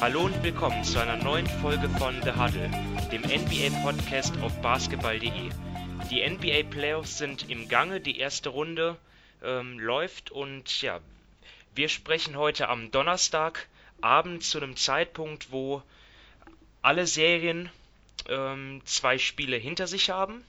[0.00, 2.70] Hallo und willkommen zu einer neuen Folge von The Huddle,
[3.10, 5.50] dem NBA-Podcast auf basketball.de.
[6.08, 8.96] Die NBA Playoffs sind im Gange, die erste Runde
[9.42, 11.00] ähm, läuft und ja,
[11.74, 15.82] wir sprechen heute am Donnerstagabend zu einem Zeitpunkt, wo
[16.80, 17.68] alle Serien
[18.28, 20.44] ähm, zwei Spiele hinter sich haben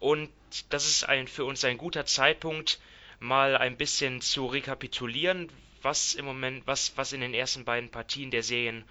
[0.00, 0.28] und
[0.70, 2.80] das ist ein, für uns ein guter Zeitpunkt,
[3.20, 5.50] mal ein bisschen zu rekapitulieren,
[5.82, 8.84] was im Moment, was, was in den ersten beiden Partien der Serien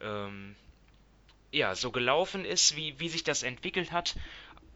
[0.00, 0.54] ähm,
[1.50, 4.16] ja, so gelaufen ist, wie, wie sich das entwickelt hat.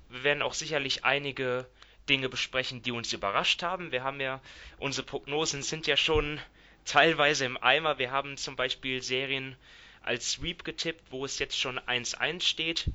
[0.09, 1.67] Wir werden auch sicherlich einige
[2.09, 3.93] Dinge besprechen, die uns überrascht haben.
[3.93, 4.41] Wir haben ja,
[4.79, 6.41] unsere Prognosen sind ja schon
[6.85, 7.99] teilweise im Eimer.
[7.99, 9.57] Wir haben zum Beispiel Serien
[10.03, 12.91] als Sweep getippt, wo es jetzt schon 1-1 steht.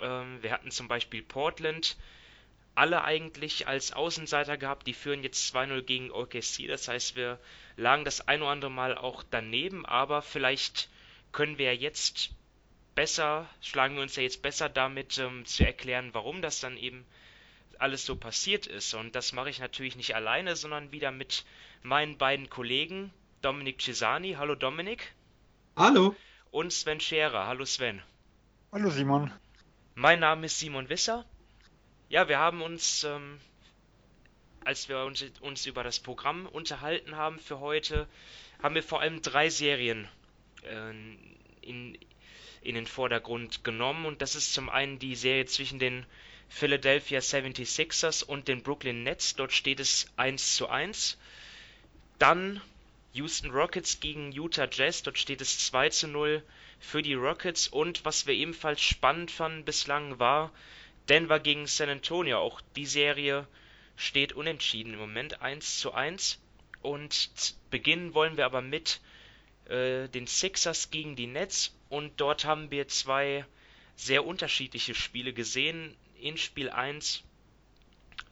[0.00, 1.96] Ähm, wir hatten zum Beispiel Portland
[2.74, 4.86] alle eigentlich als Außenseiter gehabt.
[4.86, 6.66] Die führen jetzt 2-0 gegen OKC.
[6.66, 7.38] Das heißt, wir
[7.80, 10.88] lagen das ein oder andere Mal auch daneben, aber vielleicht
[11.32, 12.30] können wir jetzt
[12.94, 17.06] besser, schlagen wir uns ja jetzt besser damit ähm, zu erklären, warum das dann eben
[17.78, 18.92] alles so passiert ist.
[18.94, 21.44] Und das mache ich natürlich nicht alleine, sondern wieder mit
[21.82, 24.34] meinen beiden Kollegen, Dominik Cesani.
[24.34, 25.14] Hallo Dominik.
[25.76, 26.14] Hallo.
[26.50, 27.46] Und Sven Scherer.
[27.46, 28.02] Hallo Sven.
[28.72, 29.32] Hallo Simon.
[29.94, 31.24] Mein Name ist Simon Wisser.
[32.10, 33.40] Ja, wir haben uns, ähm,
[34.64, 38.08] als wir uns, uns über das Programm unterhalten haben für heute,
[38.62, 40.08] haben wir vor allem drei Serien
[40.62, 40.90] äh,
[41.62, 41.98] in,
[42.62, 44.06] in den Vordergrund genommen.
[44.06, 46.04] Und das ist zum einen die Serie zwischen den
[46.48, 49.34] Philadelphia 76ers und den Brooklyn Nets.
[49.36, 51.16] Dort steht es 1 zu 1.
[52.18, 52.60] Dann
[53.12, 55.02] Houston Rockets gegen Utah Jazz.
[55.02, 56.42] Dort steht es 2 zu 0
[56.78, 57.68] für die Rockets.
[57.68, 60.52] Und was wir ebenfalls spannend fanden bislang war
[61.08, 62.38] Denver gegen San Antonio.
[62.38, 63.46] Auch die Serie
[64.00, 66.40] steht unentschieden im Moment 1 zu 1.
[66.80, 69.00] Und beginnen wollen wir aber mit
[69.66, 71.76] äh, den Sixers gegen die Nets.
[71.90, 73.44] Und dort haben wir zwei
[73.96, 77.24] sehr unterschiedliche Spiele gesehen in Spiel 1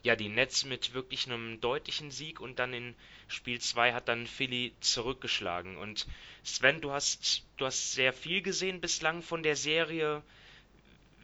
[0.02, 2.94] ja die Nets mit wirklich einem deutlichen Sieg und dann in
[3.26, 5.76] Spiel 2 hat dann Philly zurückgeschlagen.
[5.76, 6.06] Und
[6.44, 10.22] Sven, du hast du hast sehr viel gesehen bislang von der Serie.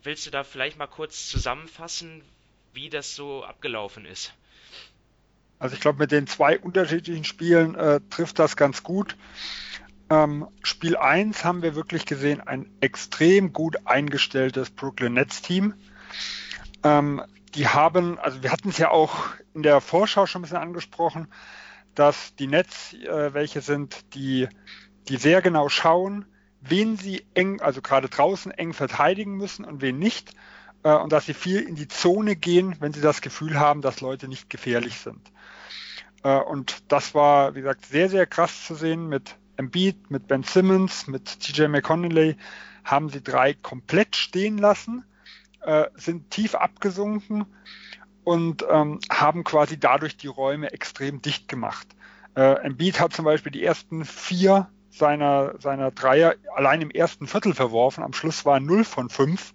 [0.03, 2.23] Willst du da vielleicht mal kurz zusammenfassen,
[2.75, 4.35] wie das so abgelaufen ist?
[5.59, 9.17] Also ich glaube, mit den zwei unterschiedlichen Spielen äh, trifft das ganz gut.
[10.11, 15.75] Ähm, Spiel 1 haben wir wirklich gesehen, ein extrem gut eingestelltes Brooklyn Nets Team.
[16.83, 17.23] Ähm,
[17.55, 21.29] die haben, also wir hatten es ja auch in der Vorschau schon ein bisschen angesprochen,
[21.95, 24.49] dass die Nets äh, welche sind, die,
[25.09, 26.27] die sehr genau schauen,
[26.61, 30.35] wen sie eng, also gerade draußen eng verteidigen müssen und wen nicht.
[30.85, 34.01] Äh, und dass sie viel in die Zone gehen, wenn sie das Gefühl haben, dass
[34.01, 35.33] Leute nicht gefährlich sind.
[36.23, 40.45] Äh, und das war, wie gesagt, sehr, sehr krass zu sehen mit Embiid, mit Ben
[40.45, 42.37] Simmons, mit TJ McConnelly
[42.85, 45.05] haben sie drei komplett stehen lassen
[45.65, 47.47] äh, sind tief abgesunken
[48.23, 51.89] und ähm, haben quasi dadurch die Räume extrem dicht gemacht.
[52.37, 57.55] Äh, Embiid hat zum Beispiel die ersten vier seiner, seiner Dreier allein im ersten Viertel
[57.55, 58.05] verworfen.
[58.05, 59.53] Am Schluss war 0 von 5.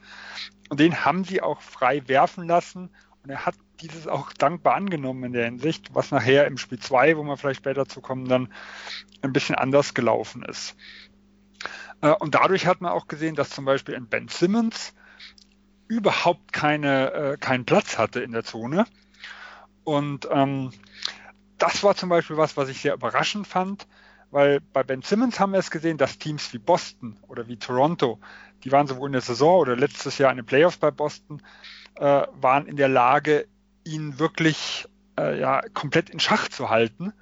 [0.70, 2.90] Und den haben sie auch frei werfen lassen.
[3.24, 7.18] Und er hat dieses auch dankbar angenommen in der Hinsicht, was nachher im Spiel 2,
[7.18, 8.54] wo wir vielleicht später zu kommen, dann
[9.22, 10.76] ein bisschen anders gelaufen ist.
[12.02, 14.94] Äh, und dadurch hat man auch gesehen, dass zum Beispiel ein Ben Simmons
[15.88, 18.86] überhaupt keine, äh, keinen Platz hatte in der Zone.
[19.84, 20.72] Und ähm,
[21.58, 23.88] das war zum Beispiel was, was ich sehr überraschend fand,
[24.32, 28.20] weil bei Ben Simmons haben wir es gesehen, dass Teams wie Boston oder wie Toronto,
[28.64, 31.42] die waren sowohl in der Saison oder letztes Jahr in den Playoffs bei Boston,
[31.96, 33.48] äh, waren in der Lage,
[33.84, 37.14] ihn wirklich äh, ja, komplett in Schach zu halten.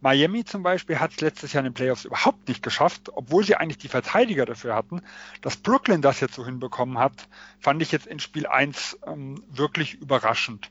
[0.00, 3.56] Miami zum Beispiel hat es letztes Jahr in den Playoffs überhaupt nicht geschafft, obwohl sie
[3.56, 5.02] eigentlich die Verteidiger dafür hatten.
[5.40, 7.28] Dass Brooklyn das jetzt so hinbekommen hat,
[7.58, 10.70] fand ich jetzt in Spiel 1 ähm, wirklich überraschend.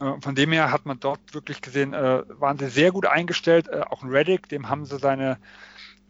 [0.00, 3.68] Äh, von dem her hat man dort wirklich gesehen, äh, waren sie sehr gut eingestellt.
[3.68, 5.38] Äh, auch ein Reddick, dem haben sie seine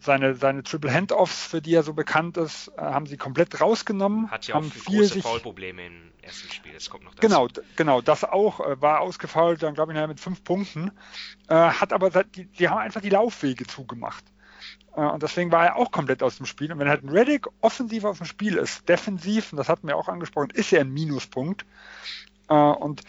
[0.01, 4.31] seine, seine Triple Handoffs, für die er so bekannt ist, haben sie komplett rausgenommen.
[4.31, 7.27] Hat ja auch viel große sich, Foulprobleme im ersten Spiel, das kommt noch dazu.
[7.27, 10.91] Genau, genau, das auch, war ausgefault, dann glaube ich mit fünf Punkten,
[11.49, 14.23] hat aber, die, die haben einfach die Laufwege zugemacht.
[14.93, 16.71] Und deswegen war er auch komplett aus dem Spiel.
[16.71, 19.97] Und wenn halt ein Reddick offensiv aus dem Spiel ist, defensiv, und das hatten wir
[19.97, 21.65] auch angesprochen, ist er ein Minuspunkt.
[22.47, 23.01] Und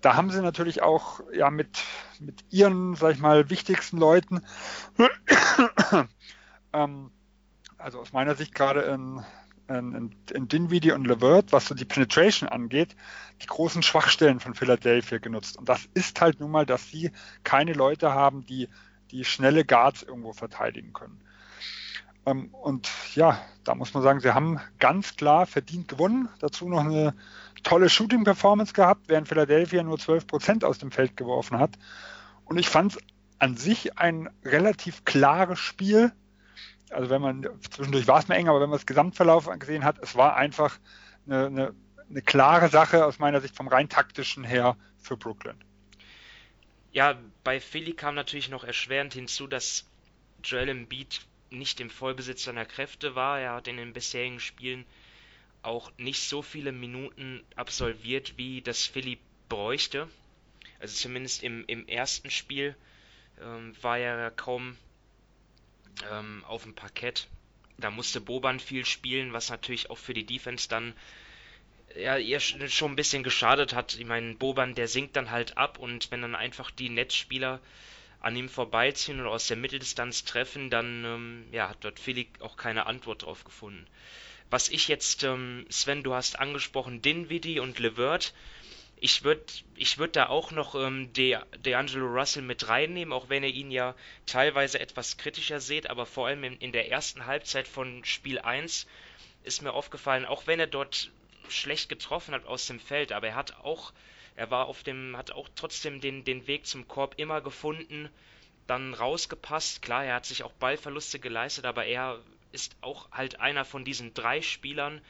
[0.00, 1.82] da haben sie natürlich auch ja mit,
[2.20, 4.40] mit ihren, sag ich mal, wichtigsten Leuten
[6.72, 7.10] ähm,
[7.78, 9.24] also aus meiner Sicht gerade in,
[9.68, 12.96] in, in Dinwiddie und Levert, was so die Penetration angeht,
[13.42, 15.56] die großen Schwachstellen von Philadelphia genutzt.
[15.56, 17.12] Und das ist halt nun mal, dass sie
[17.44, 18.68] keine Leute haben, die
[19.10, 21.20] die schnelle Guards irgendwo verteidigen können.
[22.26, 26.28] Ähm, und ja, da muss man sagen, sie haben ganz klar verdient gewonnen.
[26.40, 27.14] Dazu noch eine
[27.62, 31.78] tolle Shooting-Performance gehabt, während Philadelphia nur 12 Prozent aus dem Feld geworfen hat.
[32.44, 32.98] Und ich fand es
[33.38, 36.12] an sich ein relativ klares Spiel.
[36.90, 39.98] Also wenn man, zwischendurch war es mir eng, aber wenn man das Gesamtverlauf gesehen hat,
[40.02, 40.78] es war einfach
[41.26, 41.74] eine, eine,
[42.08, 45.62] eine klare Sache aus meiner Sicht vom rein taktischen her für Brooklyn.
[46.92, 49.86] Ja, bei Philly kam natürlich noch erschwerend hinzu, dass
[50.42, 51.20] Joel Embiid
[51.50, 53.40] nicht im Vollbesitz seiner Kräfte war.
[53.40, 54.86] Er hat in den bisherigen Spielen
[55.62, 59.18] auch nicht so viele Minuten absolviert, wie das Philly
[59.48, 60.08] bräuchte.
[60.80, 62.76] Also zumindest im, im ersten Spiel
[63.40, 64.76] ähm, war er kaum
[66.10, 67.28] ähm, auf dem Parkett.
[67.78, 70.94] Da musste Boban viel spielen, was natürlich auch für die Defense dann
[71.96, 73.96] ja, ihr schon ein bisschen geschadet hat.
[73.96, 77.60] Ich meine, Boban, der sinkt dann halt ab und wenn dann einfach die Netzspieler
[78.20, 82.56] an ihm vorbeiziehen oder aus der Mitteldistanz treffen, dann ähm, ja, hat dort Philly auch
[82.56, 83.86] keine Antwort drauf gefunden.
[84.50, 88.32] Was ich jetzt, ähm, Sven, du hast angesprochen, Dinwiddie und Levert.
[89.00, 89.44] Ich würde
[89.76, 93.70] ich würd da auch noch ähm, De, D'Angelo Russell mit reinnehmen, auch wenn ihr ihn
[93.70, 93.94] ja
[94.26, 98.86] teilweise etwas kritischer seht, aber vor allem in, in der ersten Halbzeit von Spiel 1
[99.44, 101.10] ist mir aufgefallen, auch wenn er dort
[101.48, 103.92] schlecht getroffen hat aus dem Feld, aber er hat auch,
[104.34, 108.08] er war auf dem, hat auch trotzdem den, den Weg zum Korb immer gefunden,
[108.66, 109.82] dann rausgepasst.
[109.82, 112.20] Klar, er hat sich auch Ballverluste geleistet, aber er
[112.52, 115.00] ist auch halt einer von diesen drei Spielern,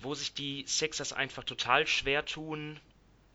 [0.00, 2.80] wo sich die Sixers einfach total schwer tun,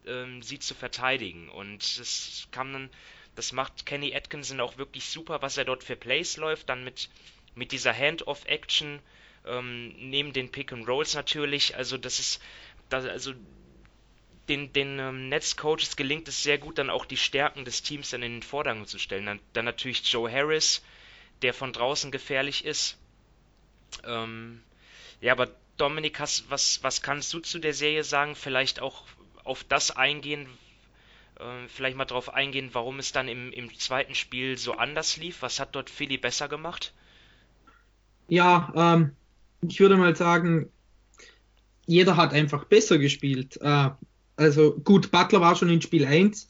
[0.05, 1.49] ähm, sie zu verteidigen.
[1.49, 2.89] Und das kann dann,
[3.35, 7.09] das macht Kenny Atkinson auch wirklich super, was er dort für Plays läuft, dann mit,
[7.53, 8.99] mit dieser Hand-off-Action,
[9.45, 11.75] ähm, neben den Pick and Rolls natürlich.
[11.75, 12.41] Also das ist,
[12.89, 13.33] das, also
[14.49, 18.23] den, den ähm, Netzcoaches gelingt es sehr gut, dann auch die Stärken des Teams dann
[18.23, 19.25] in den Vordergrund zu stellen.
[19.25, 20.83] Dann, dann natürlich Joe Harris,
[21.41, 22.97] der von draußen gefährlich ist.
[24.05, 24.61] Ähm,
[25.21, 28.35] ja, aber Dominik, hast, was, was kannst du zu der Serie sagen?
[28.35, 29.03] Vielleicht auch
[29.43, 30.47] auf das eingehen,
[31.39, 35.41] äh, vielleicht mal darauf eingehen, warum es dann im, im zweiten Spiel so anders lief.
[35.41, 36.93] Was hat dort Philly besser gemacht?
[38.27, 39.11] Ja, ähm,
[39.61, 40.69] ich würde mal sagen,
[41.85, 43.59] jeder hat einfach besser gespielt.
[43.61, 43.89] Äh,
[44.37, 46.47] also gut, Butler war schon in Spiel 1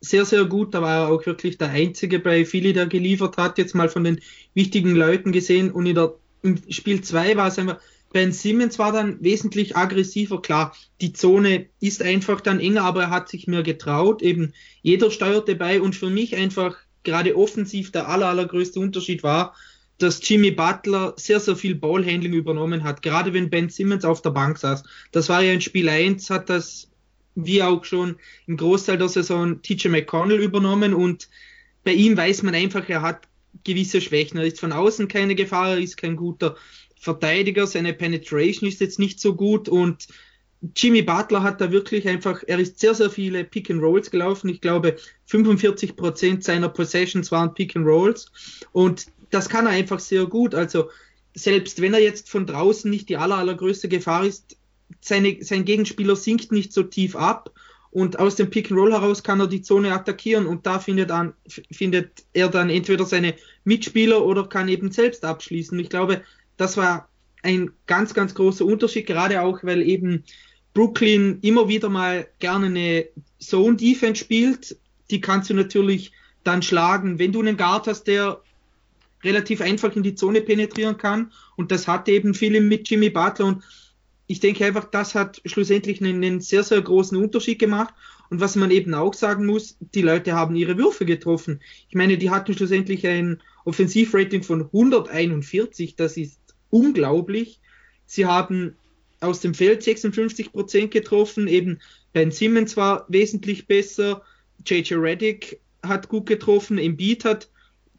[0.00, 0.74] sehr, sehr gut.
[0.74, 4.04] Da war er auch wirklich der Einzige bei Philly, der geliefert hat, jetzt mal von
[4.04, 4.20] den
[4.54, 5.70] wichtigen Leuten gesehen.
[5.70, 7.78] Und in der, im Spiel 2 war es einfach,
[8.12, 10.42] Ben Simmons war dann wesentlich aggressiver.
[10.42, 14.20] Klar, die Zone ist einfach dann enger, aber er hat sich mehr getraut.
[14.20, 14.52] Eben
[14.82, 19.54] jeder steuerte bei und für mich einfach gerade offensiv der aller, allergrößte Unterschied war,
[19.98, 24.30] dass Jimmy Butler sehr, sehr viel Ballhandling übernommen hat, gerade wenn Ben Simmons auf der
[24.30, 24.82] Bank saß.
[25.12, 26.88] Das war ja in Spiel 1, hat das
[27.36, 28.16] wie auch schon
[28.46, 31.28] im Großteil der Saison TJ McConnell übernommen und
[31.84, 33.28] bei ihm weiß man einfach, er hat
[33.64, 34.38] gewisse Schwächen.
[34.38, 36.56] Er ist von außen keine Gefahr, er ist kein guter
[36.96, 40.06] Verteidiger, seine Penetration ist jetzt nicht so gut und
[40.76, 44.50] Jimmy Butler hat da wirklich einfach, er ist sehr, sehr viele Pick and Rolls gelaufen.
[44.50, 48.30] Ich glaube, 45 Prozent seiner Possessions waren Pick and Rolls
[48.72, 50.54] und das kann er einfach sehr gut.
[50.54, 50.90] Also
[51.34, 54.58] selbst wenn er jetzt von draußen nicht die aller, allergrößte Gefahr ist,
[55.00, 57.52] seine, sein Gegenspieler sinkt nicht so tief ab
[57.90, 61.10] und aus dem Pick and Roll heraus kann er die Zone attackieren und da findet,
[61.10, 61.34] an,
[61.72, 63.34] findet er dann entweder seine
[63.64, 65.78] Mitspieler oder kann eben selbst abschließen.
[65.78, 66.22] Ich glaube,
[66.56, 67.08] das war
[67.42, 70.24] ein ganz, ganz großer Unterschied, gerade auch, weil eben
[70.72, 73.06] Brooklyn immer wieder mal gerne eine
[73.40, 74.76] Zone Defense spielt.
[75.10, 76.12] Die kannst du natürlich
[76.44, 78.40] dann schlagen, wenn du einen Guard hast, der
[79.24, 81.32] relativ einfach in die Zone penetrieren kann.
[81.56, 83.46] Und das hat eben viele mit Jimmy Butler.
[83.46, 83.64] Und
[84.30, 87.92] ich denke einfach, das hat schlussendlich einen, einen, sehr, sehr großen Unterschied gemacht.
[88.28, 91.60] Und was man eben auch sagen muss, die Leute haben ihre Würfe getroffen.
[91.88, 95.96] Ich meine, die hatten schlussendlich ein Offensivrating von 141.
[95.96, 96.38] Das ist
[96.70, 97.58] unglaublich.
[98.06, 98.76] Sie haben
[99.18, 101.48] aus dem Feld 56 Prozent getroffen.
[101.48, 101.80] Eben
[102.12, 104.22] Ben Simmons war wesentlich besser.
[104.64, 106.78] JJ Reddick hat gut getroffen.
[106.78, 107.50] Embiid hat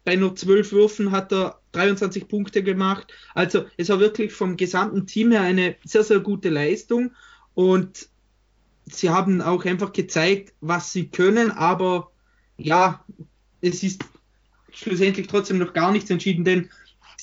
[0.04, 3.12] bei nur zwölf Würfen hat er 23 Punkte gemacht.
[3.34, 7.12] Also es war wirklich vom gesamten Team her eine sehr, sehr gute Leistung.
[7.54, 8.08] Und
[8.86, 11.50] sie haben auch einfach gezeigt, was sie können.
[11.50, 12.10] Aber
[12.56, 13.04] ja,
[13.60, 14.04] es ist
[14.72, 16.70] schlussendlich trotzdem noch gar nichts entschieden, denn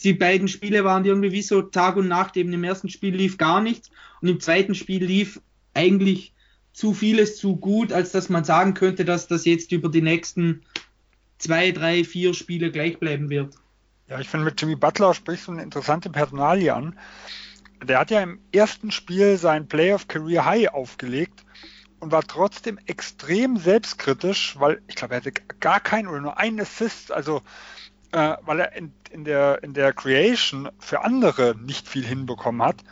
[0.03, 2.37] die beiden Spiele waren irgendwie wie so Tag und Nacht.
[2.37, 3.89] Eben im ersten Spiel lief gar nichts
[4.21, 5.41] und im zweiten Spiel lief
[5.73, 6.33] eigentlich
[6.71, 10.61] zu vieles zu gut, als dass man sagen könnte, dass das jetzt über die nächsten
[11.39, 13.55] zwei, drei, vier Spiele gleich bleiben wird.
[14.07, 16.97] Ja, ich finde, mit Jimmy Butler sprichst du eine interessante Personalie an.
[17.83, 21.45] Der hat ja im ersten Spiel sein Playoff Career High aufgelegt
[21.99, 26.59] und war trotzdem extrem selbstkritisch, weil ich glaube, er hatte gar keinen oder nur einen
[26.59, 27.11] Assist.
[27.11, 27.41] Also
[28.11, 32.83] äh, weil er in, in, der, in der Creation für andere nicht viel hinbekommen hat.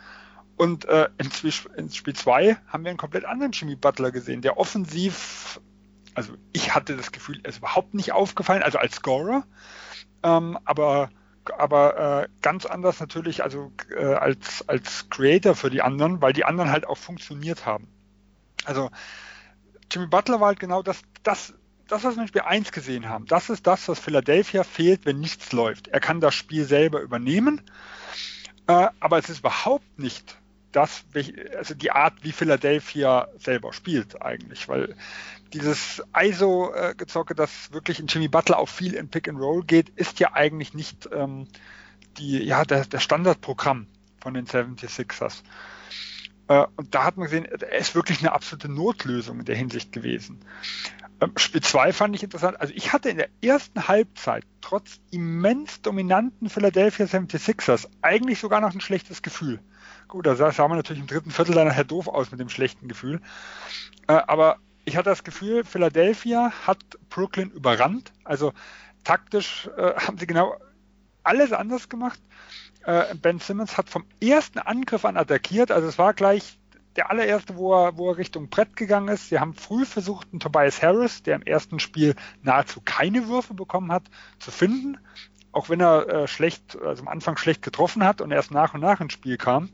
[0.56, 1.30] Und äh, in,
[1.76, 5.60] in Spiel 2 haben wir einen komplett anderen Jimmy Butler gesehen, der offensiv,
[6.18, 9.44] also ich hatte das Gefühl, er ist überhaupt nicht aufgefallen, also als Scorer,
[10.24, 11.10] ähm, aber,
[11.56, 16.44] aber äh, ganz anders natürlich, also äh, als, als Creator für die anderen, weil die
[16.44, 17.86] anderen halt auch funktioniert haben.
[18.64, 18.90] Also
[19.92, 21.54] Jimmy Butler war halt genau das, das,
[21.86, 23.26] das, was wir in Spiel 1 gesehen haben.
[23.26, 25.86] Das ist das, was Philadelphia fehlt, wenn nichts läuft.
[25.86, 27.62] Er kann das Spiel selber übernehmen,
[28.66, 30.36] äh, aber es ist überhaupt nicht
[30.78, 31.04] das,
[31.56, 34.94] also die Art, wie Philadelphia selber spielt eigentlich, weil
[35.52, 40.20] dieses ISO-Gezocke, das wirklich in Jimmy Butler auch viel in Pick and Roll geht, ist
[40.20, 41.48] ja eigentlich nicht ähm,
[42.18, 43.88] die, ja, der, der Standardprogramm
[44.20, 45.42] von den 76ers.
[46.46, 49.90] Äh, und da hat man gesehen, er ist wirklich eine absolute Notlösung in der Hinsicht
[49.90, 50.38] gewesen.
[51.20, 52.60] Ähm, Spiel 2 fand ich interessant.
[52.60, 58.72] Also ich hatte in der ersten Halbzeit trotz immens dominanten Philadelphia 76ers eigentlich sogar noch
[58.72, 59.58] ein schlechtes Gefühl.
[60.08, 62.88] Gut, da sah, man natürlich im dritten Viertel dann nachher doof aus mit dem schlechten
[62.88, 63.20] Gefühl.
[64.06, 66.78] Äh, aber ich hatte das Gefühl, Philadelphia hat
[67.10, 68.12] Brooklyn überrannt.
[68.24, 68.54] Also
[69.04, 70.56] taktisch äh, haben sie genau
[71.22, 72.18] alles anders gemacht.
[72.84, 75.70] Äh, ben Simmons hat vom ersten Angriff an attackiert.
[75.70, 76.58] Also es war gleich
[76.96, 79.28] der allererste, wo er, wo er Richtung Brett gegangen ist.
[79.28, 83.92] Sie haben früh versucht, einen Tobias Harris, der im ersten Spiel nahezu keine Würfe bekommen
[83.92, 84.04] hat,
[84.38, 84.96] zu finden.
[85.52, 88.80] Auch wenn er äh, schlecht, also am Anfang schlecht getroffen hat und erst nach und
[88.80, 89.68] nach ins Spiel kam.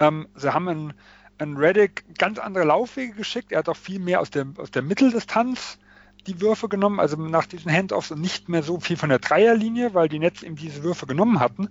[0.00, 0.94] Ähm, sie haben einen,
[1.38, 3.52] einen Reddick ganz andere Laufwege geschickt.
[3.52, 5.78] Er hat auch viel mehr aus der, aus der Mitteldistanz
[6.26, 9.94] die Würfe genommen, also nach diesen Handoffs und nicht mehr so viel von der Dreierlinie,
[9.94, 11.70] weil die Nets eben diese Würfe genommen hatten.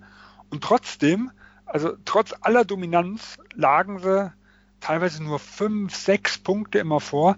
[0.50, 1.30] Und trotzdem,
[1.66, 4.32] also trotz aller Dominanz, lagen sie
[4.80, 7.36] teilweise nur fünf, sechs Punkte immer vor,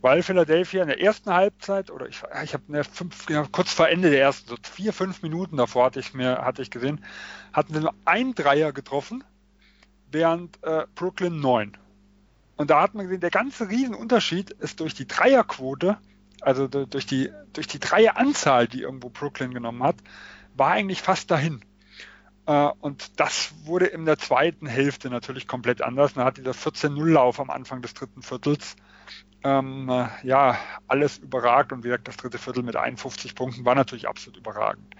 [0.00, 4.20] weil Philadelphia in der ersten Halbzeit, oder ich, ich habe fünf, kurz vor Ende der
[4.20, 7.02] ersten, so vier, fünf Minuten davor hatte ich mir, hatte ich gesehen,
[7.52, 9.24] hatten sie nur ein Dreier getroffen
[10.14, 11.76] während äh, Brooklyn 9.
[12.56, 15.98] Und da hat man gesehen, der ganze Riesenunterschied ist durch die Dreierquote,
[16.40, 19.96] also durch die, durch die Dreieranzahl, die irgendwo Brooklyn genommen hat,
[20.54, 21.64] war eigentlich fast dahin.
[22.46, 26.14] Äh, und das wurde in der zweiten Hälfte natürlich komplett anders.
[26.14, 28.76] Da hat dieser 14-0-Lauf am Anfang des dritten Viertels
[29.42, 31.72] ähm, äh, ja, alles überragt.
[31.72, 34.94] Und wie gesagt, das dritte Viertel mit 51 Punkten war natürlich absolut überragend.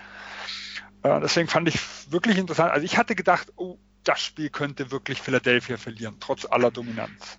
[1.02, 1.78] Äh, deswegen fand ich
[2.10, 2.72] wirklich interessant.
[2.72, 7.38] Also ich hatte gedacht, oh, das Spiel könnte wirklich Philadelphia verlieren, trotz aller Dominanz.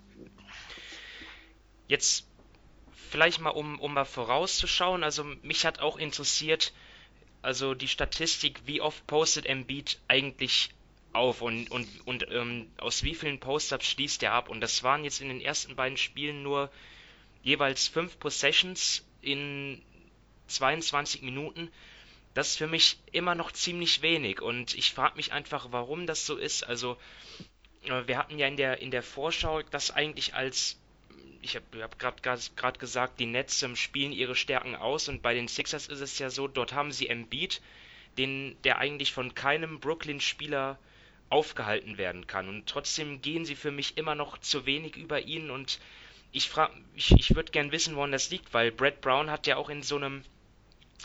[1.88, 2.26] Jetzt
[3.10, 6.72] vielleicht mal, um, um mal vorauszuschauen, also mich hat auch interessiert,
[7.42, 10.70] also die Statistik, wie oft postet Embiid eigentlich
[11.12, 14.48] auf und, und, und ähm, aus wie vielen Post-Ups schließt er ab.
[14.48, 16.70] Und das waren jetzt in den ersten beiden Spielen nur
[17.42, 19.80] jeweils fünf Possessions in
[20.48, 21.70] 22 Minuten
[22.36, 26.26] das ist für mich immer noch ziemlich wenig und ich frage mich einfach, warum das
[26.26, 26.64] so ist.
[26.64, 26.98] Also,
[27.84, 30.78] äh, wir hatten ja in der, in der Vorschau das eigentlich als,
[31.40, 35.48] ich habe hab gerade gesagt, die Nets ähm, spielen ihre Stärken aus und bei den
[35.48, 37.62] Sixers ist es ja so, dort haben sie Embiid,
[38.18, 40.78] den, der eigentlich von keinem Brooklyn-Spieler
[41.30, 42.50] aufgehalten werden kann.
[42.50, 45.80] Und trotzdem gehen sie für mich immer noch zu wenig über ihn und
[46.32, 49.56] ich frage, ich, ich würde gern wissen, woran das liegt, weil Brad Brown hat ja
[49.56, 50.22] auch in so einem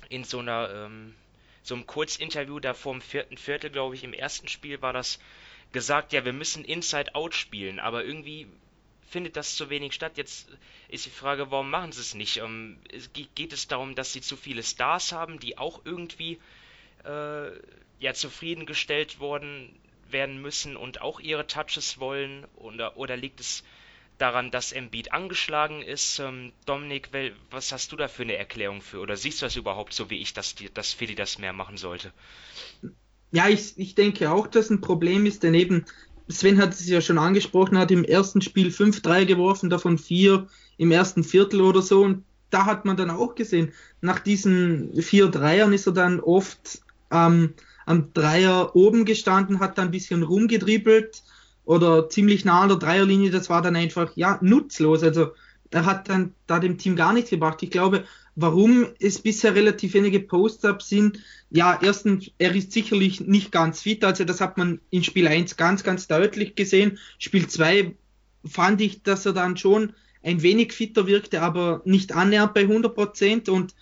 [0.09, 1.15] in so einer ähm,
[1.63, 5.19] so einem Kurzinterview da vor dem vierten Viertel, glaube ich, im ersten Spiel war das
[5.71, 8.47] gesagt, ja, wir müssen Inside Out spielen, aber irgendwie
[9.07, 10.13] findet das zu wenig statt.
[10.15, 10.49] Jetzt
[10.87, 12.37] ist die Frage, warum machen sie es nicht?
[12.37, 12.79] Ähm,
[13.35, 16.39] geht es darum, dass sie zu viele Stars haben, die auch irgendwie
[17.03, 17.51] äh,
[17.99, 19.77] ja zufriedengestellt worden
[20.09, 22.45] werden müssen und auch ihre Touches wollen?
[22.55, 23.63] Oder, oder liegt es
[24.21, 26.19] daran, dass Embiid angeschlagen ist.
[26.19, 27.09] Ähm, Dominik,
[27.49, 28.99] was hast du da für eine Erklärung für?
[28.99, 31.77] Oder siehst du das überhaupt so wie ich, dass, die, dass Philly das mehr machen
[31.77, 32.11] sollte?
[33.31, 35.85] Ja, ich, ich denke auch, dass ein Problem ist, denn eben,
[36.29, 40.47] Sven hat es ja schon angesprochen, hat im ersten Spiel 5-3 geworfen, davon 4
[40.77, 42.03] im ersten Viertel oder so.
[42.03, 46.81] Und da hat man dann auch gesehen, nach diesen 4 Dreiern ist er dann oft
[47.11, 47.53] ähm,
[47.85, 51.23] am Dreier oben gestanden, hat dann ein bisschen rumgedribbelt
[51.65, 55.03] oder ziemlich nah an der Dreierlinie, das war dann einfach ja nutzlos.
[55.03, 55.31] Also
[55.71, 57.63] er hat dann da dem Team gar nichts gebracht.
[57.63, 58.03] Ich glaube,
[58.35, 64.03] warum es bisher relativ wenige Post-ups sind, ja, erstens, er ist sicherlich nicht ganz fit,
[64.03, 66.97] also das hat man in Spiel 1 ganz, ganz deutlich gesehen.
[67.19, 67.95] Spiel 2
[68.45, 72.93] fand ich, dass er dann schon ein wenig fitter wirkte, aber nicht annähernd bei 100
[72.93, 73.75] Prozent und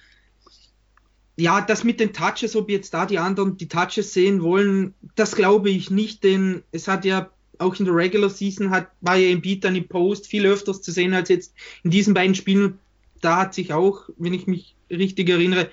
[1.38, 5.36] ja, das mit den Touches, ob jetzt da die anderen die Touches sehen wollen, das
[5.36, 9.30] glaube ich nicht, denn es hat ja auch in der Regular Season hat, war ja
[9.30, 12.80] im Beat dann im Post viel öfters zu sehen als jetzt in diesen beiden Spielen.
[13.22, 15.70] Da hat sich auch, wenn ich mich richtig erinnere,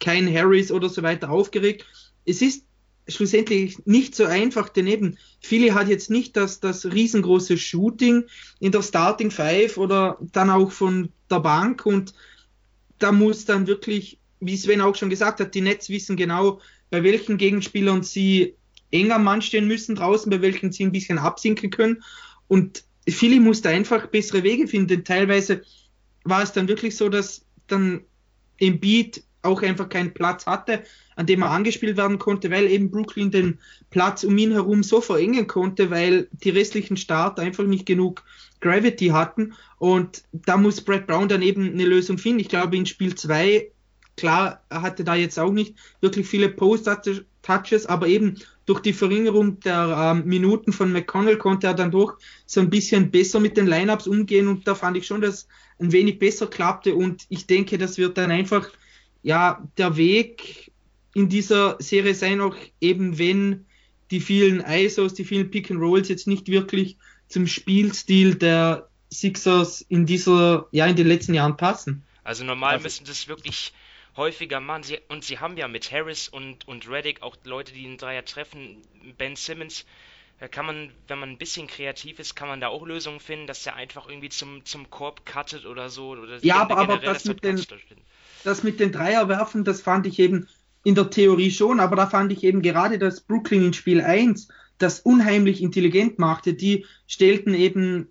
[0.00, 1.86] kein Harris oder so weiter aufgeregt.
[2.24, 2.64] Es ist
[3.08, 8.24] schlussendlich nicht so einfach, denn eben Philly hat jetzt nicht das, das riesengroße Shooting
[8.60, 12.14] in der Starting Five oder dann auch von der Bank und
[12.98, 17.02] da muss dann wirklich, wie Sven auch schon gesagt hat, die Nets wissen genau, bei
[17.02, 18.54] welchen Gegenspielern sie
[18.92, 22.02] eng am Mann stehen müssen draußen, bei welchen sie ein bisschen absinken können
[22.48, 25.04] und Philly musste einfach bessere Wege finden.
[25.04, 25.62] Teilweise
[26.24, 28.02] war es dann wirklich so, dass dann
[28.58, 30.84] im Beat auch einfach keinen Platz hatte,
[31.16, 33.58] an dem er angespielt werden konnte, weil eben Brooklyn den
[33.90, 38.22] Platz um ihn herum so verengen konnte, weil die restlichen Starter einfach nicht genug
[38.60, 39.54] Gravity hatten.
[39.78, 42.38] Und da muss Brad Brown dann eben eine Lösung finden.
[42.38, 43.68] Ich glaube, in Spiel 2,
[44.16, 46.48] klar, er hatte da jetzt auch nicht wirklich viele
[47.42, 52.16] Post-Touches, aber eben durch die Verringerung der ähm, Minuten von McConnell konnte er dann doch
[52.46, 55.48] so ein bisschen besser mit den Lineups umgehen und da fand ich schon, dass
[55.80, 58.70] ein wenig besser klappte und ich denke, das wird dann einfach
[59.22, 60.72] ja der Weg
[61.14, 63.66] in dieser Serie sein, auch eben wenn
[64.10, 66.96] die vielen ISOs, die vielen Pick and Rolls jetzt nicht wirklich
[67.28, 72.02] zum Spielstil der Sixers in dieser, ja, in den letzten Jahren passen.
[72.24, 73.72] Also normal also, müssen das wirklich
[74.16, 74.82] häufiger machen.
[74.82, 78.24] Sie, und sie haben ja mit Harris und, und Reddick auch Leute, die einen Dreier
[78.24, 78.82] treffen.
[79.18, 79.84] Ben Simmons,
[80.38, 83.46] da kann man, wenn man ein bisschen kreativ ist, kann man da auch Lösungen finden,
[83.46, 86.10] dass der einfach irgendwie zum, zum Korb cuttet oder so.
[86.10, 87.64] Oder ja, aber, aber das, mit den,
[88.44, 90.48] das mit den Dreierwerfen, das fand ich eben
[90.84, 94.48] in der Theorie schon, aber da fand ich eben gerade, dass Brooklyn in Spiel 1
[94.78, 96.54] das unheimlich intelligent machte.
[96.54, 98.08] Die stellten eben,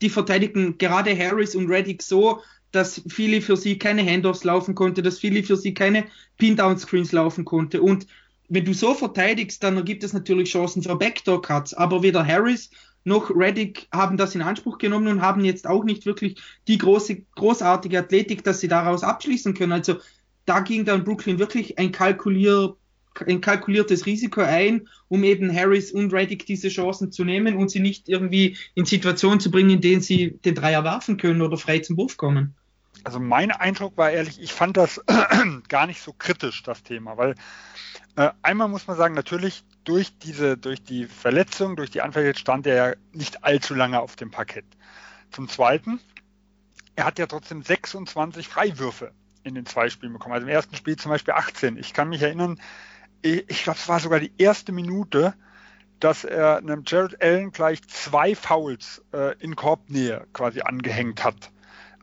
[0.00, 2.40] die verteidigten gerade Harris und Reddick so,
[2.72, 6.06] dass viele für sie keine Handoffs laufen konnte, dass viele für sie keine
[6.38, 7.82] Pin-Down-Screens laufen konnte.
[7.82, 8.06] Und
[8.48, 11.74] wenn du so verteidigst, dann gibt es natürlich Chancen für Backdoor-Cuts.
[11.74, 12.70] Aber weder Harris
[13.04, 17.22] noch Reddick haben das in Anspruch genommen und haben jetzt auch nicht wirklich die große,
[17.34, 19.72] großartige Athletik, dass sie daraus abschließen können.
[19.72, 19.96] Also
[20.44, 22.76] da ging dann Brooklyn wirklich ein, kalkulier,
[23.26, 27.80] ein kalkuliertes Risiko ein, um eben Harris und Reddick diese Chancen zu nehmen und sie
[27.80, 31.80] nicht irgendwie in Situationen zu bringen, in denen sie den Dreier werfen können oder frei
[31.80, 32.54] zum Wurf kommen.
[33.04, 35.00] Also mein Eindruck war ehrlich, ich fand das
[35.68, 37.34] gar nicht so kritisch, das Thema, weil
[38.16, 42.66] äh, einmal muss man sagen, natürlich durch diese, durch die Verletzung, durch die Anfälle stand
[42.66, 44.66] er ja nicht allzu lange auf dem Parkett.
[45.30, 45.98] Zum Zweiten,
[46.94, 49.12] er hat ja trotzdem 26 Freiwürfe
[49.44, 50.34] in den zwei Spielen bekommen.
[50.34, 51.76] Also im ersten Spiel zum Beispiel 18.
[51.78, 52.60] Ich kann mich erinnern,
[53.22, 55.34] ich, ich glaube, es war sogar die erste Minute,
[56.00, 61.50] dass er einem Jared Allen gleich zwei Fouls äh, in Korbnähe quasi angehängt hat.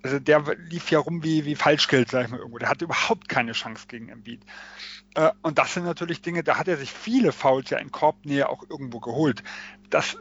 [0.01, 2.57] Also der lief ja rum wie, wie Falschgeld, sag ich mal irgendwo.
[2.57, 4.41] Der hatte überhaupt keine Chance gegen Embiid.
[5.15, 8.49] Äh, und das sind natürlich Dinge, da hat er sich viele Fouls ja in Korbnähe
[8.49, 9.43] auch irgendwo geholt.
[9.89, 10.17] Das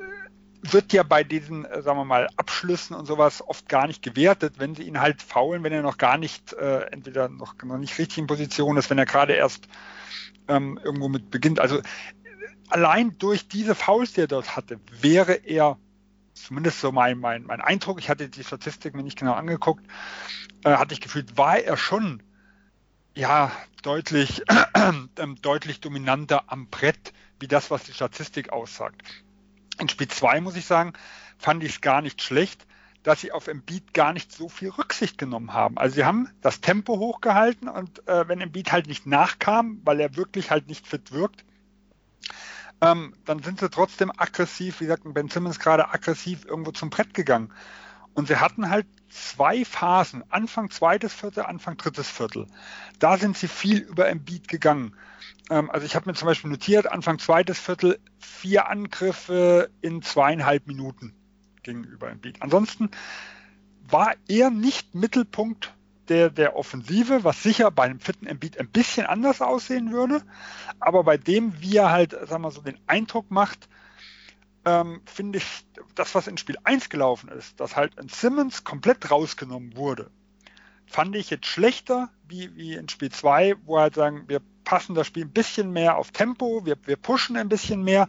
[0.62, 4.54] wird ja bei diesen, äh, sagen wir mal, Abschlüssen und sowas oft gar nicht gewertet,
[4.58, 7.98] wenn sie ihn halt faulen, wenn er noch gar nicht, äh, entweder noch, noch nicht
[7.98, 9.68] richtig in Position ist, wenn er gerade erst
[10.48, 11.60] ähm, irgendwo mit beginnt.
[11.60, 11.80] Also
[12.68, 15.78] allein durch diese Fouls, die er dort hatte, wäre er,
[16.42, 19.84] zumindest so mein, mein, mein Eindruck, ich hatte die Statistik mir nicht genau angeguckt,
[20.64, 22.22] äh, hatte ich gefühlt, war er schon
[23.14, 24.42] ja deutlich,
[24.74, 29.02] äh, deutlich dominanter am Brett, wie das, was die Statistik aussagt.
[29.80, 30.92] In Spiel 2 muss ich sagen,
[31.38, 32.66] fand ich es gar nicht schlecht,
[33.02, 35.78] dass sie auf Embiid gar nicht so viel Rücksicht genommen haben.
[35.78, 40.16] Also sie haben das Tempo hochgehalten und äh, wenn Embiid halt nicht nachkam, weil er
[40.16, 41.44] wirklich halt nicht fit wirkt,
[42.80, 47.14] ähm, dann sind sie trotzdem aggressiv, wie sagt Ben Simmons gerade, aggressiv irgendwo zum Brett
[47.14, 47.52] gegangen.
[48.14, 52.46] Und sie hatten halt zwei Phasen, Anfang zweites Viertel, Anfang drittes Viertel.
[52.98, 54.94] Da sind sie viel über Embiid gegangen.
[55.50, 60.66] Ähm, also ich habe mir zum Beispiel notiert, Anfang zweites Viertel vier Angriffe in zweieinhalb
[60.66, 61.14] Minuten
[61.62, 62.42] gegenüber Embiid.
[62.42, 62.90] Ansonsten
[63.88, 65.74] war er nicht Mittelpunkt
[66.08, 70.22] der, der Offensive, was sicher bei einem fitten Embiid ein bisschen anders aussehen würde.
[70.80, 73.68] Aber bei dem, wie er halt, sagen wir so, den Eindruck macht,
[74.64, 79.10] ähm, finde ich, das, was in Spiel 1 gelaufen ist, dass halt ein Simmons komplett
[79.10, 80.10] rausgenommen wurde,
[80.86, 85.06] fand ich jetzt schlechter wie, wie in Spiel 2, wo halt sagen, wir passen das
[85.06, 88.08] Spiel ein bisschen mehr auf Tempo, wir, wir pushen ein bisschen mehr.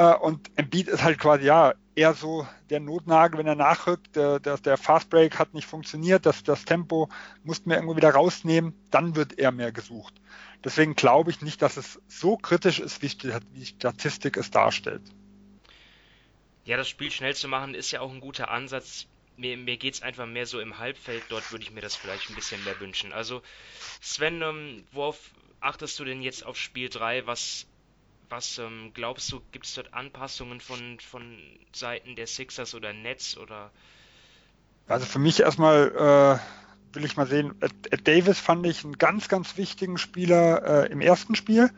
[0.00, 4.40] Äh, und Embiid ist halt quasi, ja, eher so der Notnagel, wenn er nachrückt, der,
[4.40, 7.10] der, der Fastbreak hat nicht funktioniert, das, das Tempo
[7.44, 10.14] mussten wir irgendwo wieder rausnehmen, dann wird er mehr gesucht.
[10.64, 15.02] Deswegen glaube ich nicht, dass es so kritisch ist, wie die Statistik es darstellt.
[16.64, 19.06] Ja, das Spiel schnell zu machen ist ja auch ein guter Ansatz.
[19.36, 22.30] Mir, mir geht es einfach mehr so im Halbfeld, dort würde ich mir das vielleicht
[22.30, 23.12] ein bisschen mehr wünschen.
[23.12, 23.42] Also,
[24.00, 25.18] Sven, ähm, worauf
[25.60, 27.26] achtest du denn jetzt auf Spiel 3?
[27.26, 27.66] Was,
[28.30, 31.38] was ähm, glaubst du, gibt es dort Anpassungen von, von
[31.72, 33.70] Seiten der Sixers oder Nets oder?
[34.86, 37.54] Also für mich erstmal äh, will ich mal sehen.
[37.60, 41.70] Ed Davis fand ich einen ganz, ganz wichtigen Spieler äh, im ersten Spiel.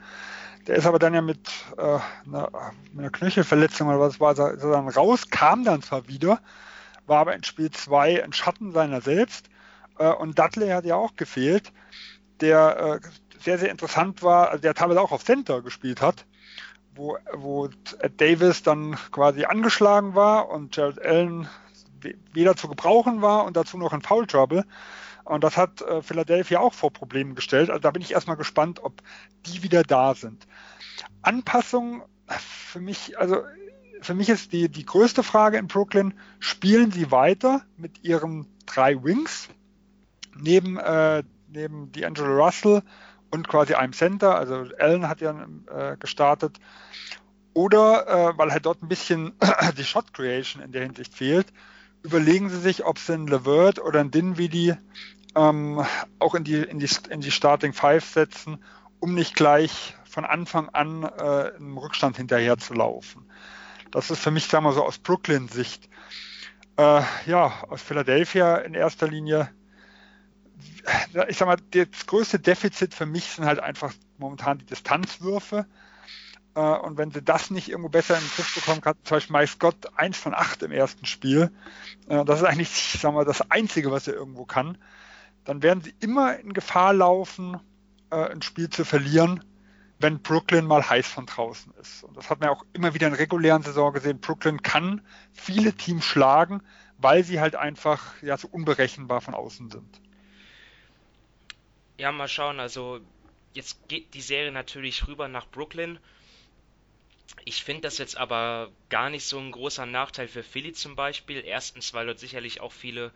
[0.67, 4.87] Der ist aber dann ja mit, äh, einer, mit einer Knöchelverletzung oder was war, dann
[4.87, 6.39] raus, kam dann zwar wieder,
[7.05, 9.49] war aber in Spiel 2 ein Schatten seiner selbst.
[9.99, 11.73] Äh, und Dudley hat ja auch gefehlt,
[12.39, 13.07] der äh,
[13.43, 16.25] sehr, sehr interessant war, also der teilweise auch auf Center gespielt hat,
[16.95, 17.69] wo, wo
[18.17, 21.47] Davis dann quasi angeschlagen war und Jared Allen
[22.33, 24.65] weder zu gebrauchen war und dazu noch in Foul Trouble.
[25.23, 27.69] Und das hat äh, Philadelphia auch vor Problemen gestellt.
[27.69, 29.01] Also da bin ich erstmal gespannt, ob
[29.45, 30.45] die wieder da sind.
[31.21, 33.37] Anpassung für mich, also
[34.01, 39.01] für mich ist die, die größte Frage in Brooklyn, spielen sie weiter mit ihren drei
[39.01, 39.47] Wings
[40.35, 42.83] neben, äh, neben D'Angelo Russell
[43.33, 46.59] und quasi einem Center, also Allen hat ja äh, gestartet,
[47.55, 49.33] oder äh, weil halt dort ein bisschen
[49.77, 51.47] die Shot Creation in der Hinsicht fehlt,
[52.03, 54.75] überlegen sie sich, ob sie einen Levert oder einen Dinwiddie
[55.33, 55.83] ähm,
[56.19, 58.63] auch in die, in, die, in die Starting Five setzen,
[58.99, 63.25] um nicht gleich von Anfang an äh, im Rückstand hinterher zu laufen.
[63.89, 65.89] Das ist für mich, sagen wir so, aus Brooklyn-Sicht.
[66.77, 69.49] Äh, ja, aus Philadelphia in erster Linie.
[71.27, 75.65] Ich sag mal, das größte Defizit für mich sind halt einfach momentan die Distanzwürfe.
[76.55, 79.33] Äh, und wenn sie das nicht irgendwo besser in den Griff bekommen kann, zum Beispiel
[79.33, 81.51] Mike Scott 1 von 8 im ersten Spiel,
[82.07, 84.77] äh, das ist eigentlich, sagen wir, das Einzige, was er irgendwo kann,
[85.45, 87.59] dann werden sie immer in Gefahr laufen,
[88.11, 89.43] äh, ein Spiel zu verlieren,
[89.99, 92.03] wenn Brooklyn mal heiß von draußen ist.
[92.03, 94.19] Und das hat man auch immer wieder in regulären Saison gesehen.
[94.19, 96.61] Brooklyn kann viele Teams schlagen,
[96.97, 100.01] weil sie halt einfach ja so unberechenbar von außen sind.
[101.97, 102.59] Ja, mal schauen.
[102.59, 103.01] Also
[103.53, 105.99] jetzt geht die Serie natürlich rüber nach Brooklyn
[107.45, 111.43] ich finde das jetzt aber gar nicht so ein großer Nachteil für Philly zum Beispiel.
[111.45, 113.11] Erstens, weil dort sicherlich auch viele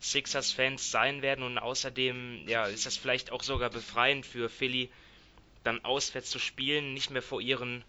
[0.00, 4.90] Sixers-Fans sein werden und außerdem ja, ist das vielleicht auch sogar befreiend für Philly,
[5.64, 7.84] dann auswärts zu spielen, nicht mehr vor ihren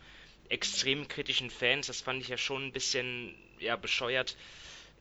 [0.50, 1.88] extrem kritischen Fans.
[1.88, 4.38] Das fand ich ja schon ein bisschen ja, bescheuert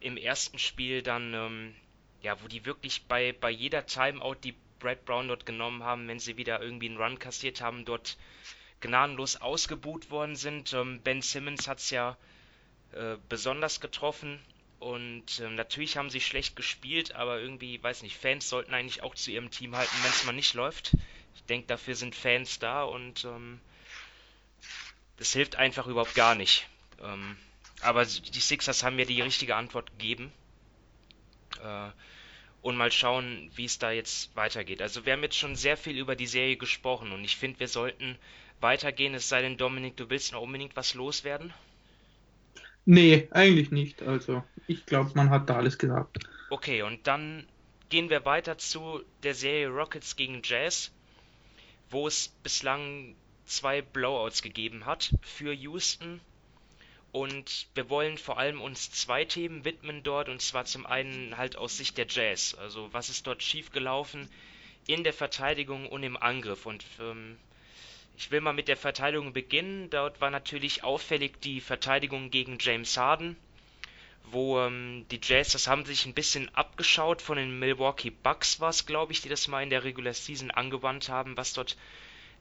[0.01, 1.75] im ersten Spiel dann, ähm,
[2.23, 6.19] ja, wo die wirklich bei, bei jeder Timeout, die Brad Brown dort genommen haben, wenn
[6.19, 8.19] sie wieder irgendwie einen Run kassiert haben, dort
[8.81, 10.73] gnadenlos ausgebuht worden sind.
[10.73, 12.17] Ähm, ben Simmons hat es ja
[12.93, 14.41] äh, besonders getroffen
[14.81, 19.15] und ähm, natürlich haben sie schlecht gespielt, aber irgendwie, weiß nicht, Fans sollten eigentlich auch
[19.15, 20.97] zu ihrem Team halten, wenn es mal nicht läuft.
[21.37, 23.61] Ich denke, dafür sind Fans da und ähm,
[25.19, 26.67] das hilft einfach überhaupt gar nicht.
[27.01, 27.37] Ähm,
[27.81, 30.33] aber die Sixers haben mir die richtige Antwort gegeben.
[31.63, 31.91] Äh,
[32.63, 34.81] und mal schauen, wie es da jetzt weitergeht.
[34.81, 37.69] Also wir haben jetzt schon sehr viel über die Serie gesprochen und ich finde, wir
[37.69, 38.17] sollten
[38.61, 41.53] weitergehen, es sei denn, Dominik, du willst noch unbedingt was loswerden?
[42.85, 44.03] Nee, eigentlich nicht.
[44.03, 46.19] Also, ich glaube, man hat da alles gesagt.
[46.51, 47.47] Okay, und dann
[47.91, 50.91] gehen wir weiter zu der Serie Rockets gegen Jazz,
[51.91, 56.21] wo es bislang zwei Blowouts gegeben hat für Houston.
[57.13, 61.57] Und wir wollen vor allem uns zwei Themen widmen dort, und zwar zum einen halt
[61.57, 62.55] aus Sicht der Jazz.
[62.55, 64.31] Also was ist dort schiefgelaufen
[64.87, 66.65] in der Verteidigung und im Angriff.
[66.65, 67.37] Und ähm,
[68.17, 69.91] ich will mal mit der Verteidigung beginnen.
[69.91, 73.37] Dort war natürlich auffällig die Verteidigung gegen James Harden,
[74.25, 78.71] wo ähm, die Jazz, das haben sich ein bisschen abgeschaut von den Milwaukee Bucks, war
[78.71, 81.77] es, glaube ich, die das mal in der Regular Season angewandt haben, was dort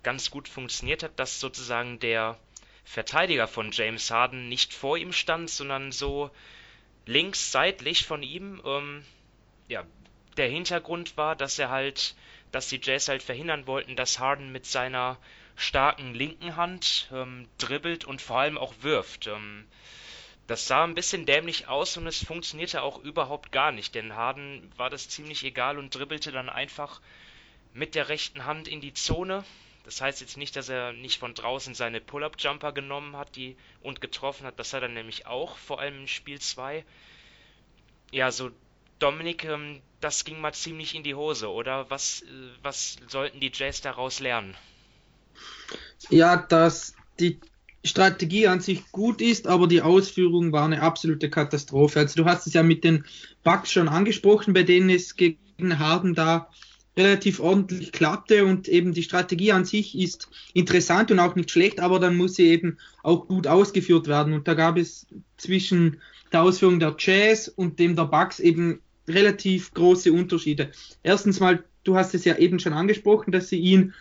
[0.02, 2.40] ganz gut funktioniert hat, dass sozusagen der
[2.84, 6.32] Verteidiger von James Harden nicht vor ihm stand, sondern so
[7.06, 8.62] links seitlich von ihm.
[8.66, 9.06] Ähm,
[9.68, 9.86] ja,
[10.38, 12.16] der Hintergrund war, dass er halt,
[12.52, 15.18] dass die Jazz halt verhindern wollten, dass Harden mit seiner
[15.56, 19.28] starken linken Hand ähm, dribbelt und vor allem auch wirft.
[19.28, 19.66] Ähm,
[20.48, 24.70] das sah ein bisschen dämlich aus und es funktionierte auch überhaupt gar nicht, denn Harden
[24.76, 27.00] war das ziemlich egal und dribbelte dann einfach
[27.74, 29.46] mit der rechten Hand in die Zone.
[29.84, 34.02] Das heißt jetzt nicht, dass er nicht von draußen seine Pull-Up-Jumper genommen hat die, und
[34.02, 34.60] getroffen hat.
[34.60, 36.86] Das hat er nämlich auch, vor allem in Spiel 2.
[38.12, 38.52] Ja, so
[39.00, 41.90] Dominik, ähm, das ging mal ziemlich in die Hose, oder?
[41.90, 42.26] Was, äh,
[42.62, 44.56] was sollten die Jazz daraus lernen?
[46.10, 47.40] Ja, dass die
[47.84, 52.00] Strategie an sich gut ist, aber die Ausführung war eine absolute Katastrophe.
[52.00, 53.06] Also du hast es ja mit den
[53.44, 56.50] Bugs schon angesprochen, bei denen es gegen Harden da
[56.98, 61.80] relativ ordentlich klappte und eben die Strategie an sich ist interessant und auch nicht schlecht,
[61.80, 64.34] aber dann muss sie eben auch gut ausgeführt werden.
[64.34, 66.02] Und da gab es zwischen
[66.32, 70.72] der Ausführung der Jazz und dem der Bugs eben relativ große Unterschiede.
[71.04, 73.94] Erstens mal, du hast es ja eben schon angesprochen, dass sie ihn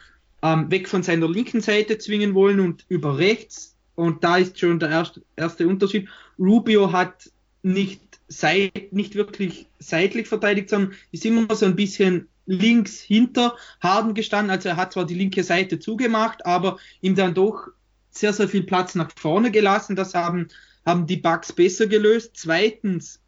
[0.43, 3.77] ähm, weg von seiner linken Seite zwingen wollen und über rechts.
[3.95, 6.09] Und da ist schon der erste, erste Unterschied.
[6.39, 7.31] Rubio hat
[7.63, 14.15] nicht seit, nicht wirklich seitlich verteidigt, sondern ist immer so ein bisschen links hinter Harden
[14.15, 14.51] gestanden.
[14.51, 17.69] Also er hat zwar die linke Seite zugemacht, aber ihm dann doch
[18.11, 19.95] sehr, sehr viel Platz nach vorne gelassen.
[19.95, 20.49] Das haben,
[20.85, 22.33] haben die Bugs besser gelöst.
[22.35, 23.23] Zweitens,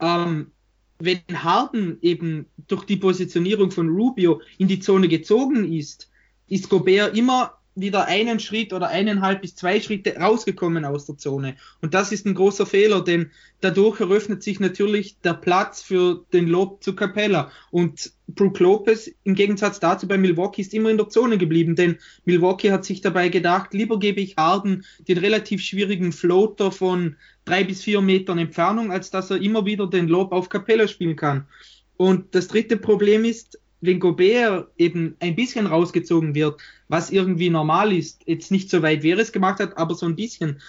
[0.00, 0.50] ähm,
[0.98, 6.10] wenn Harden eben durch die Positionierung von Rubio in die Zone gezogen ist,
[6.48, 11.56] ist Gobert immer wieder einen Schritt oder eineinhalb bis zwei Schritte rausgekommen aus der Zone.
[11.80, 16.46] Und das ist ein großer Fehler, denn dadurch eröffnet sich natürlich der Platz für den
[16.46, 17.50] Lob zu Capella.
[17.70, 21.98] Und Brook Lopez im Gegensatz dazu bei Milwaukee ist immer in der Zone geblieben, denn
[22.24, 27.64] Milwaukee hat sich dabei gedacht, lieber gebe ich Harden den relativ schwierigen Floater von drei
[27.64, 31.46] bis vier Metern Entfernung, als dass er immer wieder den Lob auf Capella spielen kann.
[31.96, 37.92] Und das dritte Problem ist, wenn Gobert eben ein bisschen rausgezogen wird, was irgendwie normal
[37.92, 40.60] ist, jetzt nicht so weit er es gemacht hat, aber so ein bisschen,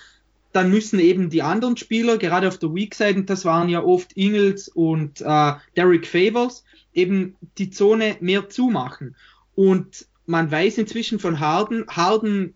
[0.51, 3.83] dann müssen eben die anderen Spieler, gerade auf der Weak Side, und das waren ja
[3.83, 9.15] oft Ingles und äh, Derek Favors, eben die Zone mehr zumachen.
[9.55, 12.53] Und man weiß inzwischen von Harden, Harden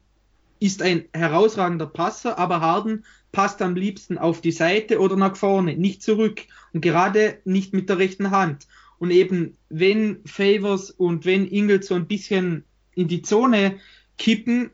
[0.60, 5.76] ist ein herausragender Passer, aber Harden passt am liebsten auf die Seite oder nach vorne,
[5.76, 6.41] nicht zurück
[6.74, 8.67] und gerade nicht mit der rechten Hand.
[9.00, 12.64] Und eben, wenn Favors und wenn Ingles so ein bisschen
[12.96, 13.80] in die Zone
[14.18, 14.72] kippen,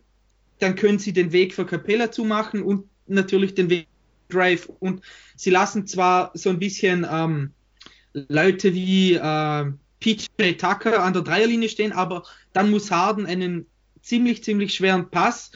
[0.59, 3.87] dann können sie den Weg für Capella zumachen und natürlich den Weg
[4.29, 4.67] Drive.
[4.79, 5.01] Und
[5.35, 7.51] sie lassen zwar so ein bisschen ähm,
[8.13, 13.67] Leute wie äh, PJ Tucker an der Dreierlinie stehen, aber dann muss Harden einen
[14.01, 15.51] ziemlich, ziemlich schweren Pass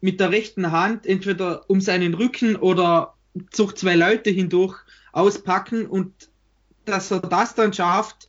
[0.00, 3.14] mit der rechten Hand entweder um seinen Rücken oder
[3.54, 4.76] durch zwei Leute hindurch
[5.12, 6.30] auspacken und
[6.84, 8.28] dass er das dann schafft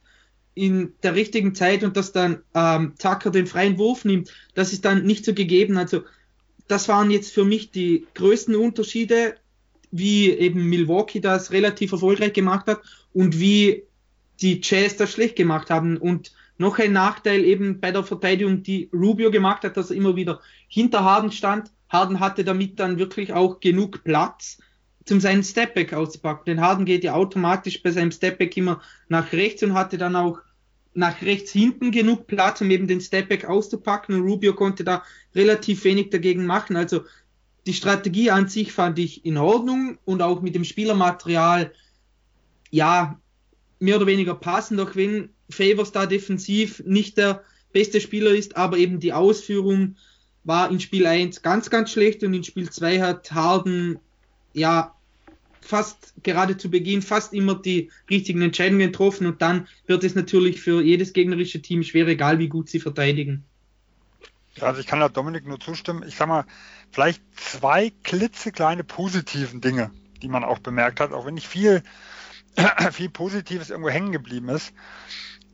[0.55, 4.85] in der richtigen Zeit und dass dann ähm, Tucker den freien Wurf nimmt, das ist
[4.85, 5.77] dann nicht so gegeben.
[5.77, 6.03] Also
[6.67, 9.35] das waren jetzt für mich die größten Unterschiede,
[9.91, 12.81] wie eben Milwaukee das relativ erfolgreich gemacht hat
[13.13, 13.83] und wie
[14.41, 15.97] die Jazz das schlecht gemacht haben.
[15.97, 20.15] Und noch ein Nachteil eben bei der Verteidigung, die Rubio gemacht hat, dass er immer
[20.15, 21.71] wieder hinter Harden stand.
[21.89, 24.59] Harden hatte damit dann wirklich auch genug Platz,
[25.05, 26.43] zum seinen Stepback auszupacken.
[26.45, 30.39] Denn Harden geht ja automatisch bei seinem Stepback immer nach rechts und hatte dann auch
[30.93, 34.15] nach rechts hinten genug Platz, um eben den Stepback auszupacken.
[34.15, 35.03] Und Rubio konnte da
[35.35, 36.75] relativ wenig dagegen machen.
[36.75, 37.01] Also
[37.65, 41.73] die Strategie an sich fand ich in Ordnung und auch mit dem Spielermaterial,
[42.69, 43.19] ja,
[43.79, 48.77] mehr oder weniger passend, auch wenn Favors da defensiv nicht der beste Spieler ist, aber
[48.77, 49.95] eben die Ausführung
[50.43, 53.99] war in Spiel 1 ganz, ganz schlecht und in Spiel 2 hat Harden
[54.53, 54.93] ja
[55.61, 60.61] fast gerade zu Beginn fast immer die richtigen Entscheidungen getroffen und dann wird es natürlich
[60.61, 63.45] für jedes gegnerische Team schwer, egal wie gut sie verteidigen.
[64.55, 66.03] Ja, also ich kann da Dominik nur zustimmen.
[66.07, 66.45] Ich sag mal,
[66.91, 69.89] vielleicht zwei klitzekleine positiven Dinge,
[70.21, 71.81] die man auch bemerkt hat, auch wenn nicht viel,
[72.91, 74.73] viel Positives irgendwo hängen geblieben ist,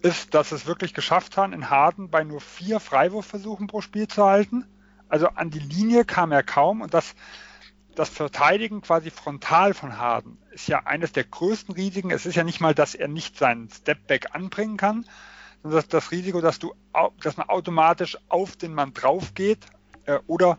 [0.01, 4.25] ist, dass es wirklich geschafft haben, in Harden bei nur vier Freiwurfversuchen pro Spiel zu
[4.25, 4.65] halten.
[5.07, 7.15] Also an die Linie kam er kaum und das
[7.95, 12.11] das Verteidigen quasi frontal von Harden ist ja eines der größten Risiken.
[12.11, 15.05] Es ist ja nicht mal, dass er nicht seinen Stepback anbringen kann,
[15.61, 16.73] sondern das, das Risiko, dass du,
[17.21, 19.65] dass man automatisch auf den Mann drauf geht
[20.05, 20.57] äh, oder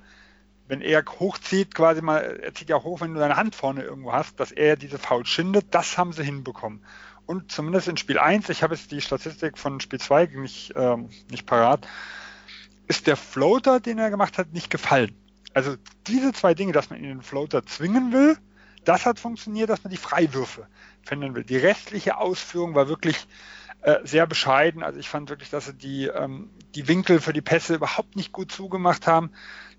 [0.69, 4.13] wenn er hochzieht, quasi mal, er zieht ja hoch, wenn du deine Hand vorne irgendwo
[4.13, 6.85] hast, dass er diese Foul schindet, das haben sie hinbekommen.
[7.27, 11.11] Und zumindest in Spiel 1, ich habe jetzt die Statistik von Spiel 2 nicht, ähm,
[11.29, 11.89] nicht parat,
[12.87, 15.17] ist der Floater, den er gemacht hat, nicht gefallen
[15.55, 18.37] also diese zwei Dinge, dass man in den Floater zwingen will,
[18.85, 20.67] das hat funktioniert, dass man die Freiwürfe
[21.03, 21.45] finden will.
[21.45, 23.27] Die restliche Ausführung war wirklich
[23.83, 24.83] äh, sehr bescheiden.
[24.83, 28.33] Also ich fand wirklich, dass sie die, ähm, die Winkel für die Pässe überhaupt nicht
[28.33, 29.31] gut zugemacht haben.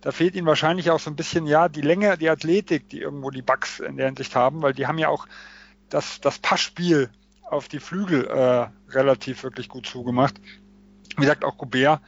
[0.01, 3.29] Da fehlt ihnen wahrscheinlich auch so ein bisschen, ja, die Länge, die Athletik, die irgendwo
[3.29, 5.27] die Bugs in der Hinsicht haben, weil die haben ja auch
[5.89, 7.09] das, das Passspiel
[7.43, 10.39] auf die Flügel äh, relativ wirklich gut zugemacht.
[11.15, 12.01] Wie gesagt, auch Gobert.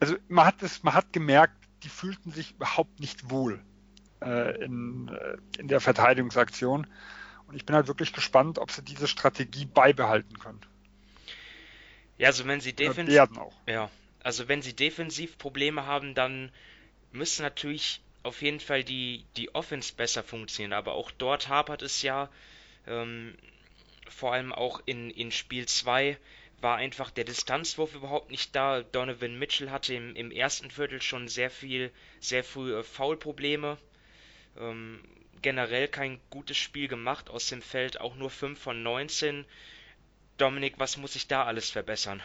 [0.00, 3.62] Also man hat es, man hat gemerkt, die fühlten sich überhaupt nicht wohl
[4.20, 6.86] äh, in, äh, in der Verteidigungsaktion.
[7.46, 10.60] Und ich bin halt wirklich gespannt, ob sie diese Strategie beibehalten können.
[12.18, 13.28] Ja, also wenn sie defensiv.
[13.66, 13.90] Ja,
[14.22, 16.52] also wenn sie defensiv Probleme haben, dann
[17.10, 20.72] müssen natürlich auf jeden Fall die, die Offense besser funktionieren.
[20.72, 22.28] Aber auch dort hapert es ja.
[22.86, 23.36] Ähm,
[24.08, 26.16] vor allem auch in, in Spiel 2
[26.62, 28.82] war einfach der Distanzwurf überhaupt nicht da.
[28.82, 33.78] Donovan Mitchell hatte im, im ersten Viertel schon sehr viel, sehr früh äh, Foulprobleme.
[34.58, 35.00] Ähm,
[35.42, 39.44] generell kein gutes Spiel gemacht aus dem Feld, auch nur 5 von 19.
[40.38, 42.22] Dominik, was muss ich da alles verbessern?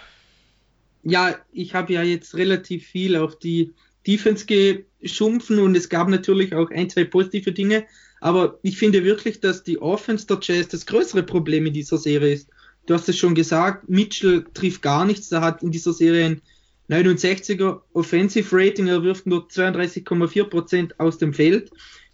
[1.04, 3.74] Ja, ich habe ja jetzt relativ viel auf die
[4.06, 7.86] Defense geschumpfen und es gab natürlich auch ein, zwei positive Dinge.
[8.20, 12.34] Aber ich finde wirklich, dass die Offense der Jazz das größere Problem in dieser Serie
[12.34, 12.50] ist.
[12.88, 15.32] Du hast es schon gesagt, Mitchell trifft gar nichts.
[15.32, 16.42] Er hat in dieser Serie ein
[16.90, 21.70] 69er Offensive Rating, er wirft nur 32,4% aus dem Feld.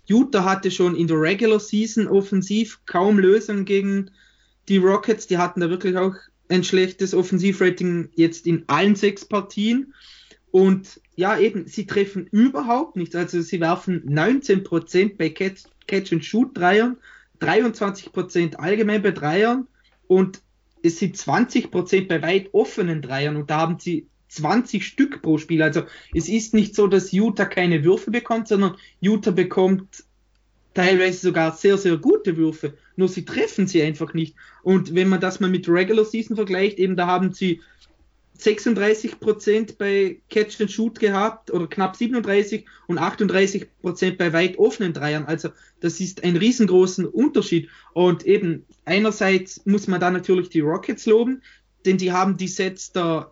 [0.06, 4.10] Utah hatte schon in der Regular Season offensiv kaum Lösungen gegen
[4.68, 5.28] die Rockets.
[5.28, 6.16] Die hatten da wirklich auch
[6.50, 9.94] ein schlechtes Offensivrating jetzt in allen sechs Partien.
[10.52, 13.16] Und ja, eben, sie treffen überhaupt nichts.
[13.16, 16.98] Also sie werfen 19% bei Catch, Catch and Shoot Dreiern,
[17.42, 19.68] 23% allgemein bei Dreiern
[20.08, 20.43] und
[20.84, 25.64] es sind 20% bei weit offenen Dreiern und da haben sie 20 Stück pro Spiel.
[25.64, 30.04] Also es ist nicht so, dass Utah keine Würfe bekommt, sondern Utah bekommt
[30.74, 32.74] teilweise sogar sehr, sehr gute Würfe.
[32.96, 34.36] Nur sie treffen sie einfach nicht.
[34.64, 37.62] Und wenn man das mal mit Regular Season vergleicht, eben da haben sie
[38.40, 45.26] 36% bei Catch and Shoot gehabt oder knapp 37 und 38% bei weit offenen Dreiern.
[45.26, 47.70] Also das ist ein riesengroßer Unterschied.
[47.94, 51.42] Und eben einerseits muss man da natürlich die Rockets loben,
[51.86, 53.32] denn die haben die Sets der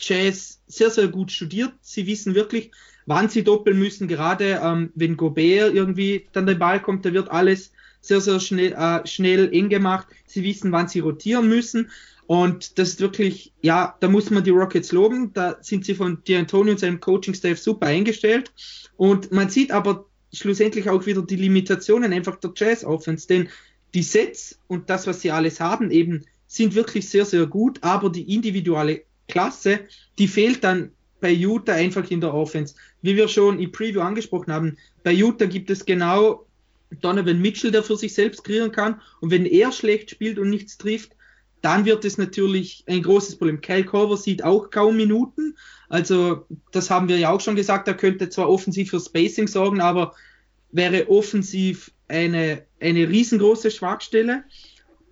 [0.00, 1.72] Jazz sehr, sehr gut studiert.
[1.80, 2.72] Sie wissen wirklich,
[3.06, 4.08] wann sie doppeln müssen.
[4.08, 8.72] Gerade ähm, wenn Gobert irgendwie dann der Ball kommt, da wird alles sehr, sehr schnell,
[8.72, 10.08] äh, schnell eng gemacht.
[10.26, 11.90] Sie wissen, wann sie rotieren müssen.
[12.26, 15.32] Und das ist wirklich, ja, da muss man die Rockets loben.
[15.32, 18.52] Da sind sie von D'Antonio und seinem Coaching-Staff super eingestellt.
[18.96, 23.26] Und man sieht aber schlussendlich auch wieder die Limitationen einfach der Jazz-Offense.
[23.28, 23.48] Denn
[23.94, 27.78] die Sets und das, was sie alles haben, eben sind wirklich sehr, sehr gut.
[27.82, 29.80] Aber die individuelle Klasse,
[30.18, 32.74] die fehlt dann bei Utah einfach in der Offense.
[33.02, 36.46] Wie wir schon im Preview angesprochen haben, bei Utah gibt es genau
[37.00, 39.00] Donovan Mitchell, der für sich selbst kreieren kann.
[39.20, 41.12] Und wenn er schlecht spielt und nichts trifft,
[41.62, 43.60] dann wird es natürlich ein großes Problem.
[43.60, 45.56] Kyle Korver sieht auch kaum Minuten.
[45.88, 49.80] Also, das haben wir ja auch schon gesagt, er könnte zwar offensiv für Spacing sorgen,
[49.80, 50.14] aber
[50.72, 54.44] wäre offensiv eine, eine riesengroße Schwachstelle.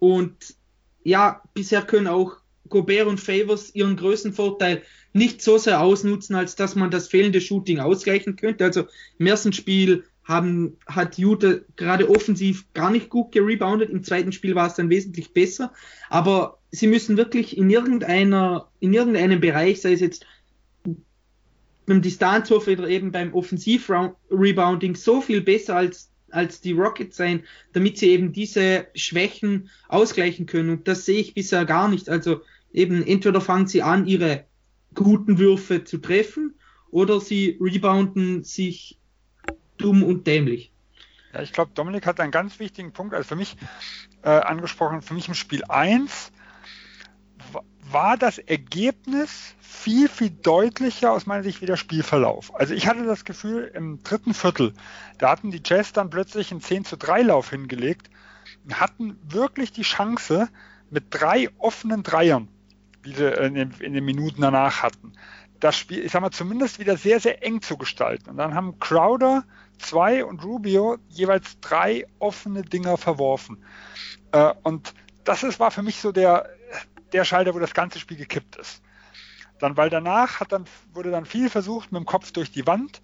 [0.01, 0.57] Und
[1.05, 2.37] ja, bisher können auch
[2.69, 4.83] Gobert und Favors ihren größten Vorteil
[5.13, 8.65] nicht so sehr ausnutzen, als dass man das fehlende Shooting ausgleichen könnte.
[8.65, 8.85] Also
[9.19, 13.91] im ersten Spiel haben, hat Utah gerade offensiv gar nicht gut gereboundet.
[13.91, 15.73] Im zweiten Spiel war es dann wesentlich besser.
[16.09, 20.25] Aber sie müssen wirklich in irgendeiner, in irgendeinem Bereich, sei es jetzt
[21.85, 27.99] beim Distanzwurf oder eben beim Offensiv-Rebounding, so viel besser als, als die Rockets sein, damit
[27.99, 30.71] sie eben diese Schwächen ausgleichen können.
[30.71, 32.09] Und das sehe ich bisher gar nicht.
[32.09, 34.45] Also eben entweder fangen sie an, ihre
[34.95, 36.55] guten Würfe zu treffen,
[36.93, 39.00] oder sie rebounden sich
[39.81, 40.73] dumm und dämlich.
[41.33, 43.57] Ja, ich glaube, Dominik hat einen ganz wichtigen Punkt, also für mich
[44.23, 46.33] äh, angesprochen, für mich im Spiel 1
[47.93, 52.55] war das Ergebnis viel, viel deutlicher aus meiner Sicht wie der Spielverlauf.
[52.55, 54.75] Also ich hatte das Gefühl, im dritten Viertel,
[55.19, 58.11] da hatten die Jazz dann plötzlich einen 10 zu 3 Lauf hingelegt
[58.65, 60.49] und hatten wirklich die Chance
[60.91, 62.49] mit drei offenen Dreiern,
[63.05, 65.13] die sie in den, in den Minuten danach hatten,
[65.61, 68.31] das Spiel, ich sag mal, zumindest wieder sehr, sehr eng zu gestalten.
[68.31, 69.45] Und dann haben Crowder,
[69.81, 73.65] zwei und Rubio jeweils drei offene Dinger verworfen.
[74.33, 76.49] Äh, und das ist, war für mich so der,
[77.13, 78.83] der Schalter, wo das ganze Spiel gekippt ist.
[79.59, 83.03] Dann, weil danach hat dann, wurde dann viel versucht mit dem Kopf durch die Wand.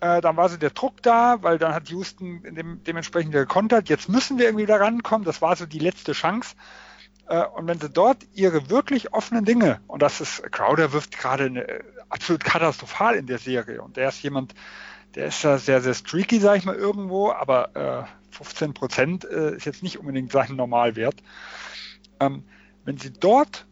[0.00, 3.88] Äh, dann war so der Druck da, weil dann hat Houston dem, dementsprechend gekontert.
[3.88, 5.24] Jetzt müssen wir irgendwie da rankommen.
[5.24, 6.56] Das war so die letzte Chance.
[7.28, 11.44] Äh, und wenn sie dort ihre wirklich offenen Dinge, und das ist, Crowder wirft gerade
[11.44, 13.82] eine, absolut katastrophal in der Serie.
[13.82, 14.54] Und der ist jemand,
[15.14, 19.56] der ist ja sehr, sehr streaky, sage ich mal, irgendwo, aber äh, 15 Prozent äh,
[19.56, 21.16] ist jetzt nicht unbedingt sein Normalwert.
[22.20, 22.44] Ähm,
[22.84, 23.66] wenn sie dort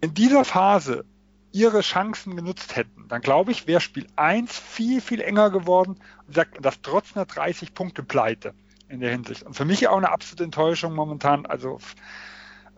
[0.00, 1.04] in dieser Phase
[1.52, 6.34] ihre Chancen genutzt hätten, dann glaube ich, wäre Spiel 1 viel, viel enger geworden und
[6.34, 8.54] sagt, das trotz einer 30 Punkte Pleite
[8.88, 9.42] in der Hinsicht.
[9.42, 11.78] Und für mich auch eine absolute Enttäuschung momentan, also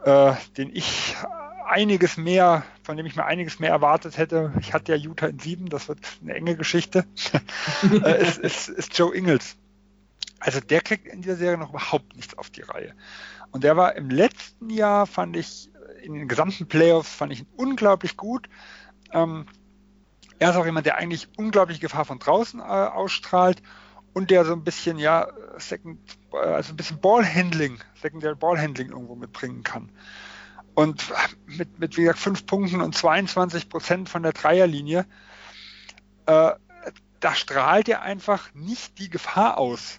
[0.04, 1.16] äh, den ich
[1.68, 4.52] einiges mehr, von dem ich mir einiges mehr erwartet hätte.
[4.60, 7.04] Ich hatte ja Utah in sieben, das wird eine enge Geschichte.
[8.04, 9.56] äh, ist, ist, ist Joe Ingles.
[10.40, 12.94] Also der kriegt in dieser Serie noch überhaupt nichts auf die Reihe.
[13.50, 15.70] Und der war im letzten Jahr, fand ich,
[16.02, 18.48] in den gesamten Playoffs, fand ich ihn unglaublich gut.
[19.12, 19.46] Ähm,
[20.38, 23.62] er ist auch jemand, der eigentlich unglaubliche Gefahr von draußen äh, ausstrahlt
[24.12, 25.98] und der so ein bisschen, ja, Second,
[26.32, 29.90] äh, also ein bisschen Ballhandling, Secondary Ballhandling irgendwo mitbringen kann.
[30.78, 31.12] Und
[31.46, 35.06] mit, mit wie gesagt, fünf Punkten und 22 Prozent von der Dreierlinie,
[36.26, 36.52] äh,
[37.18, 39.98] da strahlt er einfach nicht die Gefahr aus,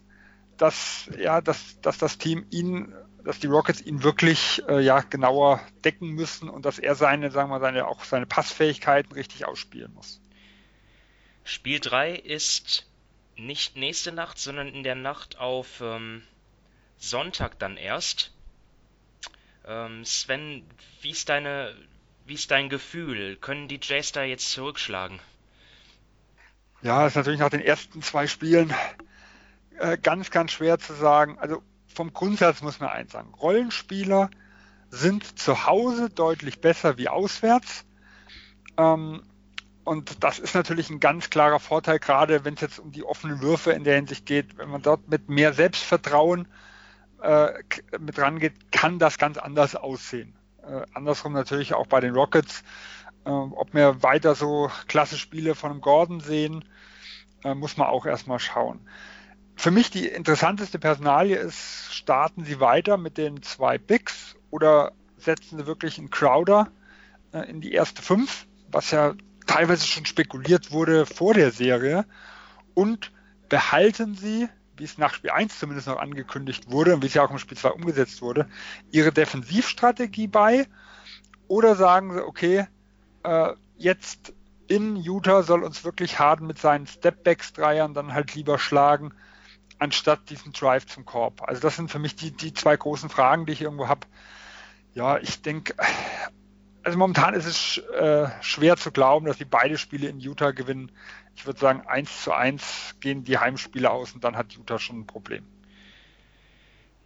[0.56, 5.60] dass, ja, dass, dass das Team ihn, dass die Rockets ihn wirklich äh, ja, genauer
[5.84, 10.22] decken müssen und dass er seine, sagen wir, seine, auch seine Passfähigkeiten richtig ausspielen muss.
[11.44, 12.88] Spiel 3 ist
[13.36, 16.24] nicht nächste Nacht, sondern in der Nacht auf ähm,
[16.98, 18.32] Sonntag dann erst.
[19.66, 20.64] Ähm, Sven,
[21.02, 21.76] wie ist deine,
[22.26, 23.36] wie ist dein Gefühl?
[23.38, 25.20] Können die Jays da jetzt zurückschlagen?
[26.82, 28.74] Ja, ist natürlich nach den ersten zwei Spielen
[29.80, 31.38] äh, ganz, ganz schwer zu sagen.
[31.40, 31.62] Also
[31.94, 33.34] vom Grundsatz muss man eins sagen.
[33.34, 34.30] Rollenspieler
[34.90, 37.86] sind zu Hause deutlich besser wie auswärts.
[38.78, 39.24] Ähm,
[39.84, 43.42] und das ist natürlich ein ganz klarer Vorteil, gerade wenn es jetzt um die offenen
[43.42, 44.58] Würfe in der Hinsicht geht.
[44.58, 46.48] Wenn man dort mit mehr Selbstvertrauen
[48.00, 50.34] mit rangeht, kann das ganz anders aussehen.
[50.64, 52.64] Äh, andersrum natürlich auch bei den Rockets.
[53.26, 56.66] Äh, ob wir weiter so klasse Spiele von Gordon sehen,
[57.44, 58.80] äh, muss man auch erstmal schauen.
[59.56, 65.58] Für mich die interessanteste Personalie ist, starten Sie weiter mit den zwei Bigs oder setzen
[65.58, 66.72] Sie wirklich einen Crowder
[67.34, 69.16] äh, in die erste fünf, was ja
[69.48, 72.06] teilweise schon spekuliert wurde vor der Serie
[72.74, 73.12] und
[73.50, 74.48] behalten Sie
[74.80, 77.38] wie es nach Spiel 1 zumindest noch angekündigt wurde und wie es ja auch im
[77.38, 78.48] Spiel 2 umgesetzt wurde,
[78.92, 80.68] ihre Defensivstrategie bei?
[81.48, 82.68] Oder sagen sie, okay,
[83.24, 84.34] äh, jetzt
[84.68, 89.14] in Utah soll uns wirklich Harden mit seinen Stepbacks-Dreiern dann halt lieber schlagen,
[89.80, 91.42] anstatt diesen Drive zum Korb?
[91.42, 94.08] Also das sind für mich die, die zwei großen Fragen, die ich irgendwo habe.
[94.94, 95.74] Ja, ich denke,
[96.84, 100.92] also momentan ist es äh, schwer zu glauben, dass die beide Spiele in Utah gewinnen.
[101.36, 105.00] Ich würde sagen, 1 zu 1 gehen die Heimspiele aus und dann hat Utah schon
[105.00, 105.46] ein Problem.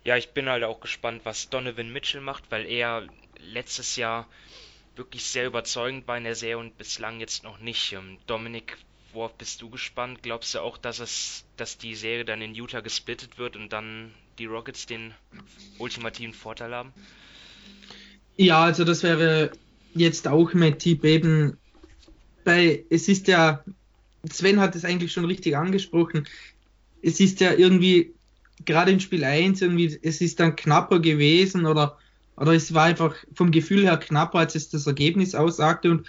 [0.03, 3.07] Ja, ich bin halt auch gespannt, was Donovan Mitchell macht, weil er
[3.39, 4.27] letztes Jahr
[4.95, 7.93] wirklich sehr überzeugend war in der Serie und bislang jetzt noch nicht.
[7.93, 8.77] Ähm, Dominik,
[9.13, 10.21] worauf bist du gespannt?
[10.21, 14.13] Glaubst du auch, dass es, dass die Serie dann in Utah gesplittet wird und dann
[14.39, 15.13] die Rockets den
[15.79, 16.93] ultimativen Vorteil haben?
[18.35, 19.51] Ja, also das wäre
[19.93, 21.57] jetzt auch mein Tipp eben,
[22.43, 23.63] bei, es ist ja,
[24.29, 26.27] Sven hat es eigentlich schon richtig angesprochen,
[27.01, 28.13] es ist ja irgendwie,
[28.65, 31.97] gerade in Spiel 1, irgendwie, es ist dann knapper gewesen oder,
[32.37, 36.07] oder es war einfach vom Gefühl her knapper, als es das Ergebnis aussagte und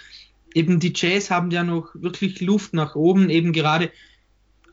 [0.53, 3.91] eben die Jazz haben ja noch wirklich Luft nach oben, eben gerade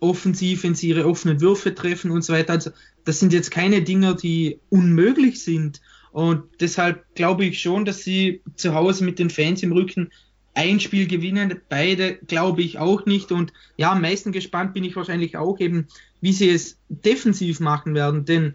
[0.01, 2.55] offensiv, wenn sie ihre offenen Würfe treffen und so weiter.
[2.55, 2.71] Also
[3.05, 5.81] das sind jetzt keine Dinger, die unmöglich sind.
[6.13, 10.11] Und deshalb glaube ich schon, dass sie zu Hause mit den Fans im Rücken
[10.55, 11.61] ein Spiel gewinnen.
[11.69, 13.33] Beide glaube ich auch nicht.
[13.33, 15.89] Und ja, am meisten gespannt bin ich wahrscheinlich auch eben,
[16.21, 18.25] wie sie es defensiv machen werden.
[18.25, 18.55] Denn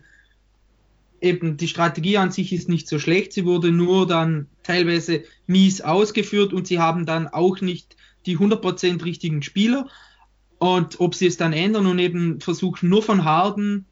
[1.21, 3.33] eben die Strategie an sich ist nicht so schlecht.
[3.33, 7.95] Sie wurde nur dann teilweise mies ausgeführt und sie haben dann auch nicht
[8.25, 9.89] die 100% richtigen Spieler.
[10.59, 13.85] Und ob sie es dann ändern und eben versuchen, nur von Harden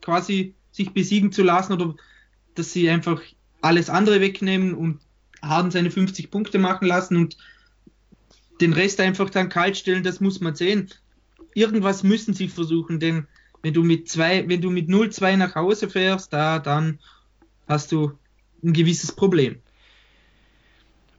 [0.00, 1.94] quasi sich besiegen zu lassen oder
[2.54, 3.20] dass sie einfach
[3.60, 5.00] alles andere wegnehmen und
[5.42, 7.36] Harden seine 50 Punkte machen lassen und
[8.60, 10.90] den Rest einfach dann kalt stellen, das muss man sehen.
[11.54, 13.26] Irgendwas müssen sie versuchen, denn
[13.62, 16.98] wenn du mit zwei, wenn du mit 0-2 nach Hause fährst, da dann
[17.68, 18.18] hast du
[18.62, 19.60] ein gewisses Problem.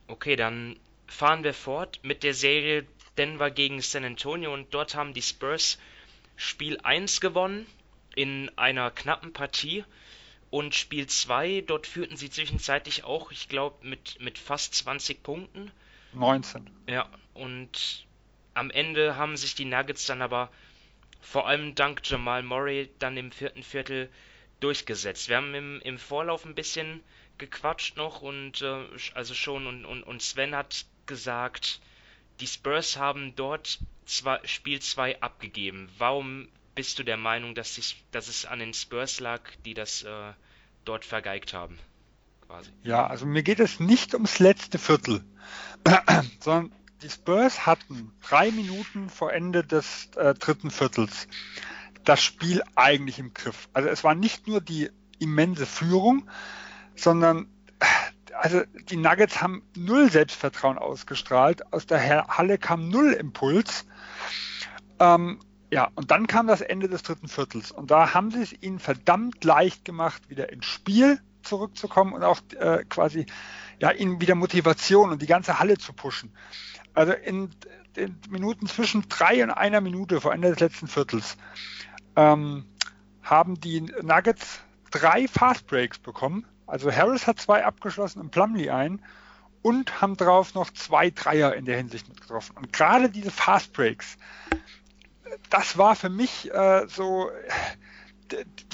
[0.07, 0.75] Okay, dann
[1.07, 2.85] fahren wir fort mit der Serie
[3.17, 5.77] Denver gegen San Antonio und dort haben die Spurs
[6.35, 7.65] Spiel 1 gewonnen
[8.15, 9.83] in einer knappen Partie.
[10.51, 15.71] Und Spiel 2, dort führten sie zwischenzeitlich auch, ich glaube, mit, mit fast 20 Punkten.
[16.13, 16.69] 19.
[16.87, 18.05] Ja, und
[18.53, 20.51] am Ende haben sich die Nuggets dann aber
[21.21, 24.09] vor allem dank Jamal Murray dann im vierten Viertel
[24.59, 25.29] durchgesetzt.
[25.29, 27.01] Wir haben im, im Vorlauf ein bisschen
[27.37, 31.79] gequatscht noch und äh, also schon und, und, und Sven hat gesagt,
[32.41, 35.89] die Spurs haben dort zwei, Spiel 2 abgegeben.
[35.97, 36.49] Warum
[36.81, 40.33] bist du der Meinung, dass, sich, dass es an den Spurs lag, die das äh,
[40.83, 41.77] dort vergeigt haben?
[42.47, 42.71] Quasi.
[42.81, 45.23] Ja, also mir geht es nicht ums letzte Viertel,
[46.39, 46.73] sondern
[47.03, 51.27] die Spurs hatten drei Minuten vor Ende des äh, dritten Viertels
[52.03, 53.69] das Spiel eigentlich im Griff.
[53.73, 56.27] Also es war nicht nur die immense Führung,
[56.95, 57.45] sondern
[58.39, 61.71] also die Nuggets haben null Selbstvertrauen ausgestrahlt.
[61.71, 63.85] Aus der Halle kam null Impuls.
[64.99, 65.37] Ähm,
[65.71, 68.79] ja, und dann kam das Ende des dritten Viertels und da haben sie es ihnen
[68.79, 73.25] verdammt leicht gemacht, wieder ins Spiel zurückzukommen und auch äh, quasi
[73.79, 76.35] ja ihnen wieder Motivation und die ganze Halle zu pushen.
[76.93, 77.49] Also in
[77.95, 81.37] den Minuten zwischen drei und einer Minute vor Ende des letzten Viertels
[82.17, 82.65] ähm,
[83.23, 84.59] haben die Nuggets
[84.91, 86.45] drei Fast Breaks bekommen.
[86.67, 89.01] Also Harris hat zwei abgeschlossen und Plumlee ein
[89.61, 92.57] und haben darauf noch zwei Dreier in der Hinsicht mitgetroffen.
[92.57, 94.17] Und gerade diese Fast Breaks,
[95.49, 97.29] das war für mich äh, so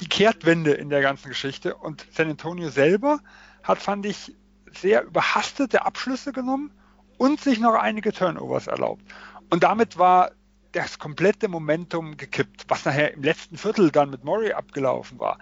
[0.00, 1.74] die Kehrtwende in der ganzen Geschichte.
[1.74, 3.20] Und San Antonio selber
[3.62, 4.34] hat, fand ich,
[4.72, 6.70] sehr überhastete Abschlüsse genommen
[7.16, 9.02] und sich noch einige Turnovers erlaubt.
[9.50, 10.32] Und damit war
[10.72, 12.66] das komplette Momentum gekippt.
[12.68, 15.38] Was nachher im letzten Viertel dann mit Murray abgelaufen war,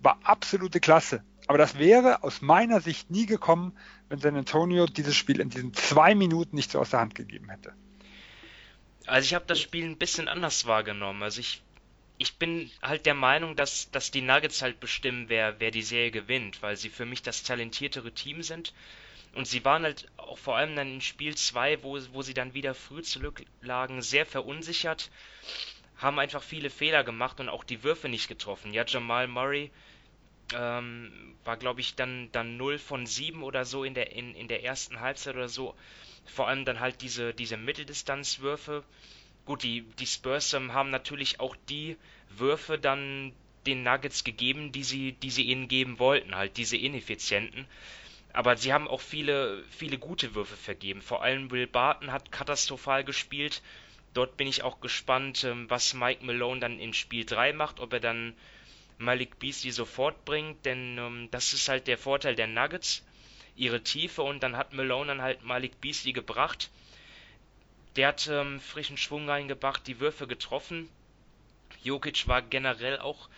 [0.00, 1.22] war absolute Klasse.
[1.46, 3.72] Aber das wäre aus meiner Sicht nie gekommen,
[4.08, 7.50] wenn San Antonio dieses Spiel in diesen zwei Minuten nicht so aus der Hand gegeben
[7.50, 7.72] hätte.
[9.06, 11.22] Also ich habe das Spiel ein bisschen anders wahrgenommen.
[11.22, 11.62] Also ich,
[12.18, 16.10] ich bin halt der Meinung, dass, dass die Nuggets halt bestimmen, wer, wer die Serie
[16.10, 18.72] gewinnt, weil sie für mich das talentiertere Team sind.
[19.34, 22.54] Und sie waren halt auch vor allem dann in Spiel 2, wo, wo sie dann
[22.54, 25.10] wieder früh zurücklagen, sehr verunsichert,
[25.96, 28.72] haben einfach viele Fehler gemacht und auch die Würfe nicht getroffen.
[28.72, 29.70] Ja, Jamal Murray
[30.54, 34.48] ähm, war, glaube ich, dann, dann 0 von 7 oder so in der, in, in
[34.48, 35.74] der ersten Halbzeit oder so.
[36.26, 38.84] Vor allem dann halt diese, diese Mitteldistanzwürfe.
[39.44, 41.96] Gut, die, die Spurs ähm, haben natürlich auch die
[42.30, 43.32] Würfe dann
[43.66, 47.66] den Nuggets gegeben, die sie, die sie ihnen geben wollten, halt diese ineffizienten.
[48.32, 51.02] Aber sie haben auch viele, viele gute Würfe vergeben.
[51.02, 53.62] Vor allem Will Barton hat katastrophal gespielt.
[54.14, 57.92] Dort bin ich auch gespannt, ähm, was Mike Malone dann in Spiel 3 macht, ob
[57.92, 58.34] er dann
[58.98, 63.04] Malik Beasley sofort bringt, denn ähm, das ist halt der Vorteil der Nuggets,
[63.56, 66.70] ihre Tiefe und dann hat Malone dann halt Malik Beasley gebracht.
[67.96, 70.88] Der hat ähm, frischen Schwung reingebracht, die Würfe getroffen.
[71.82, 73.28] Jokic war generell auch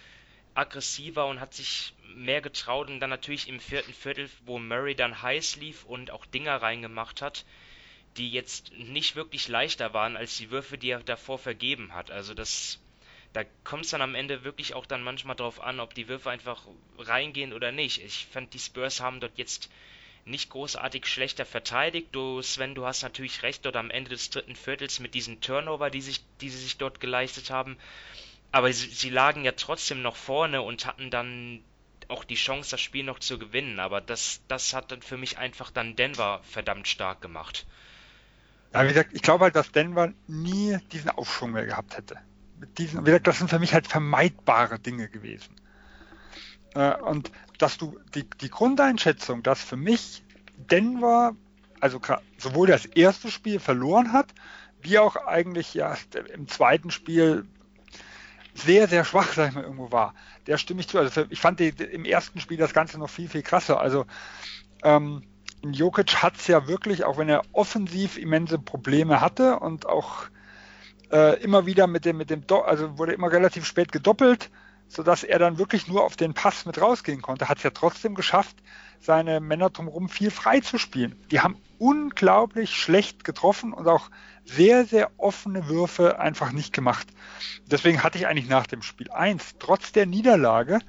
[0.55, 5.23] aggressiver und hat sich mehr getraut und dann natürlich im vierten Viertel, wo Murray dann
[5.23, 7.45] heiß lief und auch Dinger reingemacht hat,
[8.17, 12.13] die jetzt nicht wirklich leichter waren als die Würfe, die er davor vergeben hat.
[12.13, 12.79] Also das,
[13.35, 16.30] da kommt es dann am Ende wirklich auch dann manchmal drauf an, ob die Würfe
[16.30, 16.62] einfach
[16.99, 18.03] reingehen oder nicht.
[18.03, 19.70] Ich fand, die Spurs haben dort jetzt
[20.24, 22.09] nicht großartig schlechter verteidigt.
[22.12, 25.91] Du, Sven, du hast natürlich recht, dort am Ende des dritten Viertels mit diesen Turnover,
[25.91, 27.76] die, sich, die sie sich dort geleistet haben.
[28.53, 31.61] Aber sie, sie lagen ja trotzdem noch vorne und hatten dann
[32.07, 33.80] auch die Chance, das Spiel noch zu gewinnen.
[33.80, 37.66] Aber das, das hat dann für mich einfach dann Denver verdammt stark gemacht.
[38.72, 42.20] Ja, wie gesagt, ich glaube halt, dass Denver nie diesen Aufschwung mehr gehabt hätte.
[42.79, 45.55] Diesen, das sind für mich halt vermeidbare Dinge gewesen.
[46.75, 50.25] Äh, und dass du die, die Grundeinschätzung, dass für mich
[50.57, 51.35] Denver,
[51.81, 52.01] also
[52.39, 54.35] sowohl das erste Spiel verloren hat,
[54.81, 55.97] wie auch eigentlich ja
[56.33, 57.47] im zweiten Spiel
[58.55, 60.15] sehr, sehr schwach, sag ich mal, irgendwo war.
[60.47, 60.99] Der stimme ich zu.
[60.99, 63.81] Also ich fand die, im ersten Spiel das Ganze noch viel, viel krasser.
[63.81, 64.07] Also
[64.83, 65.23] ähm,
[65.63, 70.25] Jokic hat es ja wirklich, auch wenn er offensiv immense Probleme hatte und auch
[71.15, 74.51] äh, immer wieder mit dem, mit dem, Do also wurde immer relativ spät gedoppelt,
[74.89, 78.17] sodass er dann wirklich nur auf den Pass mit rausgehen konnte, hat es ja trotzdem
[78.17, 78.57] geschafft,
[79.01, 81.15] seine Männer drumherum viel frei zu spielen.
[81.31, 84.11] Die haben unglaublich schlecht getroffen und auch
[84.45, 87.07] sehr, sehr offene Würfe einfach nicht gemacht.
[87.67, 90.81] Deswegen hatte ich eigentlich nach dem Spiel 1, trotz der Niederlage,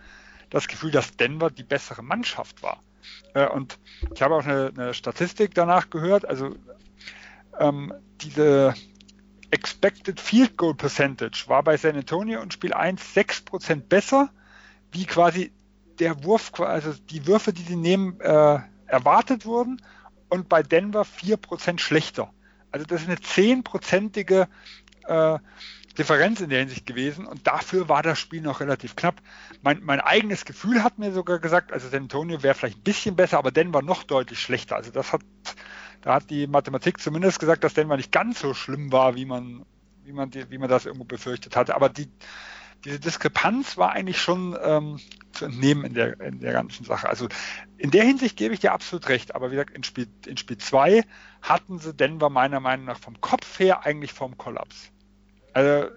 [0.49, 2.81] das Gefühl, dass Denver die bessere Mannschaft war.
[3.35, 3.77] Äh, und
[4.13, 6.55] ich habe auch eine, eine Statistik danach gehört, also
[7.59, 8.73] ähm, diese
[9.55, 14.29] Expected Field Goal Percentage war bei San Antonio in Spiel 1 6% besser,
[14.91, 15.53] wie quasi
[15.99, 19.81] der Wurf, also die Würfe, die sie nehmen, äh, erwartet wurden
[20.27, 22.33] und bei Denver 4% schlechter.
[22.69, 24.49] Also das ist eine zehnprozentige
[25.07, 25.39] äh,
[25.97, 29.21] Differenz in der Hinsicht gewesen und dafür war das Spiel noch relativ knapp.
[29.61, 33.15] Mein, mein eigenes Gefühl hat mir sogar gesagt, also San Antonio wäre vielleicht ein bisschen
[33.15, 34.75] besser, aber Denver noch deutlich schlechter.
[34.75, 35.21] Also das hat,
[36.01, 39.65] da hat die Mathematik zumindest gesagt, dass Denver nicht ganz so schlimm war, wie man,
[40.03, 41.75] wie man, die, wie man das irgendwo befürchtet hatte.
[41.75, 42.09] Aber die,
[42.83, 44.99] diese Diskrepanz war eigentlich schon ähm,
[45.31, 47.09] zu entnehmen in der, in der ganzen Sache.
[47.09, 47.27] Also
[47.77, 50.57] in der Hinsicht gebe ich dir absolut recht, aber wie gesagt, in Spiel, in Spiel
[50.57, 51.03] 2
[51.41, 54.91] hatten sie Denver meiner Meinung nach vom Kopf her eigentlich vom Kollaps.
[55.53, 55.89] Also,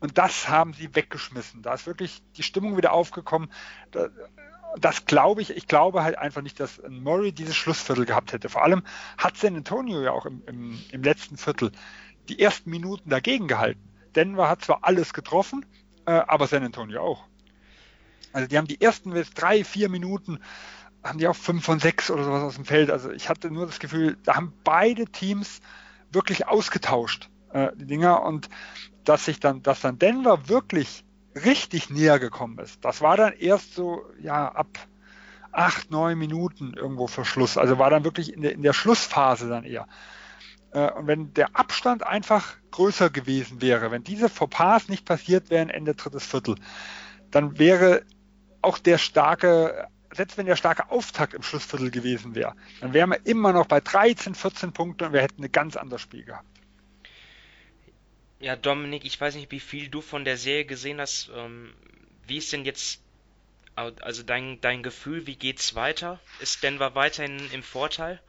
[0.00, 1.62] und das haben sie weggeschmissen.
[1.62, 3.50] Da ist wirklich die Stimmung wieder aufgekommen.
[3.90, 4.08] Da,
[4.78, 8.48] das glaube ich, ich glaube halt einfach nicht, dass Murray dieses Schlussviertel gehabt hätte.
[8.48, 8.82] Vor allem
[9.18, 11.72] hat San Antonio ja auch im, im, im letzten Viertel
[12.28, 13.80] die ersten Minuten dagegen gehalten.
[14.14, 15.66] Denver hat zwar alles getroffen,
[16.06, 17.24] äh, aber San Antonio auch.
[18.32, 20.38] Also die haben die ersten drei, vier Minuten
[21.02, 22.90] haben die auch fünf von sechs oder sowas aus dem Feld.
[22.90, 25.60] Also ich hatte nur das Gefühl, da haben beide Teams
[26.12, 28.22] wirklich ausgetauscht, äh, die Dinger.
[28.22, 28.48] Und
[29.04, 31.04] dass sich dann, dass dann Denver wirklich
[31.34, 34.68] richtig näher gekommen ist, das war dann erst so, ja, ab
[35.52, 37.58] acht, neun Minuten irgendwo für Schluss.
[37.58, 39.86] Also war dann wirklich in der, in der Schlussphase dann eher.
[40.72, 45.70] Äh, und wenn der Abstand einfach größer gewesen wäre, wenn diese Fauxpas nicht passiert wären
[45.70, 46.56] Ende drittes Viertel,
[47.30, 48.02] dann wäre
[48.62, 53.26] auch der starke, selbst wenn der starke Auftakt im Schlussviertel gewesen wäre, dann wären wir
[53.26, 56.46] immer noch bei 13, 14 Punkten und wir hätten ein ganz anderes Spiel gehabt.
[58.42, 61.30] Ja, Dominik, ich weiß nicht, wie viel du von der Serie gesehen hast.
[61.32, 61.70] Ähm,
[62.26, 63.00] wie ist denn jetzt,
[63.76, 66.18] also dein, dein Gefühl, wie geht's weiter?
[66.40, 68.20] Ist Denver weiterhin im Vorteil?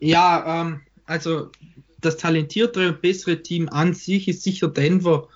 [0.00, 1.52] Ja, ähm, also
[2.00, 5.28] das talentiertere und bessere Team an sich ist sicher Denver.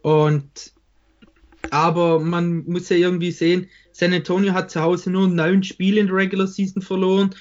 [0.00, 0.72] Und
[1.70, 6.06] aber man muss ja irgendwie sehen, San Antonio hat zu Hause nur neun Spiele in
[6.06, 7.34] der Regular Season verloren.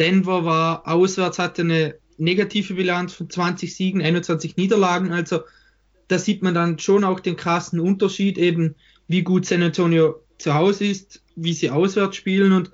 [0.00, 5.12] Denver war auswärts, hatte eine negative Bilanz von 20 Siegen, 21 Niederlagen.
[5.12, 5.40] Also
[6.08, 8.74] da sieht man dann schon auch den krassen Unterschied, eben
[9.08, 12.52] wie gut San Antonio zu Hause ist, wie sie auswärts spielen.
[12.52, 12.70] Und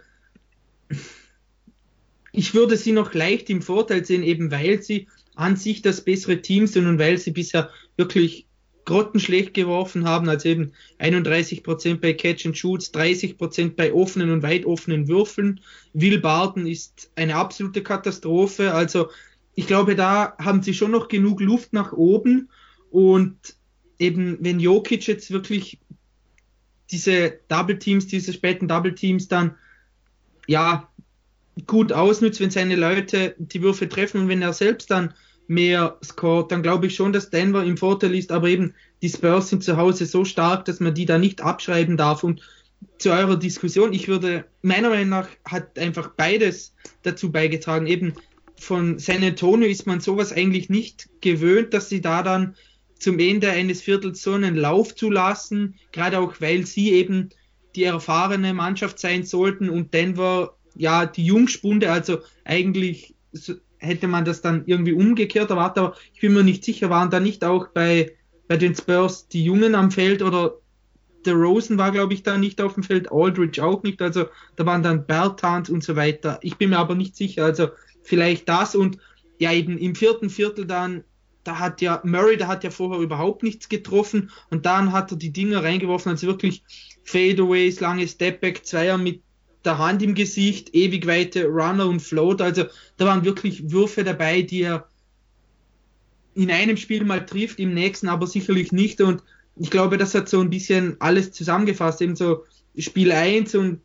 [2.33, 6.43] ich würde sie noch leicht im Vorteil sehen, eben weil sie an sich das bessere
[6.43, 8.47] Team sind und weil sie bisher wirklich
[8.87, 14.65] grottenschlecht geworfen haben, also eben 31% bei Catch and Shoots, 30% bei offenen und weit
[14.65, 15.61] offenen Würfeln.
[15.93, 18.73] Will Barton ist eine absolute Katastrophe.
[18.73, 19.11] Also
[19.57, 22.51] ich glaube, da haben sie schon noch genug Luft nach oben.
[22.91, 23.57] Und
[23.99, 25.79] eben, wenn Jokic jetzt wirklich
[26.91, 29.57] diese Double Teams, diese späten Double Teams dann
[30.47, 30.89] ja
[31.67, 35.15] gut ausnutzt, wenn seine Leute die Würfe treffen und wenn er selbst dann
[35.49, 39.49] mehr scored, dann glaube ich schon, dass Denver im Vorteil ist, aber eben die Spurs
[39.49, 42.25] sind zu Hause so stark, dass man die da nicht abschreiben darf.
[42.25, 42.43] Und
[42.99, 48.15] zu eurer Diskussion, ich würde, meiner Meinung nach hat einfach beides dazu beigetragen, eben
[48.59, 52.55] von San Antonio ist man sowas eigentlich nicht gewöhnt, dass sie da dann
[52.99, 57.31] zum Ende eines Viertels so einen Lauf zu lassen, gerade auch weil sie eben
[57.75, 63.15] die erfahrene Mannschaft sein sollten und Denver ja die Jungspunde, also eigentlich
[63.79, 67.21] hätte man das dann irgendwie umgekehrt erwartet, aber ich bin mir nicht sicher, waren da
[67.21, 68.17] nicht auch bei,
[68.49, 70.55] bei den Spurs die Jungen am Feld oder
[71.27, 74.65] der Rosen war, glaube ich, da nicht auf dem Feld, Aldridge auch nicht, also da
[74.65, 76.39] waren dann Bertans und so weiter.
[76.43, 77.69] Ich bin mir aber nicht sicher, also
[78.07, 78.99] vielleicht das und
[79.39, 81.05] ja, eben im vierten Viertel dann,
[81.45, 85.19] da hat ja Murray, da hat ja vorher überhaupt nichts getroffen und dann hat er
[85.19, 86.63] die Dinger reingeworfen, also wirklich
[87.05, 89.23] Fadeaways, lange Stepback, Zweier mit
[89.65, 92.41] der Hand im Gesicht, ewig weite Runner und Float.
[92.41, 92.65] Also
[92.97, 94.89] da waren wirklich Würfe dabei, die er
[96.35, 99.01] in einem Spiel mal trifft, im nächsten aber sicherlich nicht.
[99.01, 99.23] Und
[99.57, 102.01] ich glaube, das hat so ein bisschen alles zusammengefasst.
[102.03, 102.45] Eben so
[102.79, 103.81] Spiel 1 und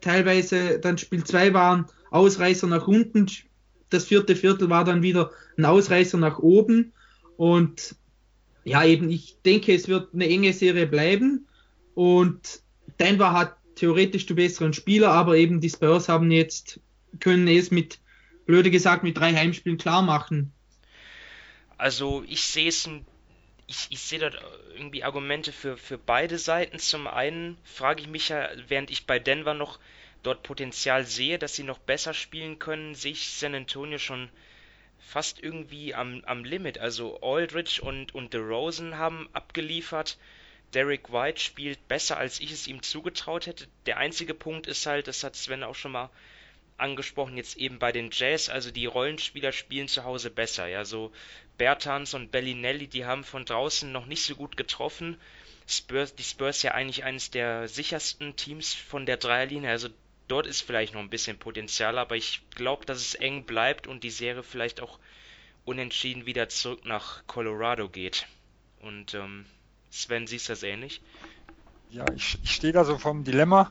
[0.00, 3.26] teilweise dann Spiel 2 waren Ausreißer nach unten.
[3.90, 6.92] Das vierte Viertel war dann wieder ein Ausreißer nach oben.
[7.36, 7.96] Und
[8.64, 11.46] ja, eben, ich denke, es wird eine enge Serie bleiben.
[11.94, 12.62] Und
[13.00, 16.80] Denver hat theoretisch die besseren Spieler, aber eben die Spurs haben jetzt,
[17.20, 18.00] können es mit,
[18.46, 20.52] blöde gesagt, mit drei Heimspielen klar machen.
[21.76, 22.88] Also ich sehe es
[23.68, 24.42] ich, ich sehe dort
[24.74, 26.78] irgendwie Argumente für, für beide Seiten.
[26.78, 29.78] Zum einen frage ich mich ja, während ich bei Denver noch
[30.22, 34.28] dort Potenzial sehe, dass sie noch besser spielen können, sehe ich San Antonio schon
[34.98, 36.78] fast irgendwie am, am Limit.
[36.78, 40.18] Also Aldridge und, und DeRozan haben abgeliefert.
[40.74, 43.68] Derek White spielt besser, als ich es ihm zugetraut hätte.
[43.86, 46.10] Der einzige Punkt ist halt, das hat Sven auch schon mal
[46.76, 50.66] angesprochen, jetzt eben bei den Jazz, also die Rollenspieler spielen zu Hause besser.
[50.68, 51.12] Ja, so
[51.56, 55.18] Bertans und Bellinelli, die haben von draußen noch nicht so gut getroffen.
[55.66, 59.88] Spurs, die Spurs ja eigentlich eines der sichersten Teams von der Dreierlinie, also
[60.28, 64.04] dort ist vielleicht noch ein bisschen Potenzial, aber ich glaube, dass es eng bleibt und
[64.04, 64.98] die Serie vielleicht auch
[65.64, 68.26] unentschieden wieder zurück nach Colorado geht.
[68.80, 69.44] Und ähm,
[69.90, 71.02] Sven, siehst du das ähnlich?
[71.90, 73.70] Ja, ich, ich stehe da so vom Dilemma.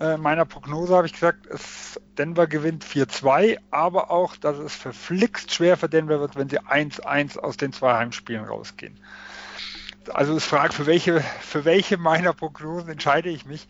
[0.00, 5.52] Äh, meiner Prognose habe ich gesagt, es, Denver gewinnt 4-2, aber auch, dass es verflixt
[5.52, 8.98] schwer für Denver wird, wenn sie 1-1 aus den zwei Heimspielen rausgehen.
[10.12, 13.68] Also es fragt, für welche, für welche meiner Prognosen entscheide ich mich.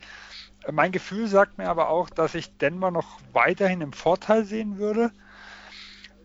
[0.71, 5.11] Mein Gefühl sagt mir aber auch, dass ich Denver noch weiterhin im Vorteil sehen würde,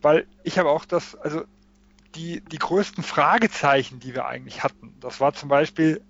[0.00, 1.44] weil ich habe auch das, also
[2.14, 4.94] die, die größten Fragezeichen, die wir eigentlich hatten.
[5.00, 6.02] Das war zum Beispiel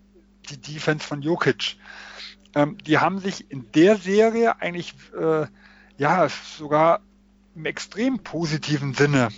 [0.51, 1.77] die Defense von Jokic.
[2.55, 5.47] Ähm, die haben sich in der Serie eigentlich äh,
[5.97, 7.01] ja sogar
[7.55, 9.29] im extrem positiven Sinne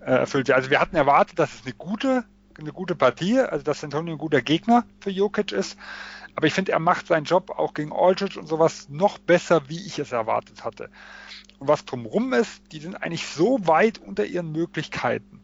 [0.00, 0.50] äh, erfüllt.
[0.50, 2.24] Also wir hatten erwartet, dass es eine gute,
[2.58, 5.78] eine gute Partie, also dass Antonio ein guter Gegner für Jokic ist.
[6.36, 9.84] Aber ich finde, er macht seinen Job auch gegen Aldridge und sowas noch besser, wie
[9.84, 10.90] ich es erwartet hatte.
[11.58, 15.42] Und was drumrum ist, die sind eigentlich so weit unter ihren Möglichkeiten,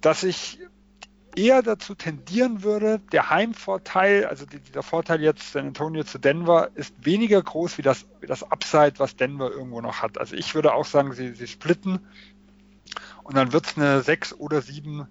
[0.00, 0.58] dass ich
[1.36, 6.94] eher dazu tendieren würde, der Heimvorteil, also der Vorteil jetzt San Antonio zu Denver, ist
[7.04, 10.18] weniger groß wie das, wie das Upside, was Denver irgendwo noch hat.
[10.18, 12.00] Also ich würde auch sagen, sie, sie splitten
[13.24, 15.08] und dann wird es eine sechs oder sieben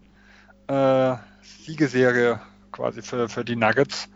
[0.67, 2.39] äh, Siegeserie
[2.71, 4.09] quasi für, für die Nuggets.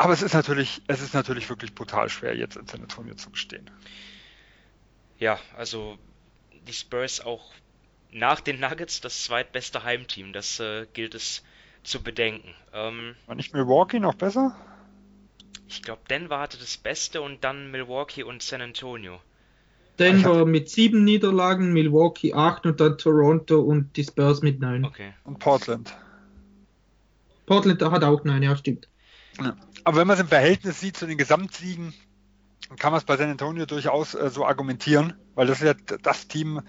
[0.00, 3.28] Aber es ist natürlich, es ist natürlich wirklich brutal schwer, jetzt in San Antonio zu
[3.28, 3.70] bestehen.
[5.18, 5.98] Ja, also
[6.66, 7.52] die Spurs auch
[8.10, 10.32] nach den Nuggets das zweitbeste Heimteam.
[10.32, 11.44] Das äh, gilt es
[11.82, 12.48] zu bedenken.
[12.72, 14.56] Ähm, War nicht Milwaukee noch besser?
[15.68, 19.20] Ich glaube, Denver hatte das Beste und dann Milwaukee und San Antonio.
[19.98, 24.86] Denver mit sieben Niederlagen, Milwaukee acht und dann Toronto und die Spurs mit neun.
[24.86, 25.12] Okay.
[25.24, 25.94] Und Portland.
[27.44, 28.88] Portland hat auch neun, ja, stimmt.
[29.40, 29.56] Ja.
[29.84, 31.94] Aber wenn man es im Verhältnis sieht zu den Gesamtsiegen,
[32.68, 35.74] dann kann man es bei San Antonio durchaus äh, so argumentieren, weil das ist ja
[36.02, 36.62] das Team,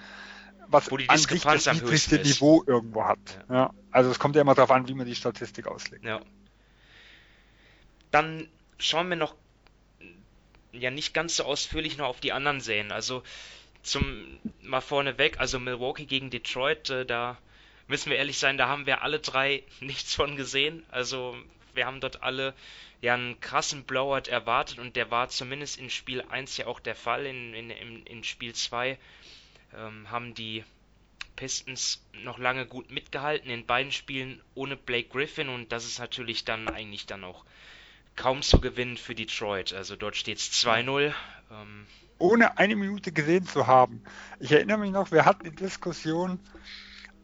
[0.68, 2.20] was Wo die an sich das niedrigste.
[2.20, 3.20] Niveau irgendwo hat.
[3.50, 3.74] Ja.
[3.92, 6.06] Also es kommt ja immer darauf an, wie man die Statistik auslegt.
[6.06, 6.22] Ja.
[8.10, 8.48] Dann
[8.78, 9.36] schauen wir noch
[10.72, 12.92] ja nicht ganz so ausführlich noch auf die anderen Serien.
[12.92, 13.24] Also
[13.84, 17.38] zum mal vorneweg, also Milwaukee gegen Detroit, äh, da
[17.88, 20.84] müssen wir ehrlich sein, da haben wir alle drei nichts von gesehen.
[20.90, 21.36] Also
[21.74, 22.54] wir haben dort alle
[23.02, 26.96] ja einen krassen Blowout erwartet und der war zumindest in Spiel 1 ja auch der
[26.96, 27.26] Fall.
[27.26, 28.98] In, in, in, in Spiel 2
[29.76, 30.64] ähm, haben die
[31.36, 36.46] Pistons noch lange gut mitgehalten, in beiden Spielen ohne Blake Griffin und das ist natürlich
[36.46, 37.46] dann eigentlich dann auch
[38.16, 39.74] kaum zu gewinnen für Detroit.
[39.74, 41.14] Also dort steht es 2-0.
[41.52, 41.88] Ähm,
[42.20, 44.04] Ohne eine Minute gesehen zu haben.
[44.40, 46.40] Ich erinnere mich noch, wir hatten die Diskussion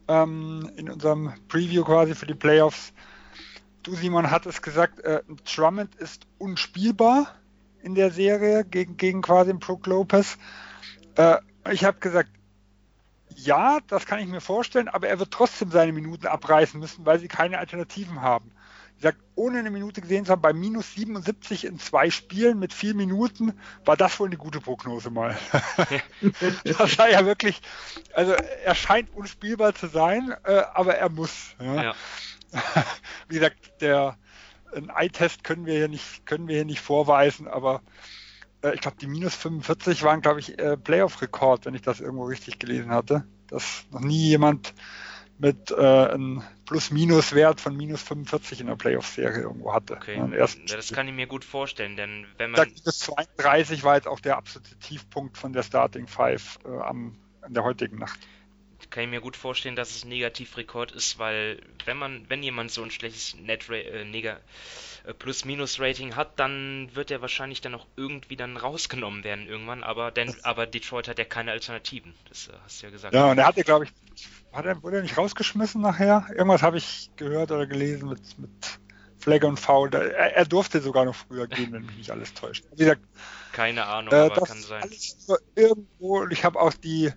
[0.08, 2.92] ähm, in unserem Preview quasi für die Playoffs.
[3.88, 7.34] Du, Simon, hattest gesagt, äh, Drummond ist unspielbar
[7.82, 10.36] in der Serie gegen, gegen quasi Brook Lopez.
[11.14, 11.38] Äh,
[11.72, 12.28] ich habe gesagt,
[13.34, 17.18] ja, das kann ich mir vorstellen, aber er wird trotzdem seine Minuten abreißen müssen, weil
[17.18, 18.52] sie keine Alternativen haben.
[18.98, 22.74] Ich sag, ohne eine Minute gesehen zu haben, bei minus 77 in zwei Spielen mit
[22.74, 25.34] vier Minuten, war das wohl eine gute Prognose mal.
[26.64, 27.62] das war ja wirklich,
[28.12, 31.54] also er scheint unspielbar zu sein, äh, aber er muss.
[31.58, 31.82] Ja.
[31.84, 31.94] ja.
[33.28, 34.16] Wie gesagt, der
[34.74, 37.82] ein Eye-Test können wir hier nicht, können wir hier nicht vorweisen, aber
[38.62, 42.24] äh, ich glaube, die minus 45 waren, glaube ich, äh, Playoff-Rekord, wenn ich das irgendwo
[42.24, 43.24] richtig gelesen hatte.
[43.48, 44.74] Dass noch nie jemand
[45.38, 49.94] mit äh, einem Plus-Minus-Wert von minus 45 in der Playoff-Serie irgendwo hatte.
[49.94, 50.46] Okay, Ja,
[50.76, 54.36] das kann ich mir gut vorstellen, denn wenn man Minus 32 war jetzt auch der
[54.36, 58.18] absolute Tiefpunkt von der Starting Five äh, am, in der heutigen Nacht.
[58.90, 62.70] Kann ich mir gut vorstellen, dass es ein Negativrekord ist, weil wenn man, wenn jemand
[62.70, 64.38] so ein schlechtes Net äh, Nega
[65.04, 70.10] äh, Plus-Minus-Rating hat, dann wird er wahrscheinlich dann auch irgendwie dann rausgenommen werden irgendwann, aber
[70.10, 72.14] denn, aber Detroit hat ja keine Alternativen.
[72.28, 73.14] Das äh, hast du ja gesagt.
[73.14, 73.92] Ja, und er hatte, glaube ich,
[74.52, 76.26] hat er, wurde er nicht rausgeschmissen nachher?
[76.30, 78.78] Irgendwas habe ich gehört oder gelesen mit, mit
[79.18, 79.92] Flagge und Foul.
[79.92, 82.64] Er, er durfte sogar noch früher gehen, wenn mich nicht alles täuscht.
[82.76, 83.02] Gesagt,
[83.52, 84.82] Keine Ahnung, äh, aber das kann sein.
[84.82, 87.12] alles so irgendwo, ich habe auch die,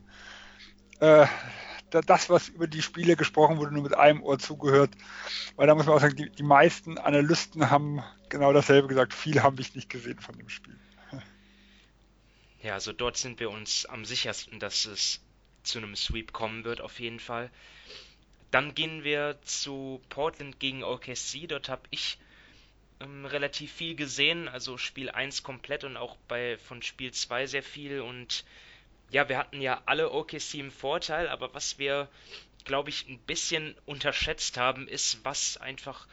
[1.01, 1.27] äh,
[1.91, 4.95] da- das, was über die Spiele gesprochen wurde, nur mit einem Ohr zugehört.
[5.57, 9.13] Weil da muss man auch sagen, die, die meisten Analysten haben genau dasselbe gesagt.
[9.13, 10.79] Viel habe ich nicht gesehen von dem Spiel.
[12.61, 15.19] Ja, also dort sind wir uns am sichersten, dass es
[15.63, 17.51] zu einem Sweep kommen wird, auf jeden Fall.
[18.51, 21.47] Dann gehen wir zu Portland gegen OKC.
[21.47, 22.19] Dort habe ich
[23.01, 27.63] ähm, relativ viel gesehen, also Spiel 1 komplett und auch bei von Spiel 2 sehr
[27.63, 28.01] viel.
[28.01, 28.45] Und
[29.11, 32.07] ja, wir hatten ja alle OKC im Vorteil, aber was wir,
[32.63, 36.07] glaube ich, ein bisschen unterschätzt haben, ist, was einfach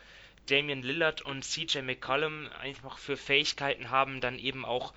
[0.47, 4.93] Damian Lillard und CJ McCollum einfach für Fähigkeiten haben, dann eben auch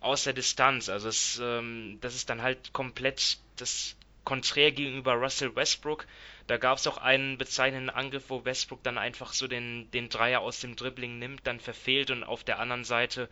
[0.00, 0.88] aus der Distanz.
[0.88, 6.06] Also es, ähm, das ist dann halt komplett das Konträr gegenüber Russell Westbrook.
[6.46, 10.40] Da gab es auch einen bezeichnenden Angriff, wo Westbrook dann einfach so den, den Dreier
[10.40, 13.28] aus dem Dribbling nimmt, dann verfehlt und auf der anderen Seite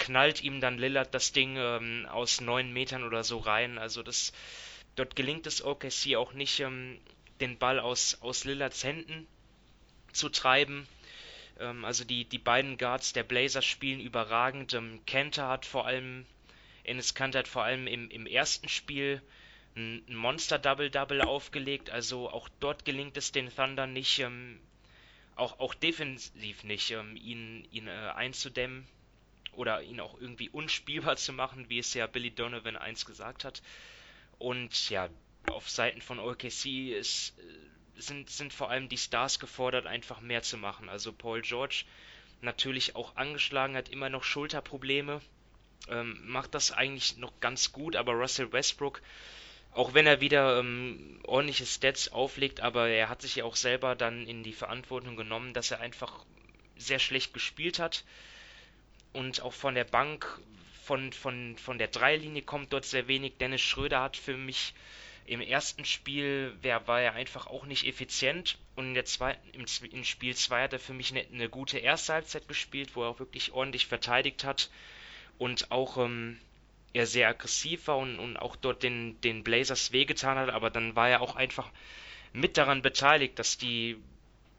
[0.00, 3.78] knallt ihm dann Lillard das Ding ähm, aus neun Metern oder so rein.
[3.78, 4.32] Also das,
[4.96, 6.98] dort gelingt es OKC auch nicht, ähm,
[7.40, 9.28] den Ball aus, aus Lillards Händen
[10.12, 10.88] zu treiben.
[11.60, 14.72] Ähm, also die, die beiden Guards der Blazers spielen überragend.
[14.72, 16.24] Ähm, Kanter hat vor allem,
[16.82, 19.22] Ennis Kanter hat vor allem im, im ersten Spiel
[19.76, 21.90] ein Monster-Double-Double aufgelegt.
[21.90, 24.60] Also auch dort gelingt es den Thunder nicht, ähm,
[25.36, 28.88] auch, auch defensiv nicht, ähm, ihn, ihn äh, einzudämmen
[29.52, 33.62] oder ihn auch irgendwie unspielbar zu machen, wie es ja Billy Donovan einst gesagt hat.
[34.38, 35.08] Und ja,
[35.50, 40.42] auf Seiten von OKC ist, äh, sind, sind vor allem die Stars gefordert, einfach mehr
[40.42, 40.88] zu machen.
[40.88, 41.84] Also Paul George
[42.40, 45.20] natürlich auch angeschlagen, hat immer noch Schulterprobleme,
[45.88, 49.02] ähm, macht das eigentlich noch ganz gut, aber Russell Westbrook,
[49.72, 53.94] auch wenn er wieder ähm, ordentliche Stats auflegt, aber er hat sich ja auch selber
[53.94, 56.24] dann in die Verantwortung genommen, dass er einfach
[56.76, 58.04] sehr schlecht gespielt hat
[59.12, 60.40] und auch von der Bank,
[60.84, 63.34] von, von, von der Dreilinie kommt dort sehr wenig.
[63.38, 64.74] Dennis Schröder hat für mich
[65.26, 69.64] im ersten Spiel wer, war er einfach auch nicht effizient und in der zweiten, im,
[69.90, 73.10] in Spiel 2 hat er für mich eine, eine gute erste Halbzeit gespielt, wo er
[73.10, 74.70] auch wirklich ordentlich verteidigt hat
[75.38, 76.40] und auch ähm,
[76.92, 80.96] er sehr aggressiv war und, und auch dort den, den Blazers wehgetan hat, aber dann
[80.96, 81.70] war er auch einfach
[82.32, 83.96] mit daran beteiligt, dass die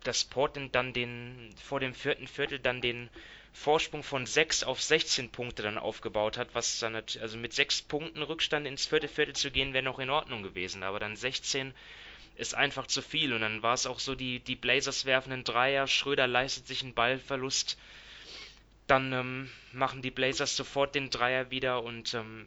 [0.03, 3.09] dass Portland dann den vor dem vierten Viertel dann den
[3.53, 8.21] Vorsprung von 6 auf 16 Punkte dann aufgebaut hat, was dann, also mit 6 Punkten
[8.21, 11.73] Rückstand ins vierte Viertel zu gehen, wäre noch in Ordnung gewesen, aber dann 16
[12.35, 13.33] ist einfach zu viel.
[13.33, 16.81] Und dann war es auch so, die, die Blazers werfen einen Dreier, Schröder leistet sich
[16.81, 17.77] einen Ballverlust,
[18.87, 22.45] dann ähm, machen die Blazers sofort den Dreier wieder und ähm,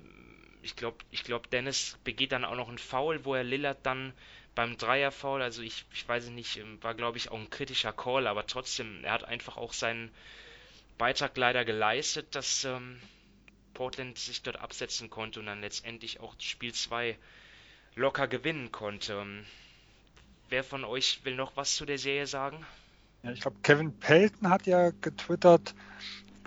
[0.62, 4.12] ich glaube, ich glaub, Dennis begeht dann auch noch einen Foul, wo er Lillard dann
[4.54, 8.26] beim Dreier-Foul, also ich, ich weiß nicht, ähm, war glaube ich auch ein kritischer Call,
[8.26, 10.10] aber trotzdem, er hat einfach auch seinen
[10.98, 13.00] Beitrag leider geleistet, dass ähm,
[13.74, 17.18] Portland sich dort absetzen konnte und dann letztendlich auch Spiel 2
[17.96, 19.14] locker gewinnen konnte.
[19.14, 19.44] Ähm,
[20.48, 22.64] wer von euch will noch was zu der Serie sagen?
[23.22, 25.74] Ja, ich glaube, Kevin Pelton hat ja getwittert,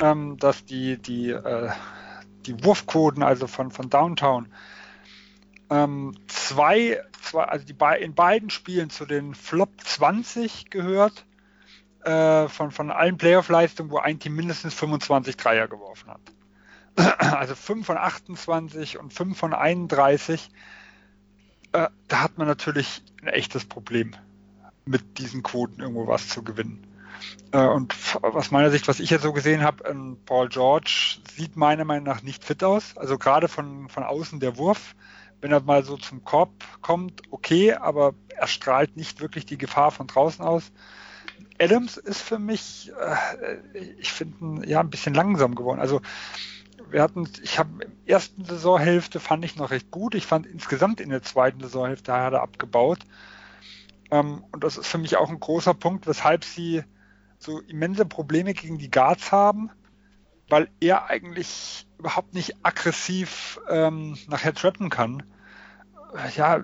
[0.02, 1.72] ähm, dass die, die, äh,
[2.46, 4.54] die Wurfquoten, also von, von Downtown,
[5.70, 11.26] ähm, zwei, zwei, also die in beiden Spielen zu den Flop 20 gehört
[12.08, 16.22] äh, von, von allen Playoff-Leistungen, wo ein Team mindestens 25 Dreier geworfen hat.
[17.20, 20.50] Also 5 von 28 und 5 von 31.
[21.74, 24.16] Äh, da hat man natürlich ein echtes Problem,
[24.86, 26.88] mit diesen Quoten irgendwo was zu gewinnen.
[27.52, 29.84] Äh, und aus meiner Sicht, was ich jetzt so gesehen habe,
[30.26, 32.96] Paul George sieht meiner Meinung nach nicht fit aus.
[32.96, 34.96] Also gerade von, von außen der Wurf,
[35.42, 36.52] wenn er mal so zum Korb
[36.82, 40.72] kommt, okay, aber er strahlt nicht wirklich die Gefahr von draußen aus.
[41.60, 45.80] Adams ist für mich, äh, ich finde, ja, ein bisschen langsam geworden.
[45.80, 46.02] Also
[46.90, 50.16] wir hatten, ich habe in der ersten Saisonhälfte fand ich noch recht gut.
[50.16, 53.00] Ich fand insgesamt in der zweiten Saisonhälfte hat er abgebaut.
[54.12, 56.84] Ähm, und das ist für mich auch ein großer Punkt, weshalb sie
[57.40, 59.70] so immense Probleme gegen die Guards haben,
[60.50, 65.24] weil er eigentlich überhaupt nicht aggressiv ähm, nachher trappen kann
[66.38, 66.64] ja,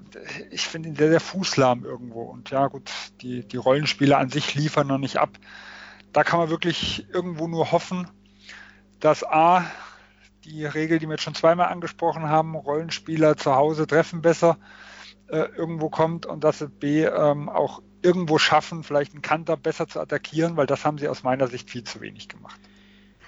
[0.51, 2.23] ich finde ihn sehr, sehr fußlahm irgendwo.
[2.23, 2.91] Und ja, gut,
[3.21, 5.31] die, die Rollenspiele an sich liefern noch nicht ab.
[6.11, 8.07] Da kann man wirklich irgendwo nur hoffen,
[8.99, 9.65] dass A,
[10.45, 14.57] die Regel, die wir jetzt schon zweimal angesprochen haben, Rollenspieler zu Hause treffen besser,
[15.27, 19.87] äh, irgendwo kommt und dass sie B ähm, auch irgendwo schaffen, vielleicht einen Kanter besser
[19.87, 22.59] zu attackieren, weil das haben sie aus meiner Sicht viel zu wenig gemacht.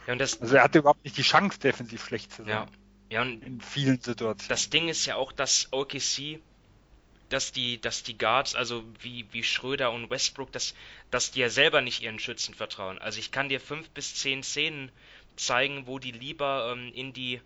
[0.05, 2.51] Ja, also er hatte überhaupt nicht die Chance, defensiv schlecht zu sein.
[2.51, 2.66] Ja.
[3.10, 4.49] Ja, und in vielen Situationen.
[4.49, 6.39] Das Ding ist ja auch, dass OKC,
[7.30, 10.74] dass die, dass die Guards, also wie, wie Schröder und Westbrook, dass,
[11.12, 12.97] dass die ja selber nicht ihren Schützen vertrauen.
[12.99, 14.91] Also ich kann dir fünf bis zehn Szenen
[15.36, 17.41] zeigen, wo die lieber ähm, in die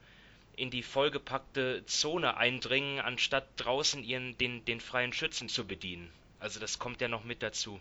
[0.55, 6.11] in die vollgepackte Zone eindringen, anstatt draußen ihren den, den freien Schützen zu bedienen.
[6.39, 7.79] Also das kommt ja noch mit dazu.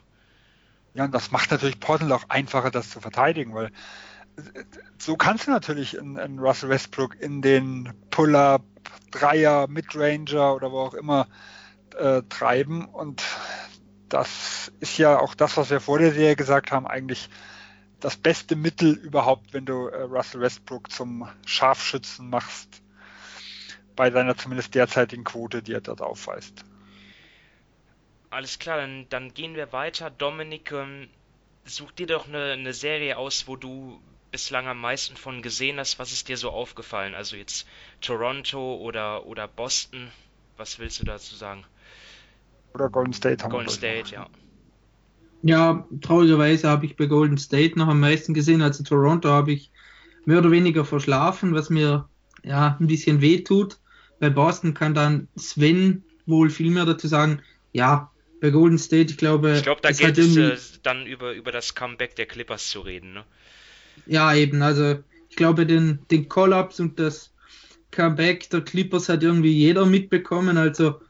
[0.95, 3.73] Ja, und das macht natürlich Portland auch einfacher, das zu verteidigen, weil
[4.99, 8.63] so kannst du natürlich einen, Russell Westbrook in den Pull-up,
[9.11, 11.29] Dreier, Midranger oder wo auch immer
[11.97, 12.85] äh, treiben.
[12.85, 13.23] Und
[14.09, 17.29] das ist ja auch das, was wir vor der Serie gesagt haben, eigentlich
[18.01, 22.83] das beste Mittel überhaupt, wenn du äh, Russell Westbrook zum Scharfschützen machst,
[23.97, 26.65] bei seiner zumindest derzeitigen Quote, die er dort aufweist.
[28.31, 30.11] Alles klar, dann, dann gehen wir weiter.
[30.11, 31.09] Dominik, ähm,
[31.65, 34.01] such dir doch eine, eine Serie aus, wo du
[34.31, 35.99] bislang am meisten von gesehen hast?
[35.99, 37.15] Was ist dir so aufgefallen?
[37.15, 37.67] Also jetzt
[38.01, 40.11] Toronto oder, oder Boston?
[40.57, 41.65] Was willst du dazu sagen?
[42.75, 44.29] Oder Golden State haben Golden State, ja.
[45.43, 48.61] Ja, traurigerweise habe ich bei Golden State noch am meisten gesehen.
[48.61, 49.71] Also Toronto habe ich
[50.25, 52.09] mehr oder weniger verschlafen, was mir
[52.43, 53.79] ja ein bisschen weh tut.
[54.19, 57.41] Bei Boston kann dann Sven wohl viel mehr dazu sagen.
[57.73, 58.11] Ja,
[58.41, 59.57] bei Golden State, ich glaube.
[59.57, 63.13] Ich glaube, da geht es äh, dann über, über das Comeback der Clippers zu reden,
[63.13, 63.25] ne?
[64.07, 64.63] Ja, eben.
[64.63, 67.33] Also ich glaube, den, den Kollaps und das
[67.91, 70.57] Comeback der Clippers hat irgendwie jeder mitbekommen.
[70.57, 71.01] Also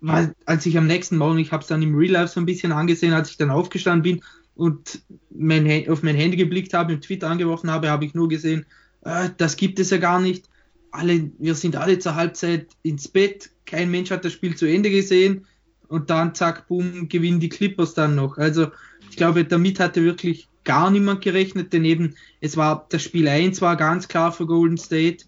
[0.00, 2.46] weil, als ich am nächsten Morgen, ich habe es dann im Real Life so ein
[2.46, 4.22] bisschen angesehen, als ich dann aufgestanden bin
[4.54, 8.64] und mein, auf mein Handy geblickt habe, im Twitter angeworfen habe, habe ich nur gesehen,
[9.02, 10.48] äh, das gibt es ja gar nicht.
[10.90, 14.90] Alle, wir sind alle zur Halbzeit ins Bett, kein Mensch hat das Spiel zu Ende
[14.90, 15.46] gesehen
[15.88, 18.38] und dann zack, boom, gewinnen die Clippers dann noch.
[18.38, 18.68] Also
[19.10, 23.60] ich glaube, damit hatte wirklich gar niemand gerechnet, denn eben es war das Spiel 1
[23.60, 25.24] war ganz klar für Golden State,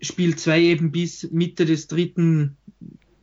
[0.00, 2.56] Spiel 2 eben bis Mitte des dritten,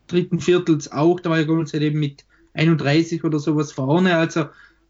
[0.08, 4.46] dritten Viertels auch, da war ja Golden State eben mit 31 oder sowas vorne, also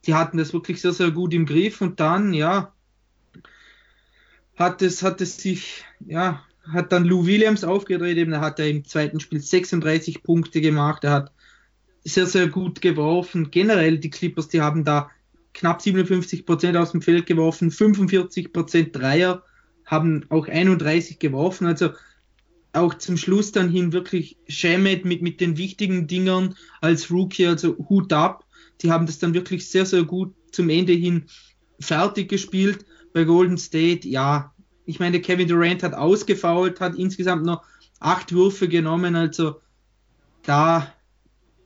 [0.06, 2.74] die hatten das wirklich sehr, sehr gut im Griff und dann, ja,
[4.56, 8.66] hat es, hat es sich, ja, hat dann Lou Williams aufgedreht, eben, er hat ja
[8.66, 11.32] im zweiten Spiel 36 Punkte gemacht, er hat
[12.04, 13.52] sehr, sehr gut geworfen.
[13.52, 15.12] Generell die Clippers, die haben da
[15.54, 19.44] knapp 57 Prozent aus dem Feld geworfen, 45 Prozent Dreier,
[19.86, 21.68] haben auch 31 geworfen.
[21.68, 21.92] Also
[22.74, 27.78] auch zum Schluss dann hin wirklich Shamed mit, mit den wichtigen Dingern als Rookie, also
[27.90, 28.46] Hut ab.
[28.82, 31.26] Die haben das dann wirklich sehr, sehr gut zum Ende hin
[31.80, 32.86] fertig gespielt.
[33.14, 34.54] bei Golden State, ja,
[34.86, 37.64] ich meine, Kevin Durant hat ausgefault, hat insgesamt noch
[38.00, 39.60] acht Würfe genommen, also
[40.44, 40.94] da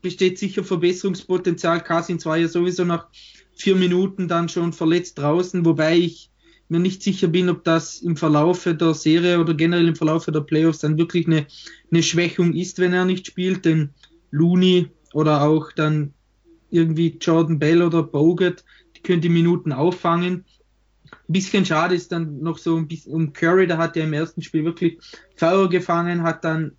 [0.01, 1.83] besteht sicher Verbesserungspotenzial.
[1.83, 3.07] Cousins war ja sowieso nach
[3.55, 6.29] vier Minuten dann schon verletzt draußen, wobei ich
[6.67, 10.41] mir nicht sicher bin, ob das im Verlaufe der Serie oder generell im Verlaufe der
[10.41, 11.45] Playoffs dann wirklich eine,
[11.91, 13.91] eine Schwächung ist, wenn er nicht spielt, denn
[14.31, 16.13] Looney oder auch dann
[16.71, 18.63] irgendwie Jordan Bell oder Bogut,
[18.97, 20.45] die können die Minuten auffangen.
[21.11, 24.13] Ein bisschen schade ist dann noch so ein bisschen um Curry, da hat er im
[24.13, 24.97] ersten Spiel wirklich
[25.35, 26.73] Feuer gefangen, hat dann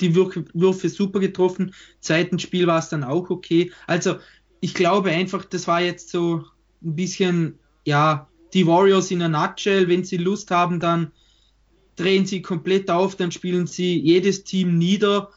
[0.00, 1.68] die Würfe super getroffen.
[1.68, 3.72] Im zweiten Spiel war es dann auch okay.
[3.86, 4.16] Also
[4.64, 6.42] ich glaube einfach, das war jetzt so
[6.82, 9.88] ein bisschen, ja, die Warriors in a nutshell.
[9.88, 11.12] Wenn sie Lust haben, dann
[11.96, 15.28] drehen sie komplett auf, dann spielen sie jedes Team nieder.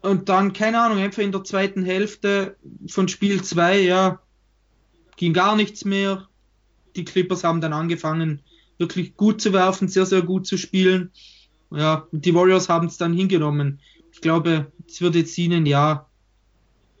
[0.00, 2.56] Und dann, keine Ahnung, einfach in der zweiten Hälfte
[2.88, 4.20] von Spiel 2, ja,
[5.16, 6.26] ging gar nichts mehr.
[6.96, 8.42] Die Clippers haben dann angefangen,
[8.78, 11.12] wirklich gut zu werfen, sehr, sehr gut zu spielen.
[11.70, 13.78] Ja, die Warriors haben es dann hingenommen.
[14.10, 16.07] Ich glaube, es wird jetzt ihnen, ja,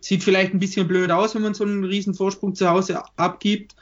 [0.00, 3.74] sieht vielleicht ein bisschen blöd aus, wenn man so einen riesen Vorsprung zu Hause abgibt.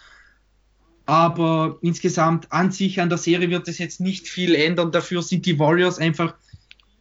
[1.05, 4.91] Aber insgesamt an sich an der Serie wird es jetzt nicht viel ändern.
[4.91, 6.35] Dafür sind die Warriors einfach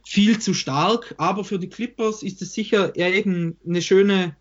[0.04, 1.14] viel zu stark.
[1.18, 4.36] Aber für die Clippers ist es sicher eben eine schöne,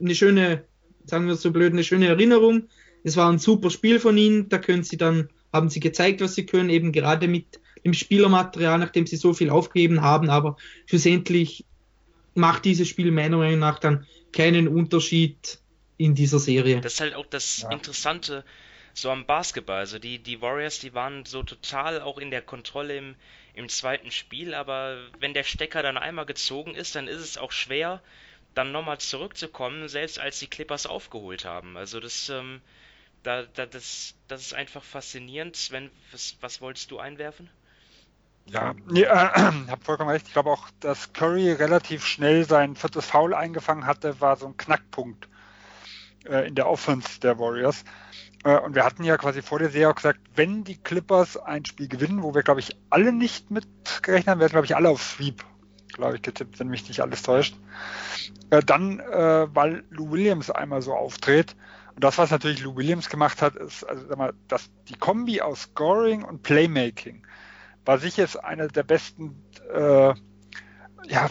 [0.00, 0.64] eine schöne,
[1.06, 2.68] sagen wir so blöd, eine schöne Erinnerung.
[3.02, 4.48] Es war ein super Spiel von ihnen.
[4.48, 8.78] Da können sie dann, haben sie gezeigt, was sie können, eben gerade mit im Spielermaterial,
[8.78, 10.30] nachdem sie so viel aufgegeben haben.
[10.30, 11.66] Aber schlussendlich
[12.34, 15.58] macht dieses Spiel meiner Meinung nach dann keinen Unterschied
[15.96, 16.80] in dieser Serie.
[16.80, 17.70] Das ist halt auch das ja.
[17.70, 18.44] Interessante
[18.94, 19.78] so am Basketball.
[19.78, 23.16] Also die, die Warriors, die waren so total auch in der Kontrolle im,
[23.54, 27.52] im zweiten Spiel, aber wenn der Stecker dann einmal gezogen ist, dann ist es auch
[27.52, 28.02] schwer,
[28.54, 31.76] dann nochmal zurückzukommen, selbst als die Clippers aufgeholt haben.
[31.76, 32.60] Also das, ähm,
[33.24, 35.56] da, da, das, das ist einfach faszinierend.
[35.56, 37.50] Sven, was, was wolltest du einwerfen?
[38.46, 39.08] Ja, nee, äh,
[39.70, 40.26] hab vollkommen recht.
[40.26, 44.56] Ich glaube auch, dass Curry relativ schnell sein viertes Foul eingefangen hatte, war so ein
[44.56, 45.28] Knackpunkt
[46.26, 47.84] äh, in der Offense der Warriors.
[48.44, 51.64] Äh, und wir hatten ja quasi vor der Serie auch gesagt, wenn die Clippers ein
[51.64, 53.66] Spiel gewinnen, wo wir, glaube ich, alle nicht mit
[54.02, 55.42] gerechnet haben, werden, glaube ich, alle auf Sweep,
[55.92, 57.56] glaube ich, getippt, wenn mich nicht alles täuscht.
[58.50, 61.56] Äh, dann, äh, weil Lou Williams einmal so auftritt.
[61.94, 65.40] Und das, was natürlich Lou Williams gemacht hat, ist, also sag mal, dass die Kombi
[65.40, 67.24] aus Scoring und Playmaking
[67.84, 70.14] war sicher eine der besten äh,
[71.06, 71.28] ja,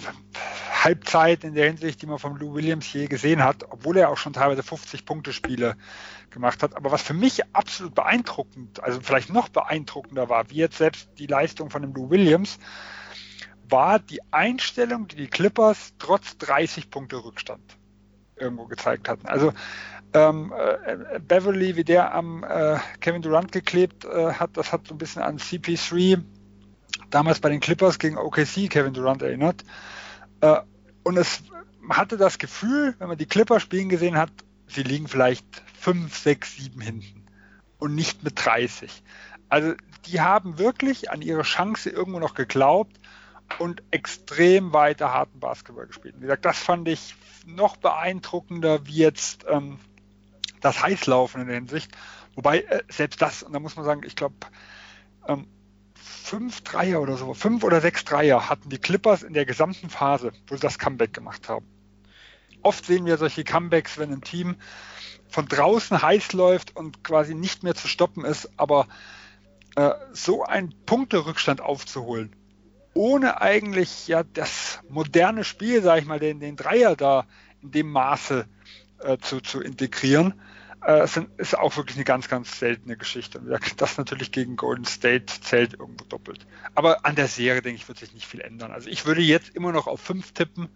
[0.83, 4.17] Halbzeit in der Hinsicht, die man von Lou Williams je gesehen hat, obwohl er auch
[4.17, 5.75] schon teilweise 50-Punkte-Spiele
[6.29, 6.75] gemacht hat.
[6.75, 11.27] Aber was für mich absolut beeindruckend, also vielleicht noch beeindruckender war, wie jetzt selbst die
[11.27, 12.59] Leistung von dem Lou Williams,
[13.69, 17.77] war die Einstellung, die die Clippers trotz 30 Punkte Rückstand
[18.35, 19.27] irgendwo gezeigt hatten.
[19.27, 19.53] Also
[20.13, 24.93] ähm, äh, Beverly, wie der am äh, Kevin Durant geklebt äh, hat, das hat so
[24.93, 26.21] ein bisschen an CP3
[27.14, 29.64] damals bei den Clippers gegen OKC Kevin Durant erinnert.
[30.41, 30.59] Äh,
[31.03, 31.43] und es
[31.89, 34.32] hatte das Gefühl, wenn man die Clippers spielen gesehen hat,
[34.68, 35.45] sie liegen vielleicht
[35.80, 37.26] 5, 6, 7 hinten
[37.78, 39.03] und nicht mit 30.
[39.49, 39.74] Also
[40.05, 42.99] die haben wirklich an ihre Chance irgendwo noch geglaubt
[43.59, 46.16] und extrem weiter harten Basketball gespielt.
[46.18, 49.78] Wie gesagt, das fand ich noch beeindruckender wie jetzt ähm,
[50.61, 51.91] das Heißlaufen in der Hinsicht.
[52.36, 54.36] Wobei äh, selbst das, und da muss man sagen, ich glaube,
[55.28, 55.47] ähm,
[56.24, 60.32] fünf Dreier oder so, fünf oder sechs Dreier hatten die Clippers in der gesamten Phase,
[60.47, 61.67] wo sie das Comeback gemacht haben.
[62.61, 64.55] Oft sehen wir solche Comebacks, wenn ein Team
[65.28, 68.88] von draußen heiß läuft und quasi nicht mehr zu stoppen ist, aber
[69.76, 72.34] äh, so einen Punkterückstand aufzuholen,
[72.93, 77.26] ohne eigentlich ja das moderne Spiel, sage ich mal, den, den Dreier da
[77.61, 78.47] in dem Maße
[78.99, 80.36] äh, zu, zu integrieren,
[80.86, 83.39] äh, sind, ist auch wirklich eine ganz, ganz seltene Geschichte.
[83.39, 86.45] Und das natürlich gegen Golden State zählt irgendwo doppelt.
[86.75, 88.71] Aber an der Serie, denke ich, wird sich nicht viel ändern.
[88.71, 90.69] Also ich würde jetzt immer noch auf fünf tippen.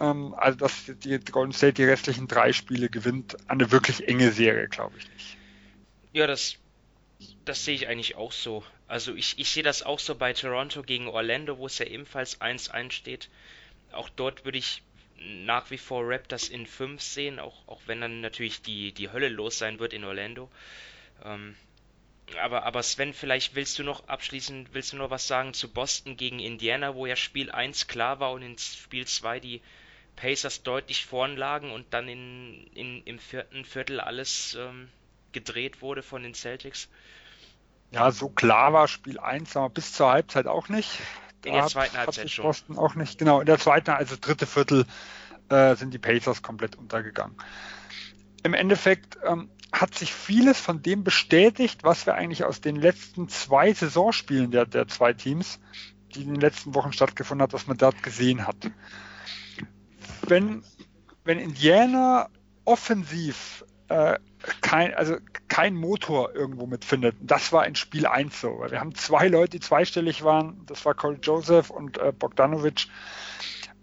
[0.00, 3.36] Ähm, also dass die Golden State die restlichen drei Spiele gewinnt.
[3.48, 5.36] Eine wirklich enge Serie, glaube ich nicht.
[6.12, 6.56] Ja, das,
[7.44, 8.64] das sehe ich eigentlich auch so.
[8.88, 12.40] Also ich, ich sehe das auch so bei Toronto gegen Orlando, wo es ja ebenfalls
[12.40, 13.30] 1-1 steht.
[13.92, 14.82] Auch dort würde ich
[15.44, 19.28] nach wie vor Raptors in 5 sehen, auch, auch wenn dann natürlich die, die Hölle
[19.28, 20.50] los sein wird in Orlando.
[21.24, 21.56] Ähm,
[22.40, 26.16] aber, aber Sven, vielleicht willst du noch abschließend, willst du noch was sagen zu Boston
[26.16, 29.60] gegen Indiana, wo ja Spiel 1 klar war und in Spiel 2 die
[30.16, 34.88] Pacers deutlich vorn lagen und dann in, in, im vierten Viertel alles ähm,
[35.32, 36.88] gedreht wurde von den Celtics?
[37.90, 40.90] Ja, so klar war Spiel 1 aber bis zur Halbzeit auch nicht.
[41.44, 42.44] In der zweiten Halbzeit schon.
[42.44, 43.40] Boston auch nicht, genau.
[43.40, 44.86] In der zweiten, also dritte Viertel,
[45.48, 47.36] äh, sind die Pacers komplett untergegangen.
[48.44, 53.28] Im Endeffekt, ähm, hat sich vieles von dem bestätigt, was wir eigentlich aus den letzten
[53.28, 55.58] zwei Saisonspielen der, der zwei Teams,
[56.14, 58.70] die in den letzten Wochen stattgefunden hat, was man dort gesehen hat.
[60.28, 60.62] Wenn,
[61.24, 62.28] wenn Indiana
[62.64, 64.18] offensiv äh,
[64.62, 65.16] kein, also
[65.48, 67.14] kein Motor irgendwo mitfindet.
[67.20, 68.64] Das war in Spiel 1 so.
[68.68, 70.62] Wir haben zwei Leute, die zweistellig waren.
[70.66, 72.86] Das war Cole Joseph und äh, Bogdanovic.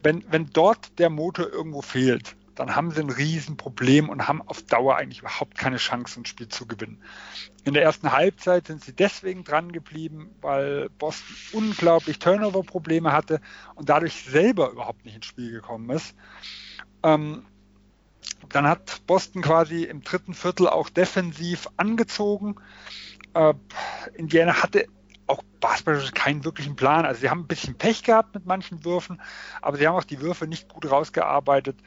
[0.02, 4.64] Wenn, wenn dort der Motor irgendwo fehlt, dann haben sie ein Riesenproblem und haben auf
[4.64, 7.02] Dauer eigentlich überhaupt keine Chance, ein Spiel zu gewinnen.
[7.64, 13.42] In der ersten Halbzeit sind sie deswegen dran geblieben, weil Boston unglaublich Turnover-Probleme hatte
[13.76, 16.16] und dadurch selber überhaupt nicht ins Spiel gekommen ist.
[17.04, 17.46] Ähm,
[18.50, 22.56] dann hat Boston quasi im dritten Viertel auch defensiv angezogen.
[23.34, 23.54] Äh,
[24.16, 24.88] Indiana hatte
[25.28, 27.06] auch basketballerisch keinen wirklichen Plan.
[27.06, 29.22] Also sie haben ein bisschen Pech gehabt mit manchen Würfen,
[29.62, 31.78] aber sie haben auch die Würfe nicht gut rausgearbeitet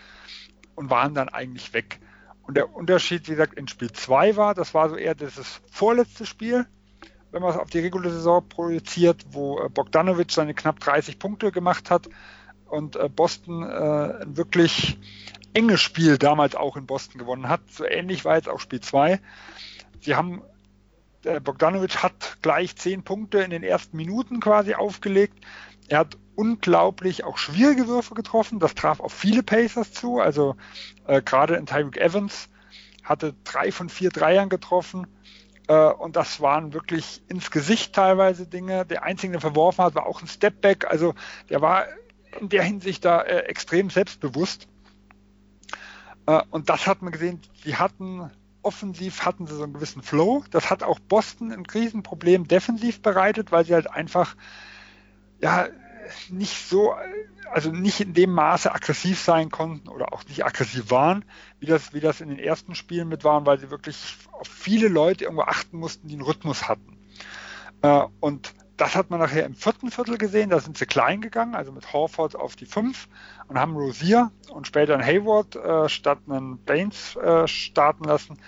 [0.75, 2.01] und waren dann eigentlich weg.
[2.43, 6.27] Und der Unterschied, wie gesagt, in Spiel 2 war, das war so eher das vorletzte
[6.27, 6.67] Spiel,
[7.31, 11.51] wenn man es auf die reguläre Saison projiziert, wo äh, Bogdanovic seine knapp 30 Punkte
[11.51, 12.09] gemacht hat
[12.67, 14.99] und äh, Boston äh, wirklich
[15.55, 17.61] enges Spiel damals auch in Boston gewonnen hat.
[17.71, 19.21] So ähnlich war jetzt auch Spiel 2.
[20.01, 20.43] Sie haben,
[21.25, 25.45] äh, Bogdanovic hat gleich zehn Punkte in den ersten Minuten quasi aufgelegt.
[25.89, 28.59] Er hat unglaublich auch schwierige Würfe getroffen.
[28.59, 30.21] Das traf auf viele Pacers zu.
[30.21, 30.57] Also
[31.07, 32.49] äh, gerade in Tyreek Evans
[33.05, 35.07] hatte drei von vier Dreiern getroffen.
[35.69, 38.87] Äh, und das waren wirklich ins Gesicht teilweise Dinge.
[38.87, 40.87] Der einzige, der verworfen hat, war auch ein Stepback.
[40.91, 41.15] Also
[41.51, 41.87] der war
[42.41, 44.69] in der Hinsicht da äh, extrem selbstbewusst.
[46.27, 48.31] Äh, und das hat man gesehen, sie hatten
[48.63, 50.45] offensiv hatten sie so einen gewissen Flow.
[50.51, 54.37] Das hat auch Boston ein Riesenproblem defensiv bereitet, weil sie halt einfach
[55.41, 55.69] ja
[56.31, 56.95] nicht so,
[57.51, 61.25] also nicht in dem Maße aggressiv sein konnten oder auch nicht aggressiv waren,
[61.59, 64.89] wie das, wie das in den ersten Spielen mit waren, weil sie wirklich auf viele
[64.89, 66.99] Leute irgendwo achten mussten, die einen Rhythmus hatten.
[67.83, 71.55] Äh, und das hat man nachher im vierten Viertel gesehen, da sind sie klein gegangen,
[71.55, 73.09] also mit Horford auf die 5
[73.49, 78.39] und haben Rosier und später einen Hayward äh, statt einen Baines äh, starten lassen.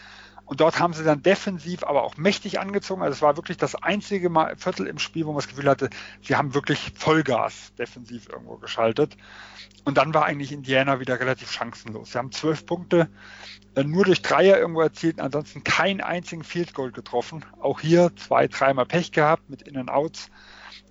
[0.46, 3.02] Und dort haben sie dann defensiv aber auch mächtig angezogen.
[3.02, 5.88] Also es war wirklich das einzige Mal Viertel im Spiel, wo man das Gefühl hatte,
[6.22, 9.16] sie haben wirklich Vollgas defensiv irgendwo geschaltet.
[9.84, 12.12] Und dann war eigentlich Indiana wieder relativ chancenlos.
[12.12, 13.08] Sie haben zwölf Punkte
[13.74, 17.44] äh, nur durch Dreier irgendwo erzielt, ansonsten keinen einzigen Field Goal getroffen.
[17.60, 20.30] Auch hier zwei, dreimal Pech gehabt mit In and Outs.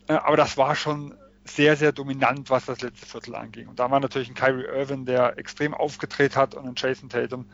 [0.07, 3.67] Äh, aber das war schon sehr, sehr dominant, was das letzte Viertel anging.
[3.67, 7.45] Und da war natürlich ein Kyrie Irvin, der extrem aufgedreht hat und ein Jason Tatum,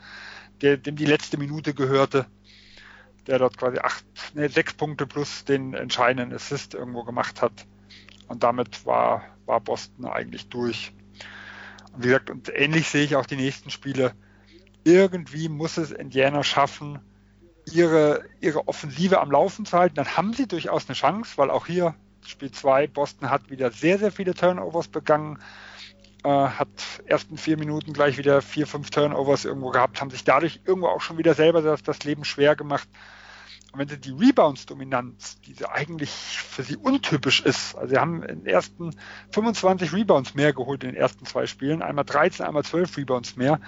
[0.62, 2.26] dem die letzte Minute gehörte,
[3.26, 4.04] der dort quasi acht,
[4.34, 7.66] nee, sechs Punkte plus den entscheidenden Assist irgendwo gemacht hat.
[8.28, 10.92] Und damit war, war Boston eigentlich durch.
[11.92, 14.12] Und wie gesagt, und ähnlich sehe ich auch die nächsten Spiele.
[14.84, 17.00] Irgendwie muss es Indiana schaffen,
[17.72, 19.96] ihre, ihre Offensive am Laufen zu halten.
[19.96, 21.94] Dann haben sie durchaus eine Chance, weil auch hier
[22.26, 25.38] Spiel 2, Boston hat wieder sehr, sehr viele Turnovers begangen,
[26.24, 26.68] äh, hat
[27.06, 31.00] ersten vier Minuten gleich wieder vier, fünf Turnovers irgendwo gehabt, haben sich dadurch irgendwo auch
[31.00, 32.88] schon wieder selber das, das Leben schwer gemacht.
[33.72, 38.40] Und wenn sie die Rebounds-Dominanz, die eigentlich für sie untypisch ist, also sie haben in
[38.40, 38.96] den ersten
[39.32, 43.60] 25 Rebounds mehr geholt in den ersten zwei Spielen, einmal 13, einmal 12 Rebounds mehr.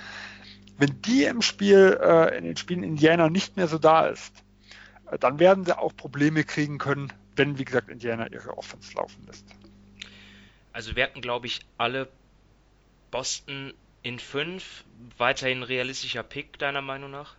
[0.77, 4.35] Wenn die im Spiel, äh, in den Spielen Indiana nicht mehr so da ist,
[5.11, 9.25] äh, dann werden sie auch Probleme kriegen können, wenn, wie gesagt, Indiana ihre Offense laufen
[9.27, 9.47] lässt.
[10.73, 12.09] Also wir hatten, glaube ich, alle
[13.13, 14.85] Boston in 5.
[15.19, 17.37] Weiterhin realistischer Pick, deiner Meinung nach?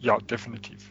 [0.00, 0.90] Ja, definitiv.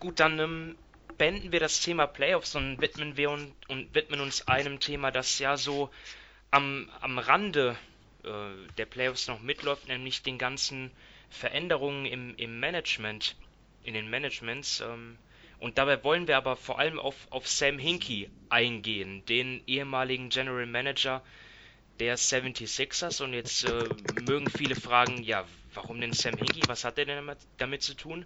[0.00, 0.76] Gut, dann ähm,
[1.18, 5.38] beenden wir das Thema Playoffs und widmen wir uns, und widmen uns einem Thema, das
[5.38, 5.90] ja so
[6.50, 7.76] am, am Rande
[8.24, 8.28] äh,
[8.76, 10.90] der Playoffs noch mitläuft, nämlich den ganzen
[11.30, 13.36] Veränderungen im, im Management,
[13.84, 14.80] in den Managements.
[14.80, 15.16] Ähm,
[15.60, 20.66] und dabei wollen wir aber vor allem auf, auf Sam Hinkie eingehen, den ehemaligen General
[20.66, 21.22] Manager
[21.98, 23.22] der 76ers.
[23.22, 23.88] Und jetzt äh,
[24.26, 26.62] mögen viele fragen, ja, warum denn Sam Hinkie?
[26.66, 28.24] Was hat er denn damit, damit zu tun?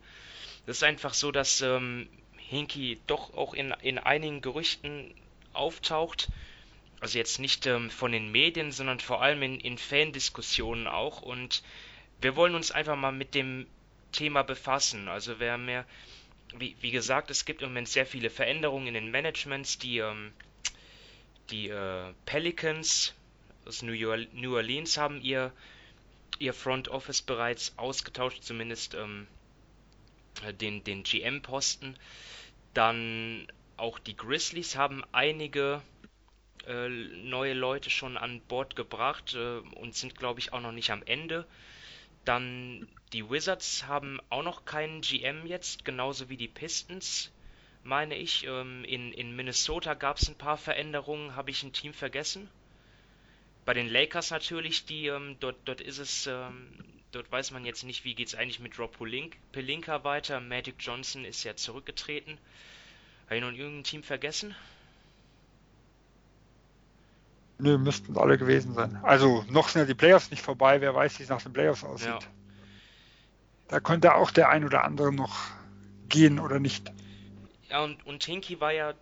[0.66, 5.14] Das ist einfach so, dass ähm, Hinkie doch auch in, in einigen Gerüchten
[5.52, 6.28] auftaucht.
[7.00, 11.22] Also jetzt nicht ähm, von den Medien, sondern vor allem in, in Fandiskussionen auch.
[11.22, 11.62] Und
[12.20, 13.66] wir wollen uns einfach mal mit dem
[14.12, 15.08] Thema befassen.
[15.08, 15.84] Also wer mehr
[16.54, 19.78] wie, wie gesagt, es gibt im Moment sehr viele Veränderungen in den Managements.
[19.78, 20.32] Die, ähm,
[21.50, 23.14] die äh, Pelicans
[23.66, 25.52] aus New Orleans haben ihr,
[26.38, 29.26] ihr Front Office bereits ausgetauscht, zumindest ähm,
[30.60, 31.96] den, den GM-Posten.
[32.74, 35.82] Dann auch die Grizzlies haben einige
[36.66, 40.90] äh, neue Leute schon an Bord gebracht äh, und sind, glaube ich, auch noch nicht
[40.90, 41.46] am Ende.
[42.24, 47.30] Dann die Wizards haben auch noch keinen GM jetzt, genauso wie die Pistons,
[47.84, 48.44] meine ich.
[48.46, 52.48] Ähm, in, in Minnesota gab es ein paar Veränderungen, habe ich ein Team vergessen.
[53.66, 56.68] Bei den Lakers natürlich, die ähm, dort, dort ist es, ähm,
[57.10, 58.96] dort weiß man jetzt nicht, wie geht es eigentlich mit Rob
[59.52, 60.40] Pelinka weiter.
[60.40, 62.38] Magic Johnson ist ja zurückgetreten.
[63.26, 64.54] Habe ich noch irgendein Team vergessen?
[67.58, 69.00] Nö, müssten alle gewesen sein.
[69.02, 71.82] Also noch sind ja die Playoffs nicht vorbei, wer weiß, wie es nach den Playoffs
[71.82, 72.08] aussieht.
[72.08, 72.18] Ja.
[73.66, 75.36] Da könnte auch der ein oder andere noch
[76.08, 76.92] gehen oder nicht.
[77.68, 78.94] Ja, und, und Hinky war ja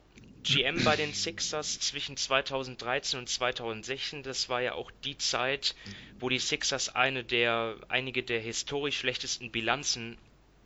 [0.45, 4.23] GM bei den Sixers zwischen 2013 und 2016.
[4.23, 5.75] Das war ja auch die Zeit,
[6.21, 10.19] wo die Sixers eine der, einige der historisch schlechtesten Bilanzen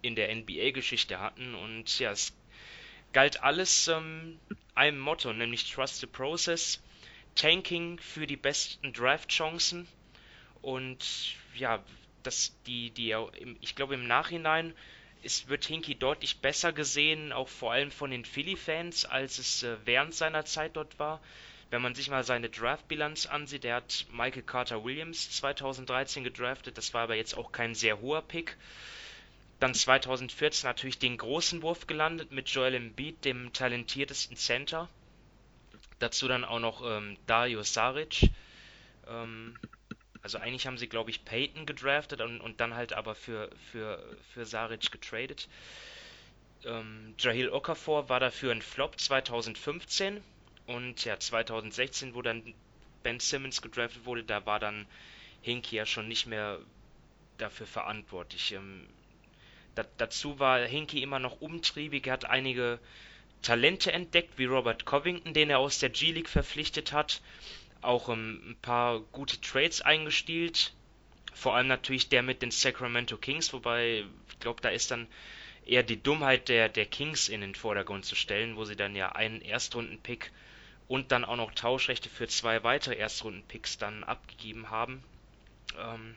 [0.03, 1.55] in der NBA-Geschichte hatten.
[1.55, 2.33] Und ja, es
[3.13, 4.39] galt alles ähm,
[4.75, 6.83] einem Motto, nämlich Trust the Process.
[7.37, 9.87] Tanking für die besten Draft-Chancen
[10.61, 11.85] und ja,
[12.25, 13.15] dass die, die,
[13.61, 14.75] ich glaube im Nachhinein
[15.23, 19.77] ist, wird Hinky deutlich besser gesehen, auch vor allem von den Philly-Fans, als es äh,
[19.85, 21.21] während seiner Zeit dort war.
[21.71, 26.95] Wenn man sich mal seine Draft-Bilanz ansieht, der hat Michael Carter Williams 2013 gedraftet, das
[26.95, 28.57] war aber jetzt auch kein sehr hoher Pick.
[29.61, 34.89] Dann 2014 natürlich den großen Wurf gelandet mit Joel Embiid, dem talentiertesten Center.
[35.99, 38.31] Dazu dann auch noch ähm, Dario Saric.
[39.09, 39.59] Ähm,
[40.23, 44.17] also eigentlich haben sie, glaube ich, Peyton gedraftet und, und dann halt aber für, für,
[44.33, 45.49] für Saric getradet.
[46.65, 50.23] Ähm, Jahil Okafor war dafür ein Flop 2015
[50.67, 52.43] und ja, 2016, wo dann
[53.03, 54.87] Ben Simmons gedraftet wurde, da war dann
[55.43, 56.59] Hinky ja schon nicht mehr
[57.39, 58.53] dafür verantwortlich.
[58.53, 58.87] Ähm,
[59.75, 62.81] da, dazu war Hinky immer noch umtriebig, er hat einige
[63.43, 67.23] Talente entdeckt, wie Robert Covington, den er aus der G-League verpflichtet hat.
[67.81, 70.73] Auch ähm, ein paar gute Trades eingestielt.
[71.35, 75.07] Vor allem natürlich der mit den Sacramento Kings, wobei ich glaube, da ist dann
[75.65, 79.13] eher die Dummheit der, der Kings in den Vordergrund zu stellen, wo sie dann ja
[79.13, 80.33] einen Erstrunden-Pick
[80.89, 85.05] und dann auch noch Tauschrechte für zwei weitere Erstrunden-Picks dann abgegeben haben.
[85.79, 86.17] Ähm,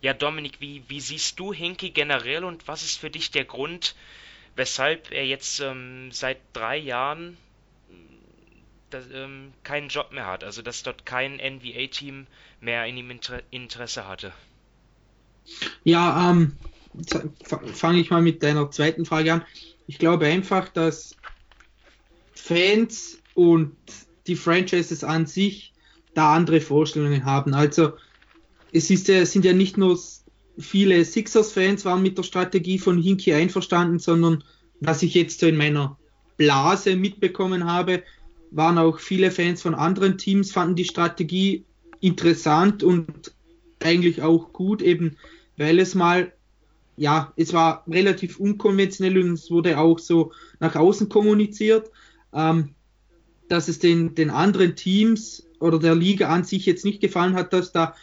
[0.00, 3.94] ja, Dominik, wie, wie siehst du Hinky generell und was ist für dich der Grund,
[4.56, 7.36] weshalb er jetzt ähm, seit drei Jahren
[8.88, 12.26] äh, das, ähm, keinen Job mehr hat, also dass dort kein NBA-Team
[12.60, 14.32] mehr in ihm Inter Interesse hatte.
[15.84, 16.56] Ja, ähm,
[17.74, 19.44] fange ich mal mit deiner zweiten Frage an.
[19.86, 21.16] Ich glaube einfach, dass
[22.34, 23.76] Fans und
[24.26, 25.72] die Franchises an sich
[26.14, 27.54] da andere Vorstellungen haben.
[27.54, 27.92] Also
[28.72, 29.98] es ist ja, sind ja nicht nur
[30.58, 34.44] viele Sixers-Fans waren mit der Strategie von Hinky einverstanden, sondern
[34.80, 35.96] was ich jetzt so in meiner
[36.36, 38.02] Blase mitbekommen habe,
[38.50, 41.64] waren auch viele Fans von anderen Teams, fanden die Strategie
[42.00, 43.32] interessant und
[43.80, 45.16] eigentlich auch gut, eben
[45.56, 46.32] weil es mal,
[46.96, 51.90] ja, es war relativ unkonventionell und es wurde auch so nach außen kommuniziert,
[52.32, 52.74] ähm,
[53.48, 57.52] dass es den, den anderen Teams oder der Liga an sich jetzt nicht gefallen hat,
[57.52, 57.94] dass da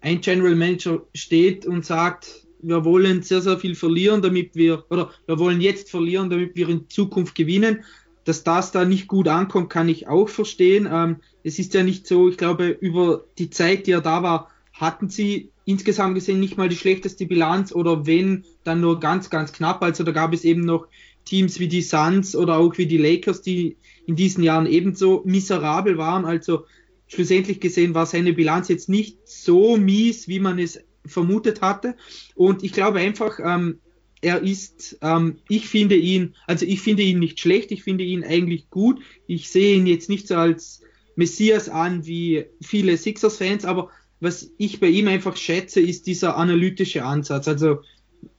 [0.00, 5.10] ein General Manager steht und sagt, wir wollen sehr, sehr viel verlieren, damit wir, oder
[5.26, 7.84] wir wollen jetzt verlieren, damit wir in Zukunft gewinnen.
[8.30, 10.88] Dass das da nicht gut ankommt, kann ich auch verstehen.
[10.88, 14.48] Ähm, es ist ja nicht so, ich glaube, über die Zeit, die er da war,
[14.72, 19.52] hatten sie insgesamt gesehen nicht mal die schlechteste Bilanz oder wenn, dann nur ganz, ganz
[19.52, 19.82] knapp.
[19.82, 20.86] Also da gab es eben noch
[21.24, 23.76] Teams wie die Suns oder auch wie die Lakers, die
[24.06, 26.24] in diesen Jahren ebenso miserabel waren.
[26.24, 26.66] Also
[27.08, 31.96] schlussendlich gesehen war seine Bilanz jetzt nicht so mies, wie man es vermutet hatte.
[32.36, 33.80] Und ich glaube einfach, ähm,
[34.20, 38.24] er ist, ähm, ich finde ihn, also ich finde ihn nicht schlecht, ich finde ihn
[38.24, 39.00] eigentlich gut.
[39.26, 40.82] Ich sehe ihn jetzt nicht so als
[41.16, 43.90] Messias an wie viele Sixers-Fans, aber
[44.20, 47.48] was ich bei ihm einfach schätze, ist dieser analytische Ansatz.
[47.48, 47.80] Also,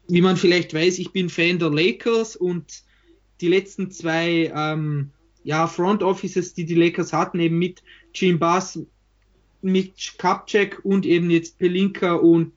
[0.07, 2.83] wie man vielleicht weiß, ich bin Fan der Lakers und
[3.39, 5.09] die letzten zwei ähm,
[5.43, 7.81] ja, Front Offices, die die Lakers hatten, eben mit
[8.13, 8.79] Jim Bass,
[9.63, 12.53] mit Kapchek und eben jetzt Pelinka und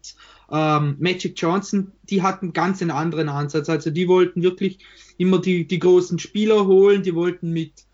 [0.51, 3.69] ähm, Magic Johnson, die hatten ganz einen anderen Ansatz.
[3.69, 4.79] Also die wollten wirklich
[5.16, 7.85] immer die, die großen Spieler holen, die wollten mit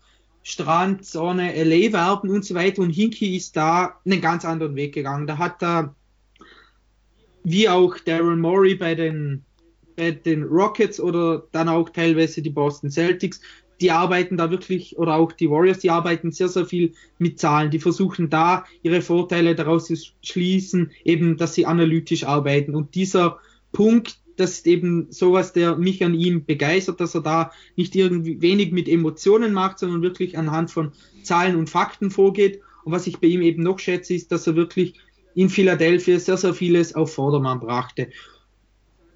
[0.43, 2.81] Strand, Sonne, LA werben und so weiter.
[2.81, 5.27] Und Hinky ist da einen ganz anderen Weg gegangen.
[5.27, 5.95] Da hat er,
[7.43, 9.45] wie auch Daryl Morey bei den,
[9.95, 13.39] bei den Rockets oder dann auch teilweise die Boston Celtics,
[13.81, 17.71] die arbeiten da wirklich, oder auch die Warriors, die arbeiten sehr, sehr viel mit Zahlen.
[17.71, 22.75] Die versuchen da ihre Vorteile daraus zu schließen, eben, dass sie analytisch arbeiten.
[22.75, 23.39] Und dieser
[23.71, 28.41] Punkt, das ist eben sowas, der mich an ihm begeistert, dass er da nicht irgendwie
[28.41, 30.91] wenig mit Emotionen macht, sondern wirklich anhand von
[31.23, 32.61] Zahlen und Fakten vorgeht.
[32.83, 34.93] Und was ich bei ihm eben noch schätze, ist, dass er wirklich
[35.33, 38.09] in Philadelphia sehr, sehr vieles auf Vordermann brachte.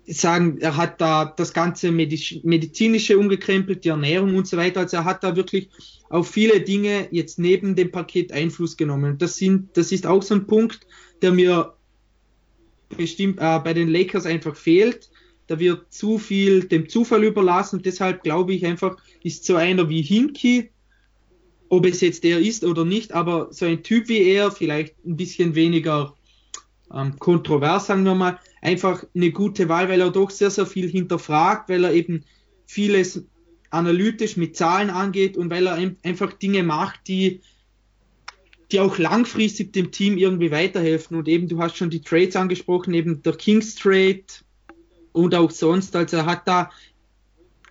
[0.07, 4.82] Sagen, er hat da das ganze medizinische umgekrempelt, die Ernährung und so weiter.
[4.82, 5.69] Also er hat da wirklich
[6.10, 9.18] auf viele Dinge jetzt neben dem Paket Einfluss genommen.
[9.18, 10.86] Das sind, das ist auch so ein Punkt,
[11.22, 11.73] der mir
[12.95, 15.10] bestimmt äh, bei den Lakers einfach fehlt.
[15.48, 17.82] Da wird zu viel dem Zufall überlassen.
[17.82, 20.69] Deshalb glaube ich einfach, ist so einer wie Hinky,
[21.69, 25.18] ob es jetzt der ist oder nicht, aber so ein Typ wie er, vielleicht ein
[25.18, 26.15] bisschen weniger
[26.94, 30.89] ähm, kontrovers, sagen wir mal, einfach eine gute Wahl, weil er doch sehr, sehr viel
[30.89, 32.23] hinterfragt, weil er eben
[32.65, 33.23] vieles
[33.69, 37.41] analytisch mit Zahlen angeht und weil er ein, einfach Dinge macht, die,
[38.71, 41.15] die auch langfristig dem Team irgendwie weiterhelfen.
[41.15, 44.23] Und eben, du hast schon die Trades angesprochen, eben der Kings Trade
[45.11, 45.95] und auch sonst.
[45.95, 46.71] Also er hat da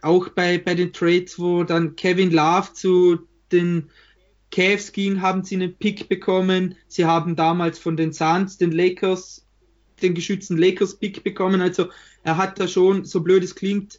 [0.00, 3.18] auch bei, bei den Trades, wo dann Kevin Love zu
[3.50, 3.90] den
[4.52, 6.76] Cavs ging, haben sie einen Pick bekommen.
[6.86, 9.43] Sie haben damals von den Suns, den Lakers,
[10.04, 11.60] den geschützten Lakers-Pick bekommen.
[11.60, 11.88] Also
[12.22, 13.98] er hat da schon, so blöd es klingt,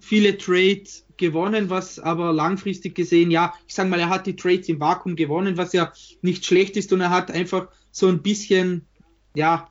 [0.00, 4.68] viele Trades gewonnen, was aber langfristig gesehen, ja, ich sage mal, er hat die Trades
[4.68, 8.86] im Vakuum gewonnen, was ja nicht schlecht ist und er hat einfach so ein bisschen,
[9.34, 9.68] ja,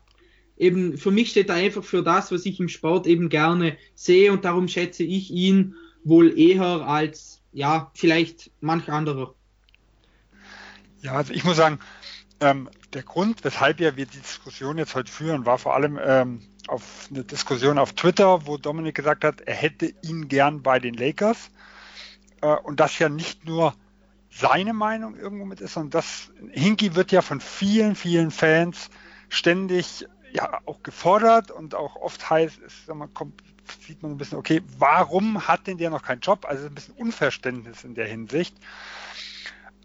[0.58, 4.32] eben für mich steht er einfach für das, was ich im Sport eben gerne sehe
[4.32, 9.36] und darum schätze ich ihn wohl eher als, ja, vielleicht manch anderer.
[11.02, 11.80] Ja, also ich muss sagen,
[12.42, 17.08] ähm, der Grund, weshalb wir die Diskussion jetzt heute führen, war vor allem ähm, auf
[17.10, 21.52] eine Diskussion auf Twitter, wo Dominik gesagt hat, er hätte ihn gern bei den Lakers.
[22.42, 23.74] Äh, und das ja nicht nur
[24.32, 28.90] seine Meinung irgendwo mit ist, sondern das Hinky wird ja von vielen, vielen Fans
[29.30, 32.74] ständig ja auch gefordert und auch oft heißt, es
[33.14, 33.42] kommt,
[33.86, 36.46] sieht man ein bisschen, okay, warum hat denn der noch keinen Job?
[36.46, 38.56] Also ein bisschen Unverständnis in der Hinsicht.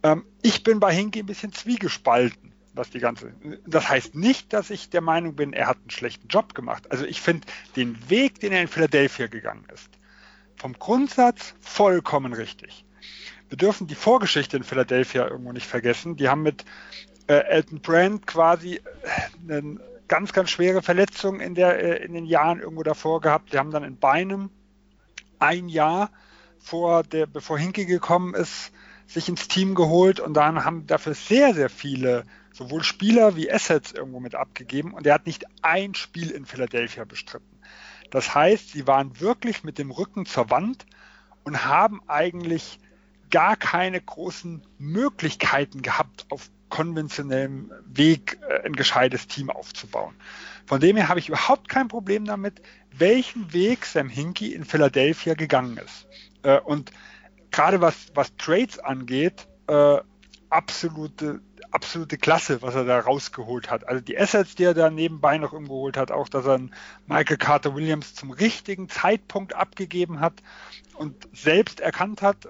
[0.02, 2.46] Ähm, ich bin bei Hinky ein bisschen zwiegespalten
[2.76, 3.32] was die ganze.
[3.66, 6.90] Das heißt nicht, dass ich der Meinung bin, er hat einen schlechten Job gemacht.
[6.90, 9.88] Also ich finde den Weg, den er in Philadelphia gegangen ist,
[10.56, 12.84] vom Grundsatz vollkommen richtig.
[13.48, 16.16] Wir dürfen die Vorgeschichte in Philadelphia irgendwo nicht vergessen.
[16.16, 16.64] Die haben mit
[17.28, 18.82] äh, Elton Brand quasi äh,
[19.48, 23.52] eine ganz, ganz schwere Verletzung in, der, äh, in den Jahren irgendwo davor gehabt.
[23.52, 24.50] Die haben dann in Beinem
[25.38, 26.10] ein Jahr
[26.58, 28.72] vor der, bevor Hinke gekommen ist,
[29.06, 33.92] sich ins Team geholt und dann haben dafür sehr, sehr viele sowohl Spieler wie Assets
[33.92, 37.58] irgendwo mit abgegeben und er hat nicht ein Spiel in Philadelphia bestritten.
[38.10, 40.86] Das heißt, sie waren wirklich mit dem Rücken zur Wand
[41.44, 42.78] und haben eigentlich
[43.30, 50.14] gar keine großen Möglichkeiten gehabt, auf konventionellem Weg äh, ein gescheites Team aufzubauen.
[50.66, 52.60] Von dem her habe ich überhaupt kein Problem damit,
[52.90, 56.06] welchen Weg Sam Hinkie in Philadelphia gegangen ist.
[56.42, 56.90] Äh, und
[57.50, 59.98] gerade was, was Trades angeht, äh,
[60.50, 61.40] absolute
[61.76, 63.86] absolute Klasse, was er da rausgeholt hat.
[63.86, 66.60] Also die Assets, die er da nebenbei noch umgeholt hat, auch dass er
[67.06, 70.42] Michael Carter Williams zum richtigen Zeitpunkt abgegeben hat
[70.94, 72.48] und selbst erkannt hat,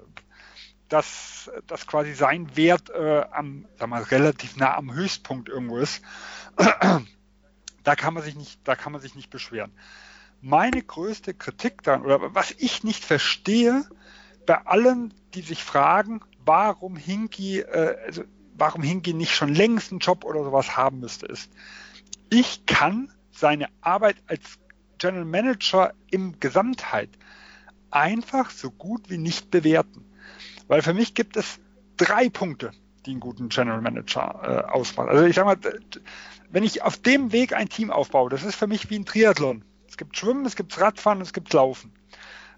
[0.87, 6.01] dass das quasi sein Wert äh, am, sag mal, relativ nah am Höchstpunkt irgendwo ist.
[7.83, 9.73] da kann man sich nicht, da kann man sich nicht beschweren.
[10.39, 13.83] Meine größte Kritik dann, oder was ich nicht verstehe,
[14.47, 18.23] bei allen, die sich fragen, warum Hinky, äh, also
[18.57, 21.51] warum Hinky nicht schon längst einen Job oder sowas haben müsste, ist,
[22.31, 24.57] ich kann seine Arbeit als
[24.97, 27.09] General Manager im Gesamtheit
[27.91, 30.03] einfach so gut wie nicht bewerten.
[30.67, 31.59] Weil für mich gibt es
[31.97, 32.71] drei Punkte,
[33.05, 35.09] die einen guten General Manager äh, ausmachen.
[35.09, 35.79] Also ich sage mal,
[36.49, 39.63] wenn ich auf dem Weg ein Team aufbaue, das ist für mich wie ein Triathlon.
[39.87, 41.93] Es gibt Schwimmen, es gibt Radfahren, es gibt Laufen.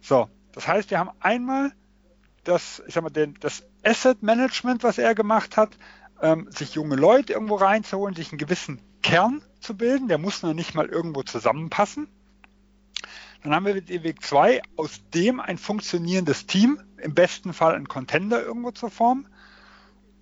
[0.02, 0.30] So,
[0.60, 1.72] das heißt, wir haben einmal
[2.44, 5.78] das, ich sag mal, den, das Asset Management, was er gemacht hat,
[6.22, 10.54] ähm, sich junge Leute irgendwo reinzuholen, sich einen gewissen Kern zu bilden, der muss noch
[10.54, 12.10] nicht mal irgendwo zusammenpassen.
[13.42, 17.88] Dann haben wir den Weg 2, aus dem ein funktionierendes Team, im besten Fall ein
[17.88, 19.30] Contender irgendwo zu formen.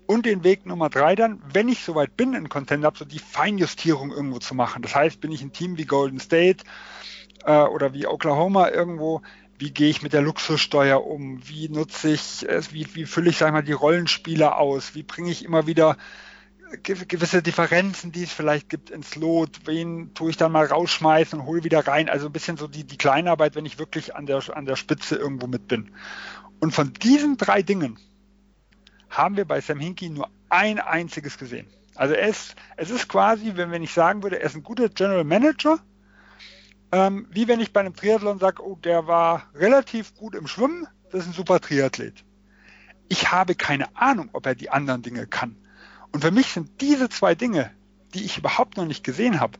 [0.05, 3.17] Und den Weg Nummer 3 dann, wenn ich soweit bin, ein Contender habe, so die
[3.17, 4.83] Feinjustierung irgendwo zu machen.
[4.83, 6.63] Das heißt, bin ich ein Team wie Golden State
[7.47, 9.23] äh, oder wie Oklahoma irgendwo,
[9.57, 13.51] wie gehe ich mit der Luxussteuer um, wie nutze ich, wie, wie fülle ich, sag
[13.51, 15.97] mal, die Rollenspieler aus, wie bringe ich immer wieder
[16.83, 21.45] gewisse Differenzen, die es vielleicht gibt, ins Lot, wen tue ich dann mal rausschmeißen und
[21.45, 24.43] hole wieder rein, also ein bisschen so die, die Kleinarbeit, wenn ich wirklich an der,
[24.55, 25.91] an der Spitze irgendwo mit bin.
[26.59, 27.97] Und von diesen drei Dingen
[29.09, 31.67] haben wir bei Sam Hinkie nur ein einziges gesehen.
[31.95, 35.23] Also es, es ist quasi, wenn, wenn ich sagen würde, er ist ein guter General
[35.23, 35.79] Manager,
[36.91, 40.87] ähm, wie wenn ich bei einem Triathlon sage, oh, der war relativ gut im Schwimmen,
[41.11, 42.23] das ist ein super Triathlet.
[43.09, 45.55] Ich habe keine Ahnung, ob er die anderen Dinge kann.
[46.11, 47.71] Und für mich sind diese zwei Dinge,
[48.13, 49.59] die ich überhaupt noch nicht gesehen habe,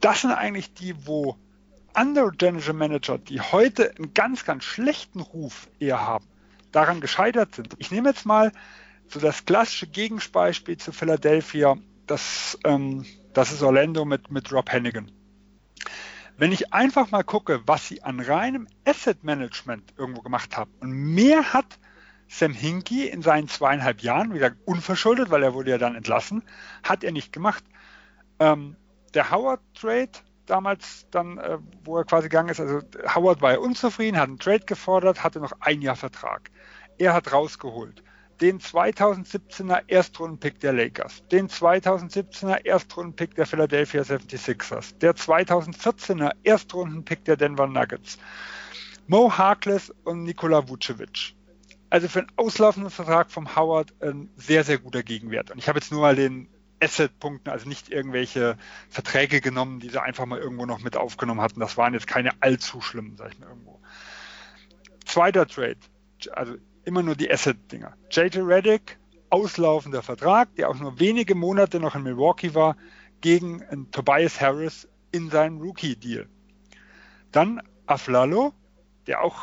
[0.00, 1.36] das sind eigentlich die, wo
[1.94, 6.26] andere General Manager, die heute einen ganz, ganz schlechten Ruf eher haben,
[6.72, 7.74] daran gescheitert sind.
[7.78, 8.52] Ich nehme jetzt mal
[9.08, 11.76] so das klassische Gegenbeispiel zu Philadelphia,
[12.06, 15.10] das, ähm, das ist Orlando mit, mit Rob Hannigan.
[16.38, 20.92] Wenn ich einfach mal gucke, was sie an reinem Asset Management irgendwo gemacht haben und
[20.92, 21.78] mehr hat
[22.28, 26.42] Sam Hinkie in seinen zweieinhalb Jahren, wie gesagt, unverschuldet, weil er wurde ja dann entlassen,
[26.82, 27.64] hat er nicht gemacht.
[28.38, 28.76] Ähm,
[29.14, 30.10] der Howard Trade
[30.44, 32.80] damals dann, äh, wo er quasi gegangen ist, also
[33.14, 36.50] Howard war ja unzufrieden, hat einen Trade gefordert, hatte noch ein Jahr Vertrag.
[36.98, 38.02] Er hat rausgeholt
[38.40, 47.36] den 2017er Erstrundenpick der Lakers, den 2017er Erstrundenpick der Philadelphia 76ers, der 2014er Erstrundenpick der
[47.36, 48.18] Denver Nuggets,
[49.06, 51.34] Mo Harkless und Nikola Vucevic.
[51.88, 55.52] Also für einen auslaufenden Vertrag vom Howard ein sehr, sehr guter Gegenwert.
[55.52, 56.48] Und ich habe jetzt nur mal den
[56.80, 58.58] Asset-Punkten, also nicht irgendwelche
[58.90, 61.60] Verträge genommen, die sie einfach mal irgendwo noch mit aufgenommen hatten.
[61.60, 63.80] Das waren jetzt keine allzu schlimmen, sag ich mal irgendwo.
[65.04, 65.78] Zweiter Trade,
[66.32, 66.56] also
[66.86, 67.94] immer nur die Asset-Dinger.
[68.10, 68.98] JJ Reddick,
[69.28, 72.76] auslaufender Vertrag, der auch nur wenige Monate noch in Milwaukee war,
[73.20, 76.28] gegen einen Tobias Harris in seinem Rookie-Deal.
[77.32, 78.54] Dann Aflalo,
[79.06, 79.42] der auch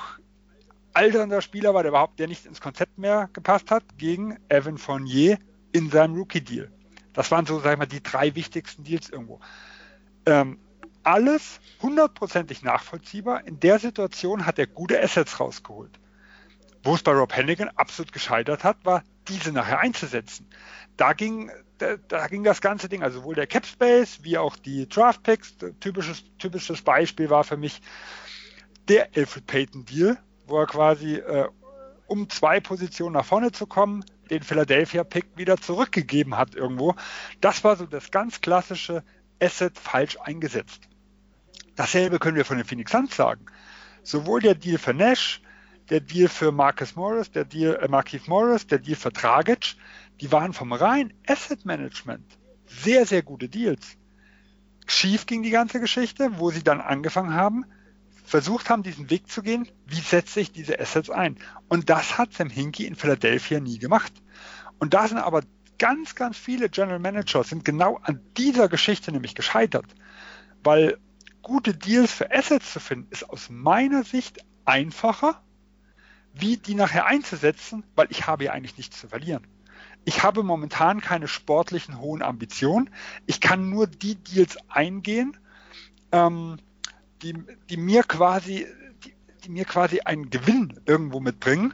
[0.94, 5.38] alternder Spieler war, der überhaupt der nicht ins Konzept mehr gepasst hat, gegen Evan Fournier
[5.74, 6.72] in seinem Rookie-Deal.
[7.14, 9.40] Das waren so, sag ich mal, die drei wichtigsten Deals irgendwo.
[10.26, 10.60] Ähm,
[11.04, 13.46] alles hundertprozentig nachvollziehbar.
[13.46, 16.00] In der Situation hat er gute Assets rausgeholt.
[16.84, 20.48] Wo es bei Rob Hennigan absolut gescheitert hat, war, diese nachher einzusetzen.
[20.98, 24.58] Da ging, da, da ging das ganze Ding, also sowohl der Cap Space wie auch
[24.58, 25.56] die Draft Picks.
[25.80, 27.82] Typisches, typisches Beispiel war für mich
[28.90, 31.48] der Alfred Payton Deal, wo er quasi, äh,
[32.08, 36.96] um zwei Positionen nach vorne zu kommen, den Philadelphia Pick wieder zurückgegeben hat irgendwo.
[37.40, 39.04] Das war so das ganz klassische
[39.42, 40.82] Asset falsch eingesetzt.
[41.76, 43.46] Dasselbe können wir von den Phoenix Suns sagen.
[44.04, 45.42] Sowohl der Deal für Nash
[45.90, 49.76] der Deal für Marcus Morris, der Deal, äh, Marquise Morris, der Deal für Dragic,
[50.22, 53.98] die waren vom rein Asset Management sehr, sehr gute Deals.
[54.86, 57.66] Schief ging die ganze Geschichte, wo sie dann angefangen haben,
[58.26, 61.38] versucht haben, diesen Weg zu gehen, wie setze ich diese Assets ein?
[61.70, 64.14] Und das hat Sam Hinkie in Philadelphia nie gemacht.
[64.80, 65.42] Und da sind aber
[65.78, 69.86] ganz, ganz viele General Managers sind genau an dieser Geschichte nämlich gescheitert.
[70.64, 70.98] Weil
[71.42, 75.43] gute Deals für Assets zu finden, ist aus meiner Sicht einfacher
[76.34, 79.46] wie die nachher einzusetzen, weil ich habe ja eigentlich nichts zu verlieren.
[80.06, 82.90] Ich habe momentan keine sportlichen hohen Ambitionen.
[83.26, 85.38] Ich kann nur die Deals eingehen,
[86.12, 86.58] ähm,
[87.22, 87.36] die,
[87.70, 88.68] die mir quasi,
[89.06, 89.14] die,
[89.46, 91.74] die, mir quasi einen Gewinn irgendwo mitbringen.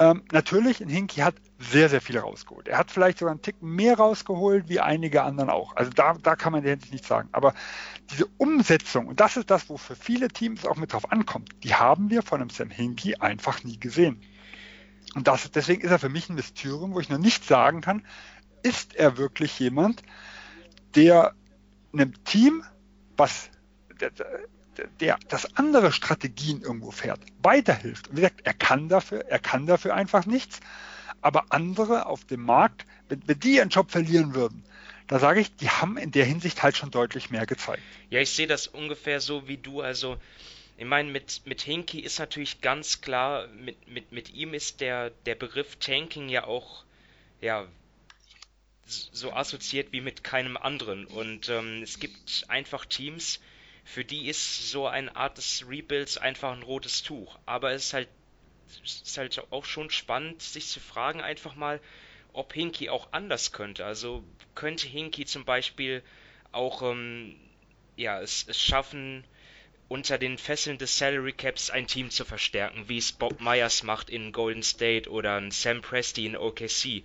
[0.00, 2.68] Ähm, natürlich, in Hinky hat sehr, sehr viel rausgeholt.
[2.68, 5.76] Er hat vielleicht sogar einen Tick mehr rausgeholt wie einige anderen auch.
[5.76, 7.28] Also da, da kann man jetzt nicht sagen.
[7.32, 7.52] Aber
[8.10, 11.74] diese Umsetzung, und das ist das, wo für viele Teams auch mit drauf ankommt, die
[11.74, 14.22] haben wir von einem Sam Hinkie einfach nie gesehen.
[15.14, 18.06] Und das, deswegen ist er für mich ein Mysterium, wo ich noch nicht sagen kann,
[18.62, 20.02] ist er wirklich jemand,
[20.94, 21.34] der
[21.92, 22.64] einem Team,
[23.18, 23.50] was
[25.00, 28.08] der, das andere Strategien irgendwo fährt, weiterhilft.
[28.08, 30.60] Und wie gesagt, er kann dafür, er kann dafür einfach nichts.
[31.22, 34.64] Aber andere auf dem Markt, wenn, wenn die ihren Job verlieren würden,
[35.06, 37.82] da sage ich, die haben in der Hinsicht halt schon deutlich mehr gezeigt.
[38.10, 39.80] Ja, ich sehe das ungefähr so wie du.
[39.80, 40.18] Also,
[40.78, 45.10] ich meine, mit, mit Hinky ist natürlich ganz klar, mit, mit, mit ihm ist der,
[45.26, 46.84] der Begriff Tanking ja auch,
[47.40, 47.66] ja,
[48.86, 51.06] so assoziiert wie mit keinem anderen.
[51.06, 53.40] Und ähm, es gibt einfach Teams,
[53.84, 57.38] für die ist so eine Art des Rebuilds einfach ein rotes Tuch.
[57.46, 58.08] Aber es ist halt,
[58.84, 61.80] es ist halt auch schon spannend, sich zu fragen einfach mal,
[62.32, 63.84] ob Hinky auch anders könnte.
[63.84, 64.24] Also
[64.54, 66.02] könnte Hinky zum Beispiel
[66.52, 67.36] auch ähm,
[67.96, 69.24] ja, es, es schaffen,
[69.88, 74.08] unter den Fesseln des Salary Caps ein Team zu verstärken, wie es Bob Myers macht
[74.08, 77.02] in Golden State oder Sam Presti in OKC.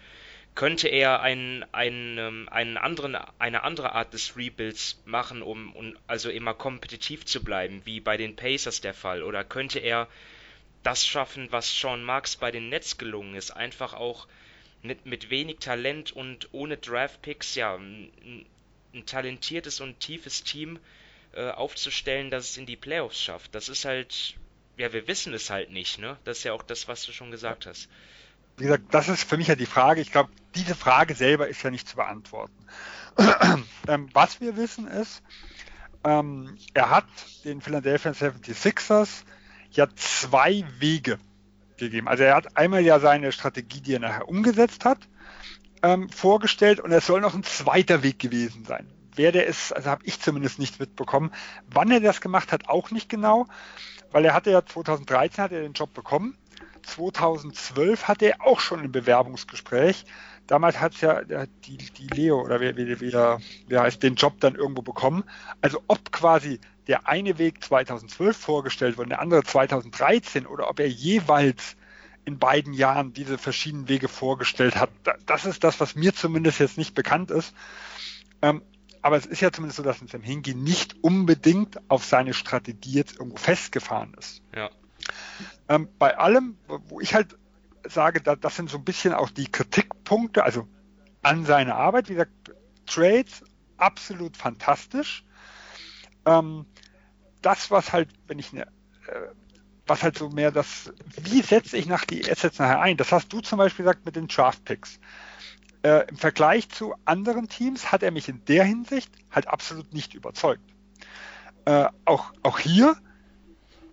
[0.56, 5.98] Könnte er ein, ein, ähm, einen anderen, eine andere Art des Rebuilds machen, um, um
[6.08, 9.22] also immer kompetitiv zu bleiben, wie bei den Pacers der Fall?
[9.22, 10.08] Oder könnte er
[10.82, 14.28] das schaffen, was Sean Marks bei den Nets gelungen ist, einfach auch
[14.82, 18.46] mit, mit wenig Talent und ohne Draftpicks ja ein,
[18.94, 20.80] ein talentiertes und tiefes Team
[21.34, 23.54] äh, aufzustellen, das es in die Playoffs schafft.
[23.56, 24.36] Das ist halt,
[24.78, 26.18] ja, wir wissen es halt nicht, ne?
[26.24, 27.90] Das ist ja auch das, was du schon gesagt hast.
[28.58, 30.02] Wie gesagt, das ist für mich ja die Frage.
[30.02, 32.54] Ich glaube, diese Frage selber ist ja nicht zu beantworten.
[33.88, 35.22] ähm, was wir wissen ist,
[36.04, 37.06] ähm, er hat
[37.44, 39.24] den Philadelphia 76ers
[39.72, 41.20] ja zwei Wege
[41.78, 42.08] gegeben.
[42.08, 45.00] Also er hat einmal ja seine Strategie, die er nachher umgesetzt hat,
[45.84, 48.88] ähm, vorgestellt und es soll noch ein zweiter Weg gewesen sein.
[49.18, 51.32] wer der ist, also habe ich zumindest nicht mitbekommen.
[51.68, 53.48] Wann er das gemacht hat, auch nicht genau,
[54.12, 56.38] weil er hatte ja 2013 hat er den Job bekommen.
[56.86, 60.06] 2012 hatte er auch schon ein Bewerbungsgespräch.
[60.48, 61.22] Damals hat es ja
[61.66, 65.24] die, die Leo oder wer, wer, wer, wer heißt den Job dann irgendwo bekommen.
[65.62, 70.88] Also ob quasi der eine Weg 2012 vorgestellt wurde, der andere 2013 oder ob er
[70.88, 71.76] jeweils
[72.26, 74.90] in beiden Jahren diese verschiedenen Wege vorgestellt hat.
[75.26, 77.54] Das ist das, was mir zumindest jetzt nicht bekannt ist.
[78.42, 78.62] Ähm,
[79.02, 83.20] aber es ist ja zumindest so, dass Sam Hingi nicht unbedingt auf seine Strategie jetzt
[83.20, 84.42] irgendwo festgefahren ist.
[84.56, 84.72] Ja.
[85.68, 87.38] Ähm, bei allem, wo ich halt
[87.88, 90.68] sage, da, das sind so ein bisschen auch die Kritikpunkte, also
[91.22, 92.32] an seine Arbeit, wie gesagt,
[92.86, 93.44] Trades
[93.78, 95.26] absolut fantastisch.
[96.26, 96.66] Ähm,
[97.42, 99.30] das, was halt, wenn ich eine, äh,
[99.88, 102.98] was halt so mehr das, wie setze ich nach die Assets nachher ein?
[102.98, 105.00] Das hast du zum Beispiel gesagt mit den Draft Picks.
[105.84, 110.16] Äh, Im Vergleich zu anderen Teams hat er mich in der Hinsicht halt absolut nicht
[110.16, 110.64] überzeugt.
[111.66, 112.96] Äh, auch, auch hier,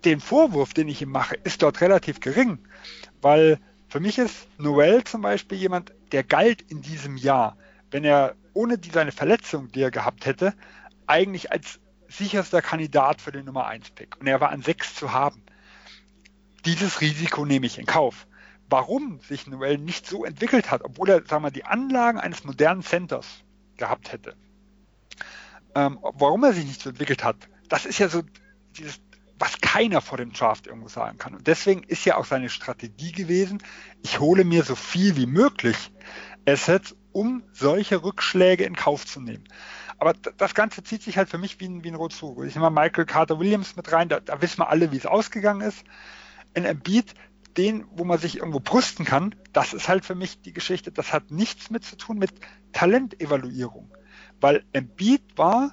[0.05, 2.59] den Vorwurf, den ich ihm mache, ist dort relativ gering,
[3.21, 3.59] weil
[3.89, 7.57] für mich ist Noel zum Beispiel jemand, der galt in diesem Jahr,
[7.91, 10.55] wenn er ohne die, seine Verletzung, die er gehabt hätte,
[11.07, 14.19] eigentlich als sicherster Kandidat für den Nummer 1 Pick.
[14.21, 15.43] Und er war an 6 zu haben.
[16.65, 18.27] Dieses Risiko nehme ich in Kauf.
[18.69, 22.83] Warum sich Noel nicht so entwickelt hat, obwohl er, sagen wir, die Anlagen eines modernen
[22.83, 23.27] Centers
[23.77, 24.37] gehabt hätte.
[25.75, 27.37] Ähm, warum er sich nicht so entwickelt hat,
[27.69, 28.23] das ist ja so
[28.77, 29.01] dieses
[29.43, 31.35] was keiner vor dem Draft irgendwo sagen kann.
[31.35, 33.61] Und deswegen ist ja auch seine Strategie gewesen,
[34.01, 35.91] ich hole mir so viel wie möglich
[36.47, 39.43] Assets, um solche Rückschläge in Kauf zu nehmen.
[39.99, 42.41] Aber das Ganze zieht sich halt für mich wie ein, wie ein Rot zu.
[42.45, 45.07] Ich nehme mal Michael Carter Williams mit rein, da, da wissen wir alle, wie es
[45.07, 45.83] ausgegangen ist.
[46.55, 47.13] In Embiid,
[47.57, 51.13] den, wo man sich irgendwo brüsten kann, das ist halt für mich die Geschichte, das
[51.13, 52.31] hat nichts mit zu tun mit
[52.71, 53.91] Talentevaluierung.
[54.41, 55.73] Weil Embiid war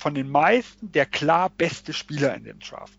[0.00, 2.98] von den meisten der klar beste Spieler in dem Draft.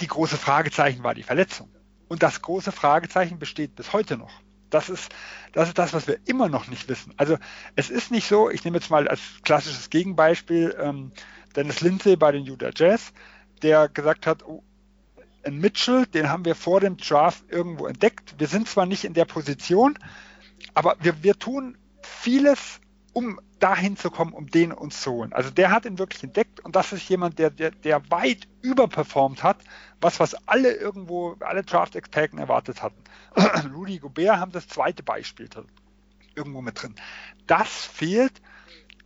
[0.00, 1.68] Die große Fragezeichen war die Verletzung.
[2.06, 4.30] Und das große Fragezeichen besteht bis heute noch.
[4.70, 5.12] Das ist,
[5.52, 7.12] das ist das, was wir immer noch nicht wissen.
[7.16, 7.38] Also
[7.74, 11.10] es ist nicht so, ich nehme jetzt mal als klassisches Gegenbeispiel ähm,
[11.56, 13.12] Dennis Lindsay bei den Utah Jazz,
[13.62, 14.62] der gesagt hat, oh,
[15.44, 18.36] ein Mitchell, den haben wir vor dem Draft irgendwo entdeckt.
[18.38, 19.98] Wir sind zwar nicht in der Position,
[20.72, 22.80] aber wir, wir tun vieles,
[23.12, 25.32] um dahin zu kommen, um den uns zu holen.
[25.32, 29.42] Also der hat ihn wirklich entdeckt und das ist jemand, der, der, der weit überperformt
[29.42, 29.58] hat,
[30.00, 33.02] was, was alle irgendwo, alle Draft-Experten erwartet hatten.
[33.74, 35.48] Rudy Gobert haben das zweite Beispiel
[36.34, 36.94] irgendwo mit drin.
[37.46, 38.40] Das fehlt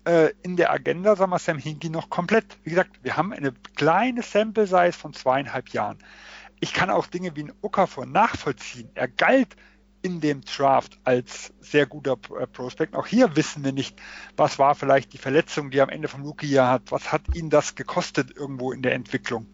[0.05, 2.57] äh, in der Agenda, sagen wir Sam Hinkie noch komplett.
[2.63, 5.99] Wie gesagt, wir haben eine kleine Sample-Size von zweieinhalb Jahren.
[6.61, 8.89] Ich kann auch Dinge wie ein Okafor nachvollziehen.
[8.95, 9.57] Er galt
[10.07, 12.95] in dem Draft als sehr guter äh, Prospect.
[12.95, 13.97] Auch hier wissen wir nicht,
[14.37, 16.83] was war vielleicht die Verletzung, die er am Ende vom Rookie-Jahr hat.
[16.91, 19.47] Was hat ihn das gekostet irgendwo in der Entwicklung?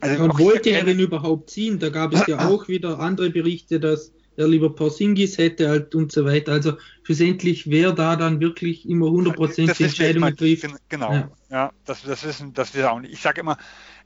[0.00, 1.78] Also und wollte er ihn überhaupt ziehen?
[1.78, 6.12] Da gab es ja auch wieder andere Berichte, dass er lieber Porzingis hätte halt und
[6.12, 6.52] so weiter.
[6.52, 10.66] Also schlussendlich, wer da dann wirklich immer 100% die Entscheidungen trifft.
[10.88, 13.12] Genau, ja, ja das, das, wissen das wir auch nicht.
[13.12, 13.56] Ich sage immer,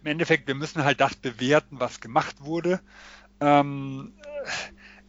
[0.03, 2.81] im Endeffekt, wir müssen halt das bewerten, was gemacht wurde.
[3.41, 4.13] Ähm,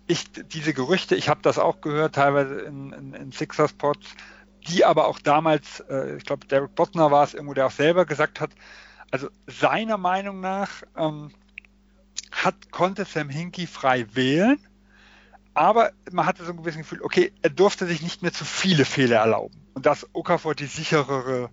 [0.07, 4.07] ich, diese Gerüchte, ich habe das auch gehört, teilweise in, in, in Sixers Pods,
[4.67, 8.05] die aber auch damals, äh, ich glaube, Derek Bottner war es irgendwo, der auch selber
[8.05, 8.51] gesagt hat,
[9.11, 11.31] also seiner Meinung nach ähm,
[12.31, 14.59] hat, konnte Sam Hinkie frei wählen,
[15.53, 18.83] aber man hatte so ein gewisses Gefühl, okay, er durfte sich nicht mehr zu viele
[18.85, 19.55] Fehler erlauben.
[19.73, 21.49] Und dass Okafor die sicherere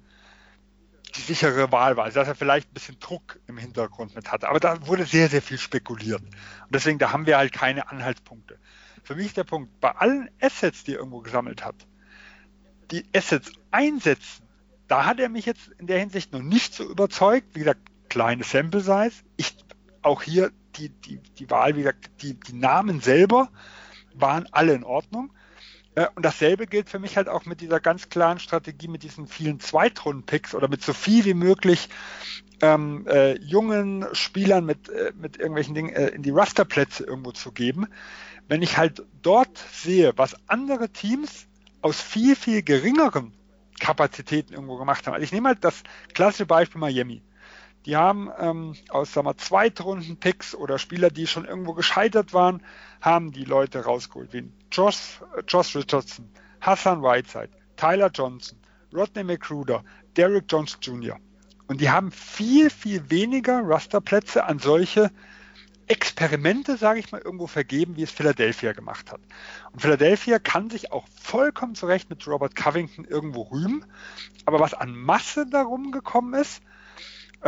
[1.15, 2.05] die sichere Wahl war.
[2.05, 4.49] Also dass er vielleicht ein bisschen Druck im Hintergrund mit hatte.
[4.49, 6.23] Aber da wurde sehr, sehr viel spekuliert.
[6.23, 8.59] Und deswegen, da haben wir halt keine Anhaltspunkte.
[9.03, 11.87] Für mich ist der Punkt, bei allen Assets, die er irgendwo gesammelt hat,
[12.91, 14.47] die Assets einsetzen,
[14.89, 17.55] da hat er mich jetzt in der Hinsicht noch nicht so überzeugt.
[17.55, 19.25] Wie gesagt, kleine Sample Size.
[19.37, 19.57] Ich,
[20.03, 23.51] auch hier die, die, die Wahl, wie gesagt, die, die Namen selber
[24.15, 25.33] waren alle in Ordnung.
[25.95, 29.27] Äh, und dasselbe gilt für mich halt auch mit dieser ganz klaren Strategie, mit diesen
[29.27, 31.89] vielen Zweitrunden-Picks oder mit so viel wie möglich
[32.61, 37.53] ähm, äh, jungen Spielern mit, äh, mit irgendwelchen Dingen äh, in die Rasterplätze irgendwo zu
[37.53, 37.89] geben.
[38.49, 41.47] Wenn ich halt dort sehe, was andere Teams
[41.81, 43.33] aus viel, viel geringeren
[43.81, 45.15] Kapazitäten irgendwo gemacht haben.
[45.15, 45.83] Also ich nehme halt das
[46.15, 47.23] klassische Beispiel Miami.
[47.87, 52.63] Die haben ähm, aus sagen wir, Zweitrunden-Picks oder Spieler, die schon irgendwo gescheitert waren,
[53.01, 56.29] haben die Leute rausgeholt, wie Josh, Josh Richardson,
[56.61, 58.59] Hassan Whiteside, Tyler Johnson,
[58.95, 59.83] Rodney McCruder,
[60.17, 61.19] Derrick Jones Jr.
[61.67, 65.11] Und die haben viel, viel weniger Rasterplätze an solche
[65.89, 69.21] Experimente, sage ich mal, irgendwo vergeben, wie es Philadelphia gemacht hat.
[69.73, 73.85] Und Philadelphia kann sich auch vollkommen zurecht mit Robert Covington irgendwo rühmen.
[74.45, 76.72] Aber was an Masse darum gekommen ist, äh,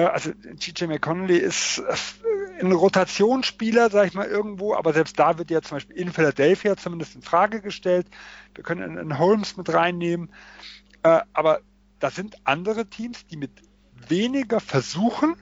[0.02, 5.50] also TJ McConnelly ist äh, ein Rotationsspieler, sage ich mal, irgendwo, aber selbst da wird
[5.50, 8.06] ja zum Beispiel in Philadelphia zumindest in Frage gestellt.
[8.54, 10.32] Wir können einen Holmes mit reinnehmen.
[11.02, 11.60] Äh, aber
[12.00, 13.50] da sind andere Teams, die mit
[14.08, 15.36] weniger Versuchen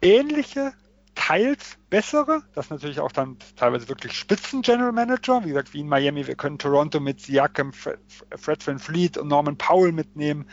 [0.00, 0.72] ähnliche
[1.14, 5.88] teils bessere, das natürlich auch dann teilweise wirklich Spitzen General Manager, wie gesagt, wie in
[5.88, 10.46] Miami, wir können Toronto mit Siakam, Fred Van Fleet und Norman Powell mitnehmen,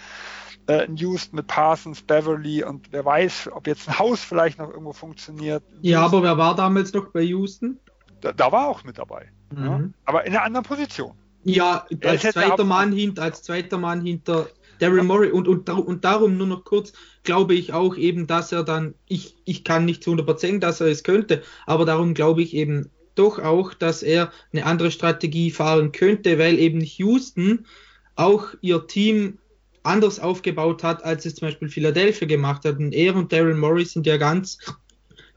[0.68, 4.70] äh, in Houston mit Parsons, Beverly und wer weiß, ob jetzt ein Haus vielleicht noch
[4.70, 5.64] irgendwo funktioniert.
[5.82, 7.80] Ja, aber wer war damals noch bei Houston?
[8.22, 9.30] Da, da war auch mit dabei.
[9.52, 9.66] Mhm.
[9.66, 11.14] Ja, aber in einer anderen Position.
[11.44, 14.48] Ja, als zweiter, Mann hinter, als zweiter Mann hinter
[14.80, 18.64] Daryl Morey und, und, und darum nur noch kurz glaube ich auch eben, dass er
[18.64, 22.54] dann, ich, ich kann nicht zu 100% dass er es könnte, aber darum glaube ich
[22.54, 27.66] eben doch auch, dass er eine andere Strategie fahren könnte, weil eben Houston
[28.16, 29.38] auch ihr Team
[29.84, 32.80] anders aufgebaut hat, als es zum Beispiel Philadelphia gemacht hat.
[32.80, 34.58] Und er und Daryl Morey sind ja ganz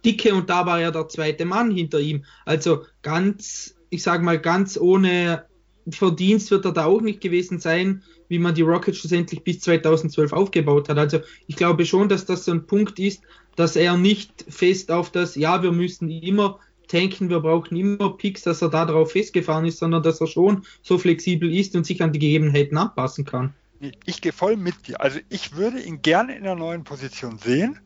[0.04, 2.24] dicke und da war ja der zweite Mann hinter ihm.
[2.44, 5.44] Also ganz, ich sage mal, ganz ohne
[5.88, 10.32] Verdienst wird er da auch nicht gewesen sein, wie man die Rockets schlussendlich bis 2012
[10.32, 10.98] aufgebaut hat.
[10.98, 13.22] Also ich glaube schon, dass das so ein Punkt ist,
[13.56, 16.58] dass er nicht fest auf das, ja, wir müssen immer
[16.88, 20.64] tanken, wir brauchen immer Picks, dass er da drauf festgefahren ist, sondern dass er schon
[20.82, 23.54] so flexibel ist und sich an die Gegebenheiten anpassen kann.
[24.04, 25.00] Ich gehe voll mit dir.
[25.00, 27.80] Also ich würde ihn gerne in einer neuen Position sehen.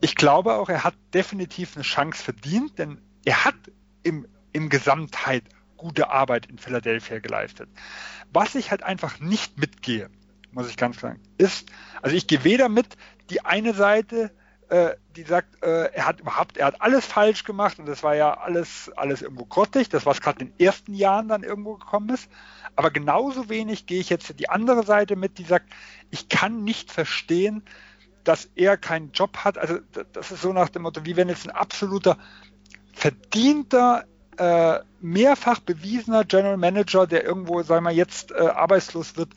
[0.00, 3.54] Ich glaube auch, er hat definitiv eine Chance verdient, denn er hat
[4.02, 5.44] im, im Gesamtheit
[5.76, 7.68] gute Arbeit in Philadelphia geleistet.
[8.32, 10.10] Was ich halt einfach nicht mitgehe,
[10.50, 11.68] muss ich ganz sagen, ist,
[12.02, 12.96] also ich gehe weder mit
[13.30, 14.30] die eine Seite,
[14.68, 18.14] äh, die sagt, äh, er hat überhaupt, er hat alles falsch gemacht und das war
[18.14, 22.08] ja alles, alles irgendwo grottig, das was gerade in den ersten Jahren dann irgendwo gekommen
[22.08, 22.30] ist.
[22.76, 25.70] Aber genauso wenig gehe ich jetzt die andere Seite mit, die sagt,
[26.10, 27.62] ich kann nicht verstehen,
[28.24, 29.58] dass er keinen Job hat.
[29.58, 29.78] Also
[30.12, 32.18] das ist so nach dem Motto, wie wenn jetzt ein absoluter
[32.92, 34.04] verdienter
[34.38, 39.30] äh, mehrfach bewiesener General Manager, der irgendwo, sagen wir jetzt, äh, arbeitslos wird,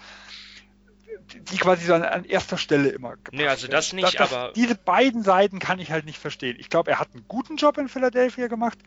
[1.51, 4.53] die quasi so an, an erster Stelle immer Nee, also das nicht, das, das, aber.
[4.53, 6.57] Diese beiden Seiten kann ich halt nicht verstehen.
[6.59, 8.77] Ich glaube, er hat einen guten Job in Philadelphia gemacht.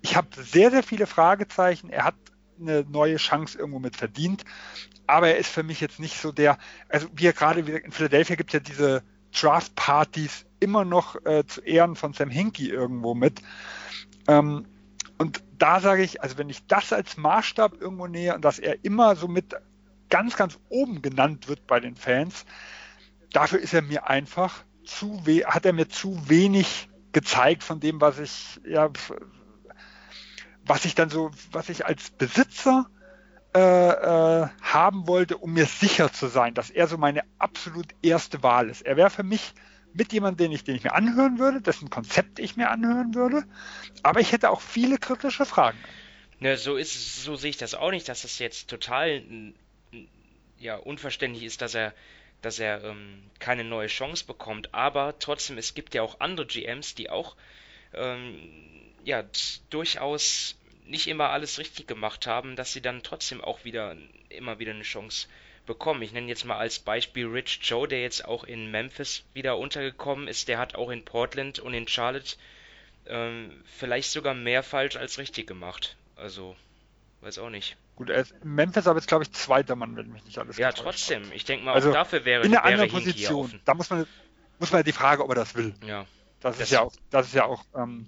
[0.00, 1.90] Ich habe sehr, sehr viele Fragezeichen.
[1.90, 2.14] Er hat
[2.60, 4.44] eine neue Chance irgendwo mit verdient.
[5.06, 6.58] Aber er ist für mich jetzt nicht so der,
[6.88, 11.60] also wie er gerade in Philadelphia gibt es ja diese Draft-Partys immer noch äh, zu
[11.62, 13.42] Ehren von Sam Hinkie irgendwo mit.
[14.28, 14.66] Ähm,
[15.18, 18.84] und da sage ich, also wenn ich das als Maßstab irgendwo nähe und dass er
[18.84, 19.54] immer so mit
[20.08, 22.44] ganz, ganz oben genannt wird bei den Fans,
[23.32, 28.18] dafür ist er mir einfach zu hat er mir zu wenig gezeigt von dem, was
[28.18, 28.90] ich, ja,
[30.64, 32.86] was ich dann so, was ich als Besitzer
[33.54, 38.42] äh, äh, haben wollte, um mir sicher zu sein, dass er so meine absolut erste
[38.42, 38.82] Wahl ist.
[38.82, 39.54] Er wäre für mich
[39.92, 43.44] mit jemandem, den ich, den ich mir anhören würde, dessen Konzept ich mir anhören würde.
[44.02, 45.78] Aber ich hätte auch viele kritische Fragen.
[46.38, 49.22] Ne, so ist so sehe ich das auch nicht, dass das jetzt total
[50.58, 51.92] ja, unverständlich ist, dass er
[52.42, 54.74] dass er ähm, keine neue Chance bekommt.
[54.74, 57.36] Aber trotzdem, es gibt ja auch andere GMs, die auch
[57.92, 58.38] ähm,
[59.04, 59.24] ja
[59.70, 63.96] durchaus nicht immer alles richtig gemacht haben, dass sie dann trotzdem auch wieder
[64.28, 65.28] immer wieder eine Chance
[65.66, 66.02] bekommen.
[66.02, 70.26] Ich nenne jetzt mal als Beispiel Rich Joe, der jetzt auch in Memphis wieder untergekommen
[70.26, 70.48] ist.
[70.48, 72.36] Der hat auch in Portland und in Charlotte
[73.06, 75.96] ähm, vielleicht sogar mehr falsch als richtig gemacht.
[76.16, 76.56] Also,
[77.20, 77.76] weiß auch nicht.
[77.96, 80.56] Gut, er ist in Memphis aber jetzt, glaube ich, zweiter Mann, wenn mich nicht alles
[80.56, 81.26] Ja, trotzdem.
[81.26, 81.34] Hat.
[81.34, 83.60] Ich denke mal, also auch dafür wäre In einer anderen Position.
[83.64, 84.06] Da muss man,
[84.58, 85.74] muss man die Frage, ob er das will.
[85.86, 86.06] Ja.
[86.40, 88.06] Das, das ist ja auch, das ist ja auch ähm,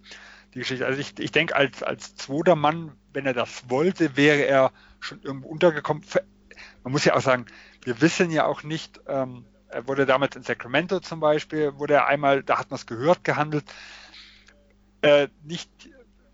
[0.55, 0.87] die Geschichte.
[0.87, 5.21] Also ich, ich denke, als, als zweiter Mann, wenn er das wollte, wäre er schon
[5.23, 6.03] irgendwo untergekommen
[6.83, 7.47] man muss ja auch sagen,
[7.85, 12.07] wir wissen ja auch nicht, ähm, er wurde damals in Sacramento zum Beispiel, wurde er
[12.07, 13.65] einmal, da hat man es gehört, gehandelt.
[15.01, 15.71] Äh, nicht,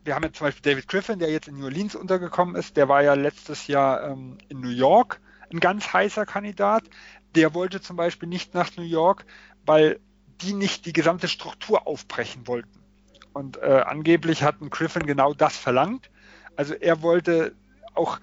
[0.04, 2.88] wir haben ja zum Beispiel David Griffin, der jetzt in New Orleans untergekommen ist, der
[2.88, 5.20] war ja letztes Jahr ähm, in New York
[5.52, 6.84] ein ganz heißer Kandidat.
[7.34, 9.24] Der wollte zum Beispiel nicht nach New York,
[9.64, 10.00] weil
[10.40, 12.80] die nicht die gesamte Struktur aufbrechen wollten.
[13.32, 16.10] Und äh, angeblich hatten Griffin genau das verlangt.
[16.56, 17.54] Also er wollte
[17.94, 18.18] auch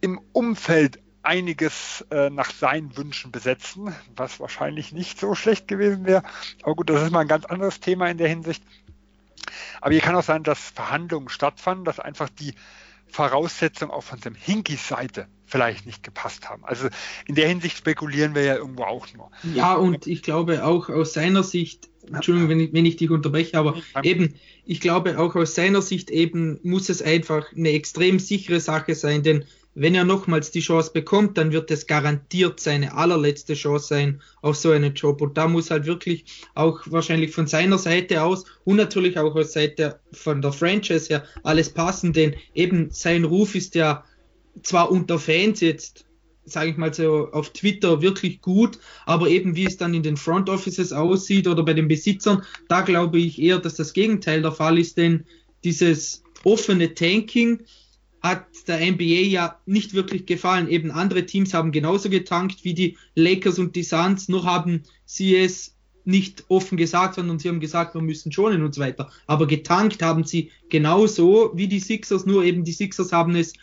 [0.00, 6.22] im Umfeld einiges äh, nach seinen Wünschen besetzen, was wahrscheinlich nicht so schlecht gewesen wäre.
[6.62, 8.62] Aber gut, das ist mal ein ganz anderes Thema in der Hinsicht.
[9.80, 12.54] Aber hier kann auch sein, dass Verhandlungen stattfanden, dass einfach die
[13.08, 16.64] Voraussetzungen auch von dem Hinkys Seite vielleicht nicht gepasst haben.
[16.64, 16.88] Also
[17.26, 19.30] in der Hinsicht spekulieren wir ja irgendwo auch nur.
[19.54, 23.58] Ja, und ich glaube auch aus seiner Sicht, Entschuldigung, wenn ich, wenn ich dich unterbreche,
[23.58, 28.60] aber eben, ich glaube auch aus seiner Sicht eben muss es einfach eine extrem sichere
[28.60, 29.44] Sache sein, denn
[29.78, 34.56] wenn er nochmals die Chance bekommt, dann wird es garantiert seine allerletzte Chance sein auf
[34.56, 35.20] so einen Job.
[35.20, 36.24] Und da muss halt wirklich
[36.54, 41.24] auch wahrscheinlich von seiner Seite aus und natürlich auch aus Seite von der Franchise her
[41.42, 44.02] alles passen, denn eben sein Ruf ist ja
[44.62, 46.04] zwar unter Fans jetzt,
[46.44, 50.16] sage ich mal so, auf Twitter wirklich gut, aber eben wie es dann in den
[50.16, 54.52] Front Offices aussieht oder bei den Besitzern, da glaube ich eher, dass das Gegenteil der
[54.52, 55.24] Fall ist, denn
[55.64, 57.60] dieses offene Tanking,
[58.26, 60.68] hat der NBA ja nicht wirklich gefallen.
[60.68, 65.36] Eben andere Teams haben genauso getankt wie die Lakers und die Suns, nur haben sie
[65.36, 69.10] es nicht offen gesagt, sondern sie haben gesagt, wir müssen schonen und so weiter.
[69.26, 73.54] Aber getankt haben sie genauso wie die Sixers, nur eben die Sixers haben es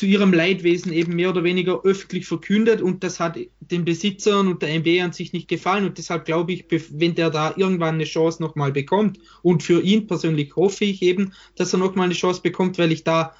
[0.00, 4.62] zu ihrem Leidwesen eben mehr oder weniger öffentlich verkündet und das hat den Besitzern und
[4.62, 8.04] der NBA an sich nicht gefallen und deshalb glaube ich, wenn der da irgendwann eine
[8.04, 12.40] Chance nochmal bekommt und für ihn persönlich hoffe ich eben, dass er nochmal eine Chance
[12.40, 13.34] bekommt, weil ich da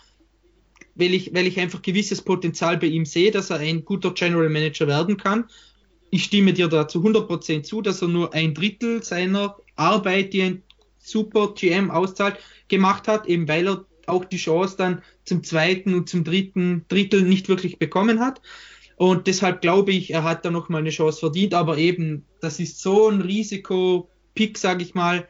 [0.97, 4.51] weil ich, weil ich einfach gewisses Potenzial bei ihm sehe, dass er ein guter General
[4.51, 5.45] Manager werden kann.
[6.11, 10.43] Ich stimme dir da zu 100% zu, dass er nur ein Drittel seiner Arbeit, die
[10.43, 10.63] ein
[10.99, 12.37] super GM auszahlt,
[12.69, 17.23] gemacht hat, eben weil er auch die Chance dann zum zweiten und zum dritten Drittel
[17.23, 18.43] nicht wirklich bekommen hat.
[18.97, 22.81] Und deshalb glaube ich, er hat da nochmal eine Chance verdient, aber eben, das ist
[22.81, 25.29] so ein Risiko-Pick, sage ich mal,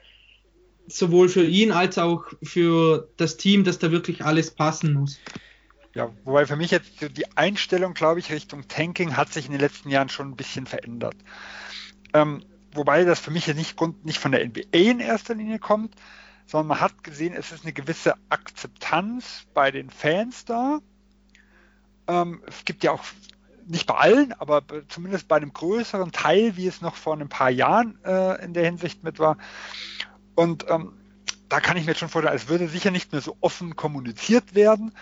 [0.88, 5.20] sowohl für ihn als auch für das Team, dass da wirklich alles passen muss.
[5.94, 9.60] Ja, wobei für mich jetzt die Einstellung, glaube ich, Richtung Tanking hat sich in den
[9.60, 11.16] letzten Jahren schon ein bisschen verändert.
[12.14, 15.94] Ähm, wobei das für mich ja nicht, nicht von der NBA in erster Linie kommt,
[16.50, 20.80] sondern man hat gesehen, es ist eine gewisse Akzeptanz bei den Fans da.
[22.08, 23.04] Ähm, es gibt ja auch
[23.66, 27.50] nicht bei allen, aber zumindest bei einem größeren Teil, wie es noch vor ein paar
[27.50, 29.38] Jahren äh, in der Hinsicht mit war.
[30.34, 30.94] Und ähm,
[31.48, 34.92] da kann ich mir schon vorstellen, es würde sicher nicht mehr so offen kommuniziert werden,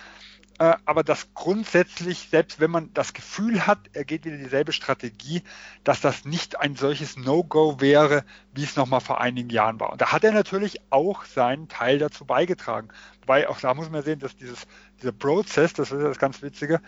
[0.58, 5.42] äh, aber dass grundsätzlich, selbst wenn man das Gefühl hat, er geht wieder dieselbe Strategie,
[5.84, 8.24] dass das nicht ein solches No-Go wäre,
[8.54, 9.92] wie es nochmal vor einigen Jahren war.
[9.92, 12.88] Und da hat er natürlich auch seinen Teil dazu beigetragen.
[13.20, 14.66] Wobei auch da muss man sehen, dass dieses,
[15.00, 16.80] dieser Prozess, das ist das ganz Witzige,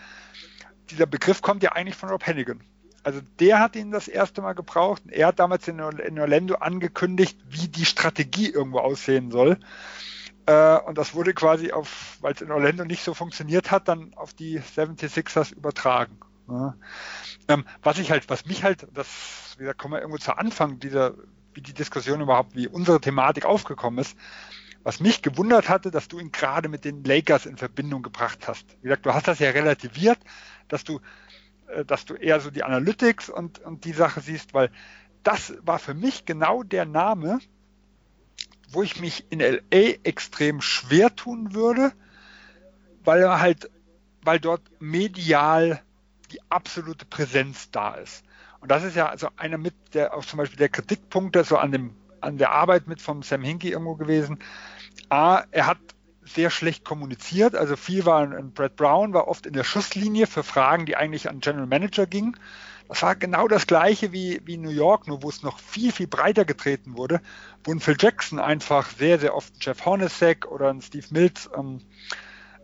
[0.89, 2.61] dieser Begriff kommt ja eigentlich von Rob Hennigan.
[3.03, 5.03] Also der hat ihn das erste Mal gebraucht.
[5.09, 9.57] Er hat damals in, in Orlando angekündigt, wie die Strategie irgendwo aussehen soll.
[10.45, 14.13] Äh, und das wurde quasi auf, weil es in Orlando nicht so funktioniert hat, dann
[14.15, 16.17] auf die 76ers übertragen.
[17.47, 20.79] Ähm, was ich halt, was mich halt, das, wie gesagt, kommen wir irgendwo zu Anfang
[20.79, 21.13] dieser,
[21.53, 24.17] wie die Diskussion überhaupt, wie unsere Thematik aufgekommen ist.
[24.83, 28.65] Was mich gewundert hatte, dass du ihn gerade mit den Lakers in Verbindung gebracht hast.
[28.81, 30.17] Wie gesagt, du hast das ja relativiert,
[30.67, 30.99] dass du,
[31.67, 34.71] äh, dass du eher so die Analytics und, und die Sache siehst, weil
[35.23, 37.39] das war für mich genau der Name,
[38.71, 41.91] wo ich mich in LA extrem schwer tun würde,
[43.03, 43.69] weil halt,
[44.23, 45.81] weil dort medial
[46.31, 48.23] die absolute Präsenz da ist.
[48.59, 51.71] Und das ist ja also einer mit der auch zum Beispiel der Kritikpunkte so an
[51.71, 54.37] dem an der Arbeit mit vom Sam Hinkie irgendwo gewesen.
[55.09, 55.79] A, er hat
[56.23, 60.43] sehr schlecht kommuniziert, also viel war ein Brad Brown war oft in der Schusslinie für
[60.43, 62.37] Fragen, die eigentlich an General Manager gingen.
[62.91, 66.07] Das war genau das gleiche wie, wie New York, nur wo es noch viel, viel
[66.07, 67.21] breiter getreten wurde,
[67.63, 71.79] wo ein Phil Jackson einfach sehr, sehr oft Jeff Hornacek oder ein Steve Mills ähm,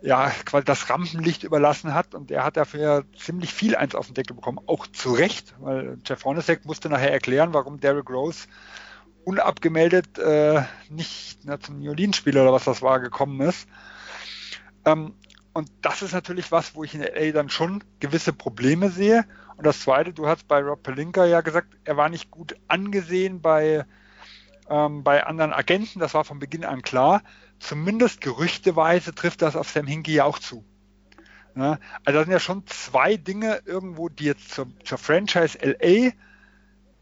[0.02, 4.16] ja, quasi das Rampenlicht überlassen hat und er hat dafür ziemlich viel eins auf den
[4.16, 8.48] Deckel bekommen, auch zu Recht, weil Jeff Hornacek musste nachher erklären, warum Derrick Rose
[9.24, 13.66] unabgemeldet äh, nicht na, zum New Orleans-Spiel oder was das war gekommen ist.
[14.84, 15.14] Ähm,
[15.58, 19.26] und das ist natürlich was, wo ich in LA dann schon gewisse Probleme sehe.
[19.56, 23.42] Und das Zweite, du hast bei Rob Pelinka ja gesagt, er war nicht gut angesehen
[23.42, 23.84] bei,
[24.70, 25.98] ähm, bei anderen Agenten.
[25.98, 27.24] Das war von Beginn an klar.
[27.58, 30.64] Zumindest gerüchteweise trifft das auf Sam Hinkie ja auch zu.
[31.56, 36.12] Ja, also das sind ja schon zwei Dinge irgendwo, die jetzt zur, zur Franchise LA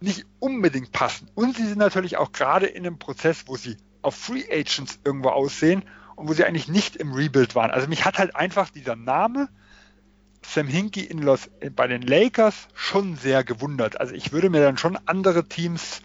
[0.00, 1.28] nicht unbedingt passen.
[1.34, 5.28] Und sie sind natürlich auch gerade in einem Prozess, wo sie auf Free Agents irgendwo
[5.28, 5.84] aussehen
[6.16, 7.70] und wo sie eigentlich nicht im Rebuild waren.
[7.70, 9.48] Also mich hat halt einfach dieser Name
[10.42, 14.00] Sam Hinkie in Los, bei den Lakers schon sehr gewundert.
[14.00, 16.02] Also ich würde mir dann schon andere Teams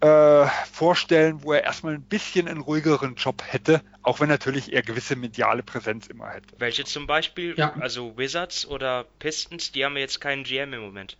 [0.00, 4.82] äh, vorstellen, wo er erstmal ein bisschen einen ruhigeren Job hätte, auch wenn natürlich er
[4.82, 6.48] gewisse mediale Präsenz immer hätte.
[6.58, 7.54] Welche zum Beispiel?
[7.56, 7.74] Ja.
[7.78, 11.16] Also Wizards oder Pistons, die haben jetzt keinen GM im Moment.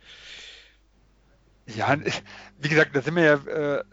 [1.65, 1.95] Ja,
[2.59, 3.83] wie gesagt, da sind wir ja, äh,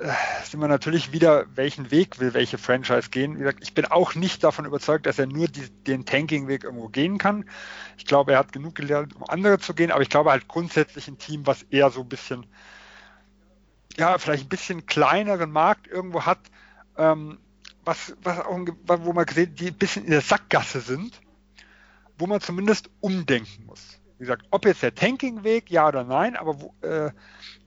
[0.43, 3.37] sind wir natürlich wieder, welchen Weg will welche Franchise gehen.
[3.37, 6.89] Wie gesagt, ich bin auch nicht davon überzeugt, dass er nur die, den Tanking-Weg irgendwo
[6.89, 7.49] gehen kann.
[7.97, 11.07] Ich glaube, er hat genug gelernt, um andere zu gehen, aber ich glaube halt grundsätzlich
[11.07, 12.47] ein Team, was eher so ein bisschen
[13.97, 16.41] ja, vielleicht ein bisschen kleineren Markt irgendwo hat,
[16.97, 17.39] ähm,
[17.85, 21.21] was, was auch, wo man gesehen, die ein bisschen in der Sackgasse sind,
[22.19, 24.00] wo man zumindest umdenken muss.
[24.21, 27.11] Wie gesagt, ob jetzt der Tanking-Weg, ja oder nein, aber wo, äh,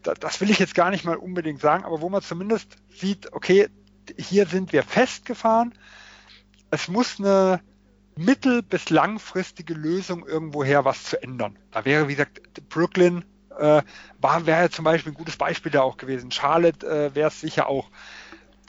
[0.03, 3.33] da, das will ich jetzt gar nicht mal unbedingt sagen, aber wo man zumindest sieht,
[3.33, 3.69] okay,
[4.19, 5.73] hier sind wir festgefahren.
[6.69, 7.59] Es muss eine
[8.15, 11.57] mittel- bis langfristige Lösung irgendwoher was zu ändern.
[11.71, 12.39] Da wäre, wie gesagt,
[12.69, 13.25] Brooklyn
[13.57, 13.81] äh,
[14.21, 16.29] wäre zum Beispiel ein gutes Beispiel da auch gewesen.
[16.29, 17.89] Charlotte äh, wäre es sicher auch.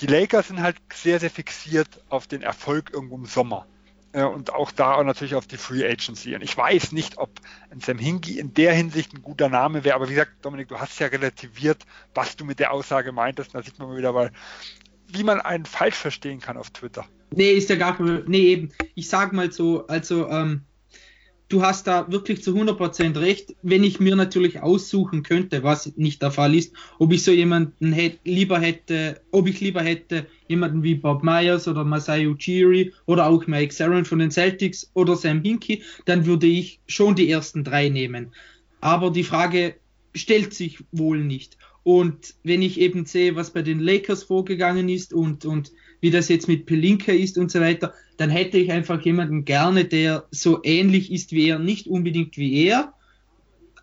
[0.01, 3.67] Die Lakers sind halt sehr, sehr fixiert auf den Erfolg irgendwo im Sommer.
[4.15, 6.35] Äh, und auch da natürlich auf die Free Agency.
[6.35, 7.31] Und ich weiß nicht, ob
[7.79, 10.99] Sam Hinkie in der Hinsicht ein guter Name wäre, aber wie gesagt, Dominik, du hast
[11.01, 11.85] ja relativiert,
[12.15, 13.55] was du mit der Aussage meintest.
[13.55, 14.31] Da sieht man mal wieder, weil,
[15.09, 17.05] wie man einen falsch verstehen kann auf Twitter.
[17.33, 18.73] Nee, ist ja gar kein Nee, eben.
[18.95, 20.63] Ich sag mal so, also, ähm,
[21.49, 23.55] du hast da wirklich zu 100% recht.
[23.63, 27.93] Wenn ich mir natürlich aussuchen könnte, was nicht der Fall ist, ob ich so jemanden
[27.93, 33.27] hätte, lieber hätte, ob ich lieber hätte jemanden wie Bob Myers oder Masai Ujiri oder
[33.27, 37.65] auch Mike Saron von den Celtics oder Sam Hinkie, dann würde ich schon die ersten
[37.65, 38.33] drei nehmen.
[38.81, 39.77] Aber die Frage
[40.15, 41.59] stellt sich wohl nicht.
[41.83, 45.73] Und wenn ich eben sehe, was bei den Lakers vorgegangen ist und, und
[46.05, 49.87] wie das jetzt mit Pelinka ist und so weiter, dann hätte ich einfach jemanden gerne,
[49.87, 52.93] der so ähnlich ist wie er, nicht unbedingt wie er,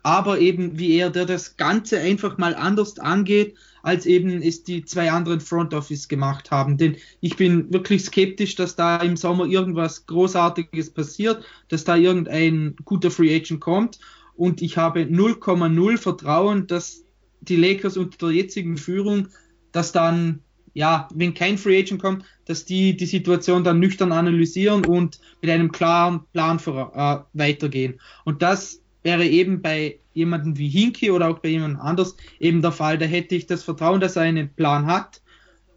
[0.04, 4.84] aber eben wie er, der das Ganze einfach mal anders angeht, als eben es die
[4.84, 6.78] zwei anderen Front Office gemacht haben.
[6.78, 12.76] Denn ich bin wirklich skeptisch, dass da im Sommer irgendwas Großartiges passiert, dass da irgendein
[12.84, 13.98] guter Free Agent kommt.
[14.36, 17.02] Und ich habe 0,0 Vertrauen, dass
[17.40, 19.26] die Lakers unter der jetzigen Führung
[19.72, 20.38] das dann
[20.74, 25.50] ja, wenn kein Free Agent kommt, dass die die Situation dann nüchtern analysieren und mit
[25.50, 28.00] einem klaren Plan für, äh, weitergehen.
[28.24, 32.72] Und das wäre eben bei jemandem wie Hinky oder auch bei jemandem anders eben der
[32.72, 32.98] Fall.
[32.98, 35.22] Da hätte ich das Vertrauen, dass er einen Plan hat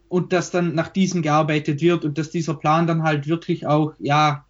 [0.08, 3.94] und dass dann nach diesem gearbeitet wird und dass dieser Plan dann halt wirklich auch,
[3.98, 4.44] ja,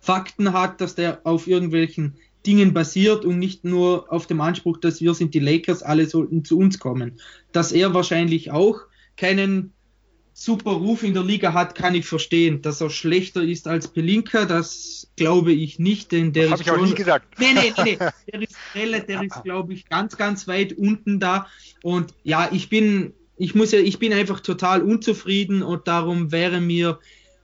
[0.00, 5.00] Fakten hat, dass der auf irgendwelchen Dingen basiert und nicht nur auf dem Anspruch, dass
[5.00, 7.20] wir sind die Lakers, alle sollten zu uns kommen.
[7.52, 8.80] Dass er wahrscheinlich auch
[9.16, 9.72] keinen
[10.32, 12.62] super Ruf in der Liga hat, kann ich verstehen.
[12.62, 16.52] Dass er schlechter ist als Pelinka, das glaube ich nicht, denn der ist.
[16.52, 17.26] Habe ich auch nie gesagt.
[17.38, 17.98] Nee, nee, nee, nee.
[18.32, 21.46] Der ist, der ist, glaube ich, ganz, ganz weit unten da.
[21.82, 26.60] Und ja, ich bin, ich muss ja, ich bin einfach total unzufrieden und darum wäre
[26.60, 26.98] mir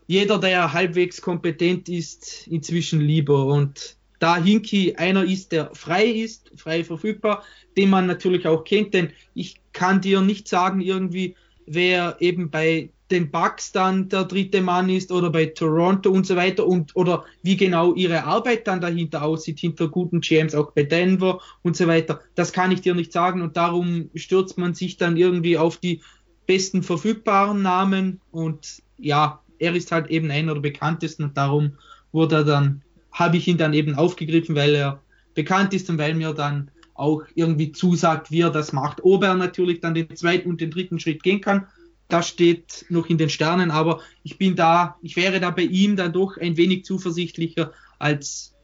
[0.06, 3.44] jeder, der halbwegs kompetent ist, inzwischen lieber.
[3.44, 7.44] Und da Hinky einer ist, der frei ist, frei verfügbar,
[7.76, 11.36] den man natürlich auch kennt, denn ich kann dir nicht sagen, irgendwie,
[11.70, 16.36] wer eben bei den Bucks dann der dritte Mann ist oder bei Toronto und so
[16.36, 20.82] weiter und oder wie genau ihre Arbeit dann dahinter aussieht, hinter guten GMs, auch bei
[20.82, 22.20] Denver und so weiter.
[22.34, 26.02] Das kann ich dir nicht sagen und darum stürzt man sich dann irgendwie auf die
[26.46, 31.72] besten verfügbaren Namen und ja, er ist halt eben einer der bekanntesten und darum
[32.12, 32.82] wurde er dann,
[33.12, 35.02] habe ich ihn dann eben aufgegriffen, weil er
[35.34, 39.04] bekannt ist und weil mir dann auch irgendwie zusagt, wie er das macht.
[39.04, 41.66] Ob er natürlich dann den zweiten und den dritten Schritt gehen kann,
[42.08, 45.96] das steht noch in den Sternen, aber ich bin da, ich wäre da bei ihm
[45.96, 48.54] dann doch ein wenig zuversichtlicher als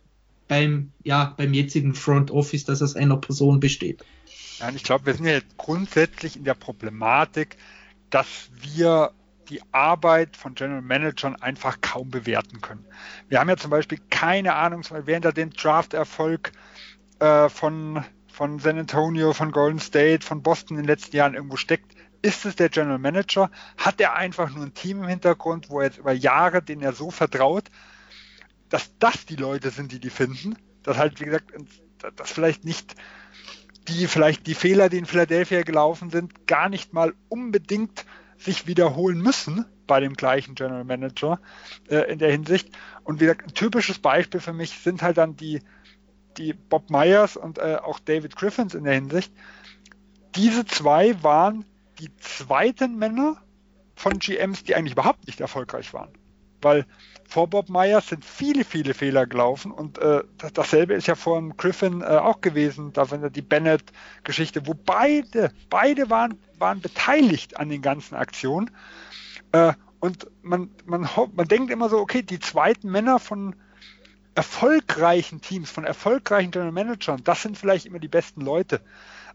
[0.48, 4.04] beim, ja, beim jetzigen Front Office, das aus einer Person besteht.
[4.58, 7.56] Ja, ich glaube, wir sind ja jetzt grundsätzlich in der Problematik,
[8.10, 9.12] dass wir
[9.48, 12.84] die Arbeit von General Managern einfach kaum bewerten können.
[13.28, 16.52] Wir haben ja zum Beispiel keine Ahnung, wer hinter dem Draft-Erfolg
[17.18, 18.04] äh, von
[18.34, 21.94] von San Antonio, von Golden State, von Boston in den letzten Jahren irgendwo steckt.
[22.20, 23.48] Ist es der General Manager?
[23.76, 26.94] Hat er einfach nur ein Team im Hintergrund, wo er jetzt über Jahre, denen er
[26.94, 27.70] so vertraut,
[28.70, 30.56] dass das die Leute sind, die die finden?
[30.82, 31.52] Dass halt, wie gesagt,
[32.16, 32.96] dass vielleicht nicht
[33.86, 38.04] die, vielleicht die Fehler, die in Philadelphia gelaufen sind, gar nicht mal unbedingt
[38.36, 41.38] sich wiederholen müssen bei dem gleichen General Manager
[41.88, 42.68] äh, in der Hinsicht.
[43.04, 45.60] Und wie gesagt, ein typisches Beispiel für mich sind halt dann die,
[46.38, 49.32] die Bob Myers und äh, auch David Griffins in der Hinsicht,
[50.34, 51.64] diese zwei waren
[51.98, 53.36] die zweiten Männer
[53.94, 56.10] von GMs, die eigentlich überhaupt nicht erfolgreich waren.
[56.60, 56.86] Weil
[57.28, 62.02] vor Bob Myers sind viele, viele Fehler gelaufen und äh, dasselbe ist ja vor Griffin
[62.02, 67.82] äh, auch gewesen, da war die Bennett-Geschichte, wo beide, beide waren, waren beteiligt an den
[67.82, 68.70] ganzen Aktionen.
[69.52, 73.56] Äh, und man, man, man denkt immer so, okay, die zweiten Männer von,
[74.34, 78.80] erfolgreichen Teams, von erfolgreichen General Managern, das sind vielleicht immer die besten Leute.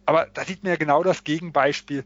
[0.06, 2.04] Aber da sieht man ja genau das Gegenbeispiel.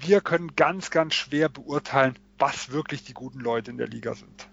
[0.00, 4.46] Wir können ganz, ganz schwer beurteilen, was wirklich die guten Leute in der Liga sind.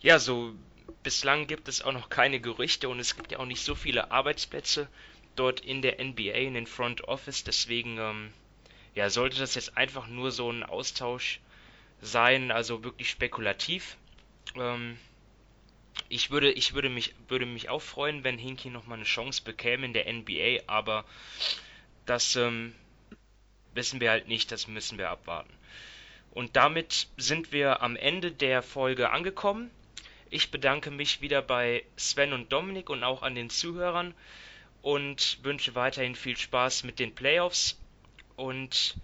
[0.00, 0.54] Ja, so
[1.02, 4.10] bislang gibt es auch noch keine Gerüchte und es gibt ja auch nicht so viele
[4.10, 4.88] Arbeitsplätze
[5.36, 7.44] dort in der NBA, in den Front Office.
[7.44, 8.32] Deswegen ähm,
[8.94, 11.40] ja, sollte das jetzt einfach nur so ein Austausch
[12.02, 13.96] sein, also wirklich spekulativ.
[14.56, 14.98] Ähm,
[16.10, 19.86] ich würde, ich würde mich, würde mich auch freuen, wenn Hinky nochmal eine Chance bekäme
[19.86, 21.04] in der NBA, aber
[22.04, 22.74] das ähm,
[23.74, 25.52] wissen wir halt nicht, das müssen wir abwarten.
[26.32, 29.70] Und damit sind wir am Ende der Folge angekommen.
[30.30, 34.12] Ich bedanke mich wieder bei Sven und Dominik und auch an den Zuhörern
[34.82, 37.78] und wünsche weiterhin viel Spaß mit den Playoffs.
[38.34, 38.96] Und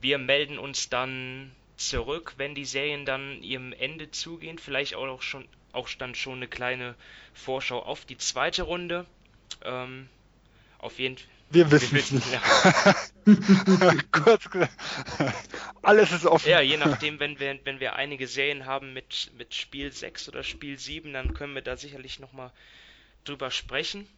[0.00, 4.58] wir melden uns dann zurück, wenn die Serien dann ihrem Ende zugehen.
[4.58, 6.94] Vielleicht auch schon auch dann schon eine kleine
[7.32, 9.06] Vorschau auf die zweite Runde.
[9.64, 10.08] Ähm,
[10.78, 11.28] auf jeden Fall.
[11.50, 12.26] Wir wissen es nicht.
[12.32, 12.94] Ja.
[14.12, 14.72] Kurz gesagt,
[15.82, 16.48] alles ist offen.
[16.48, 20.42] Ja, je nachdem, wenn wir, wenn wir einige Serien haben mit, mit Spiel 6 oder
[20.42, 22.50] Spiel 7, dann können wir da sicherlich nochmal
[23.24, 24.08] drüber sprechen.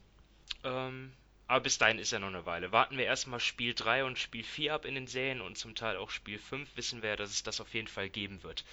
[0.63, 1.11] Ähm,
[1.47, 2.71] aber bis dahin ist ja noch eine Weile.
[2.71, 5.97] Warten wir erstmal Spiel 3 und Spiel 4 ab in den Serien und zum Teil
[5.97, 8.65] auch Spiel 5 wissen wir ja, dass es das auf jeden Fall geben wird.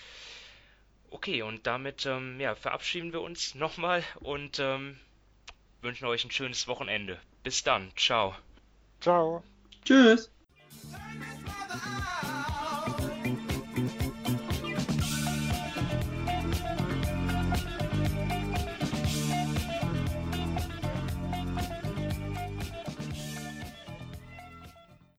[1.14, 4.98] Okay, und damit ähm, ja, verabschieden wir uns nochmal und ähm,
[5.80, 7.20] wünschen euch ein schönes Wochenende.
[7.44, 7.92] Bis dann.
[7.94, 8.34] Ciao.
[9.00, 9.44] Ciao.
[9.84, 10.28] Tschüss.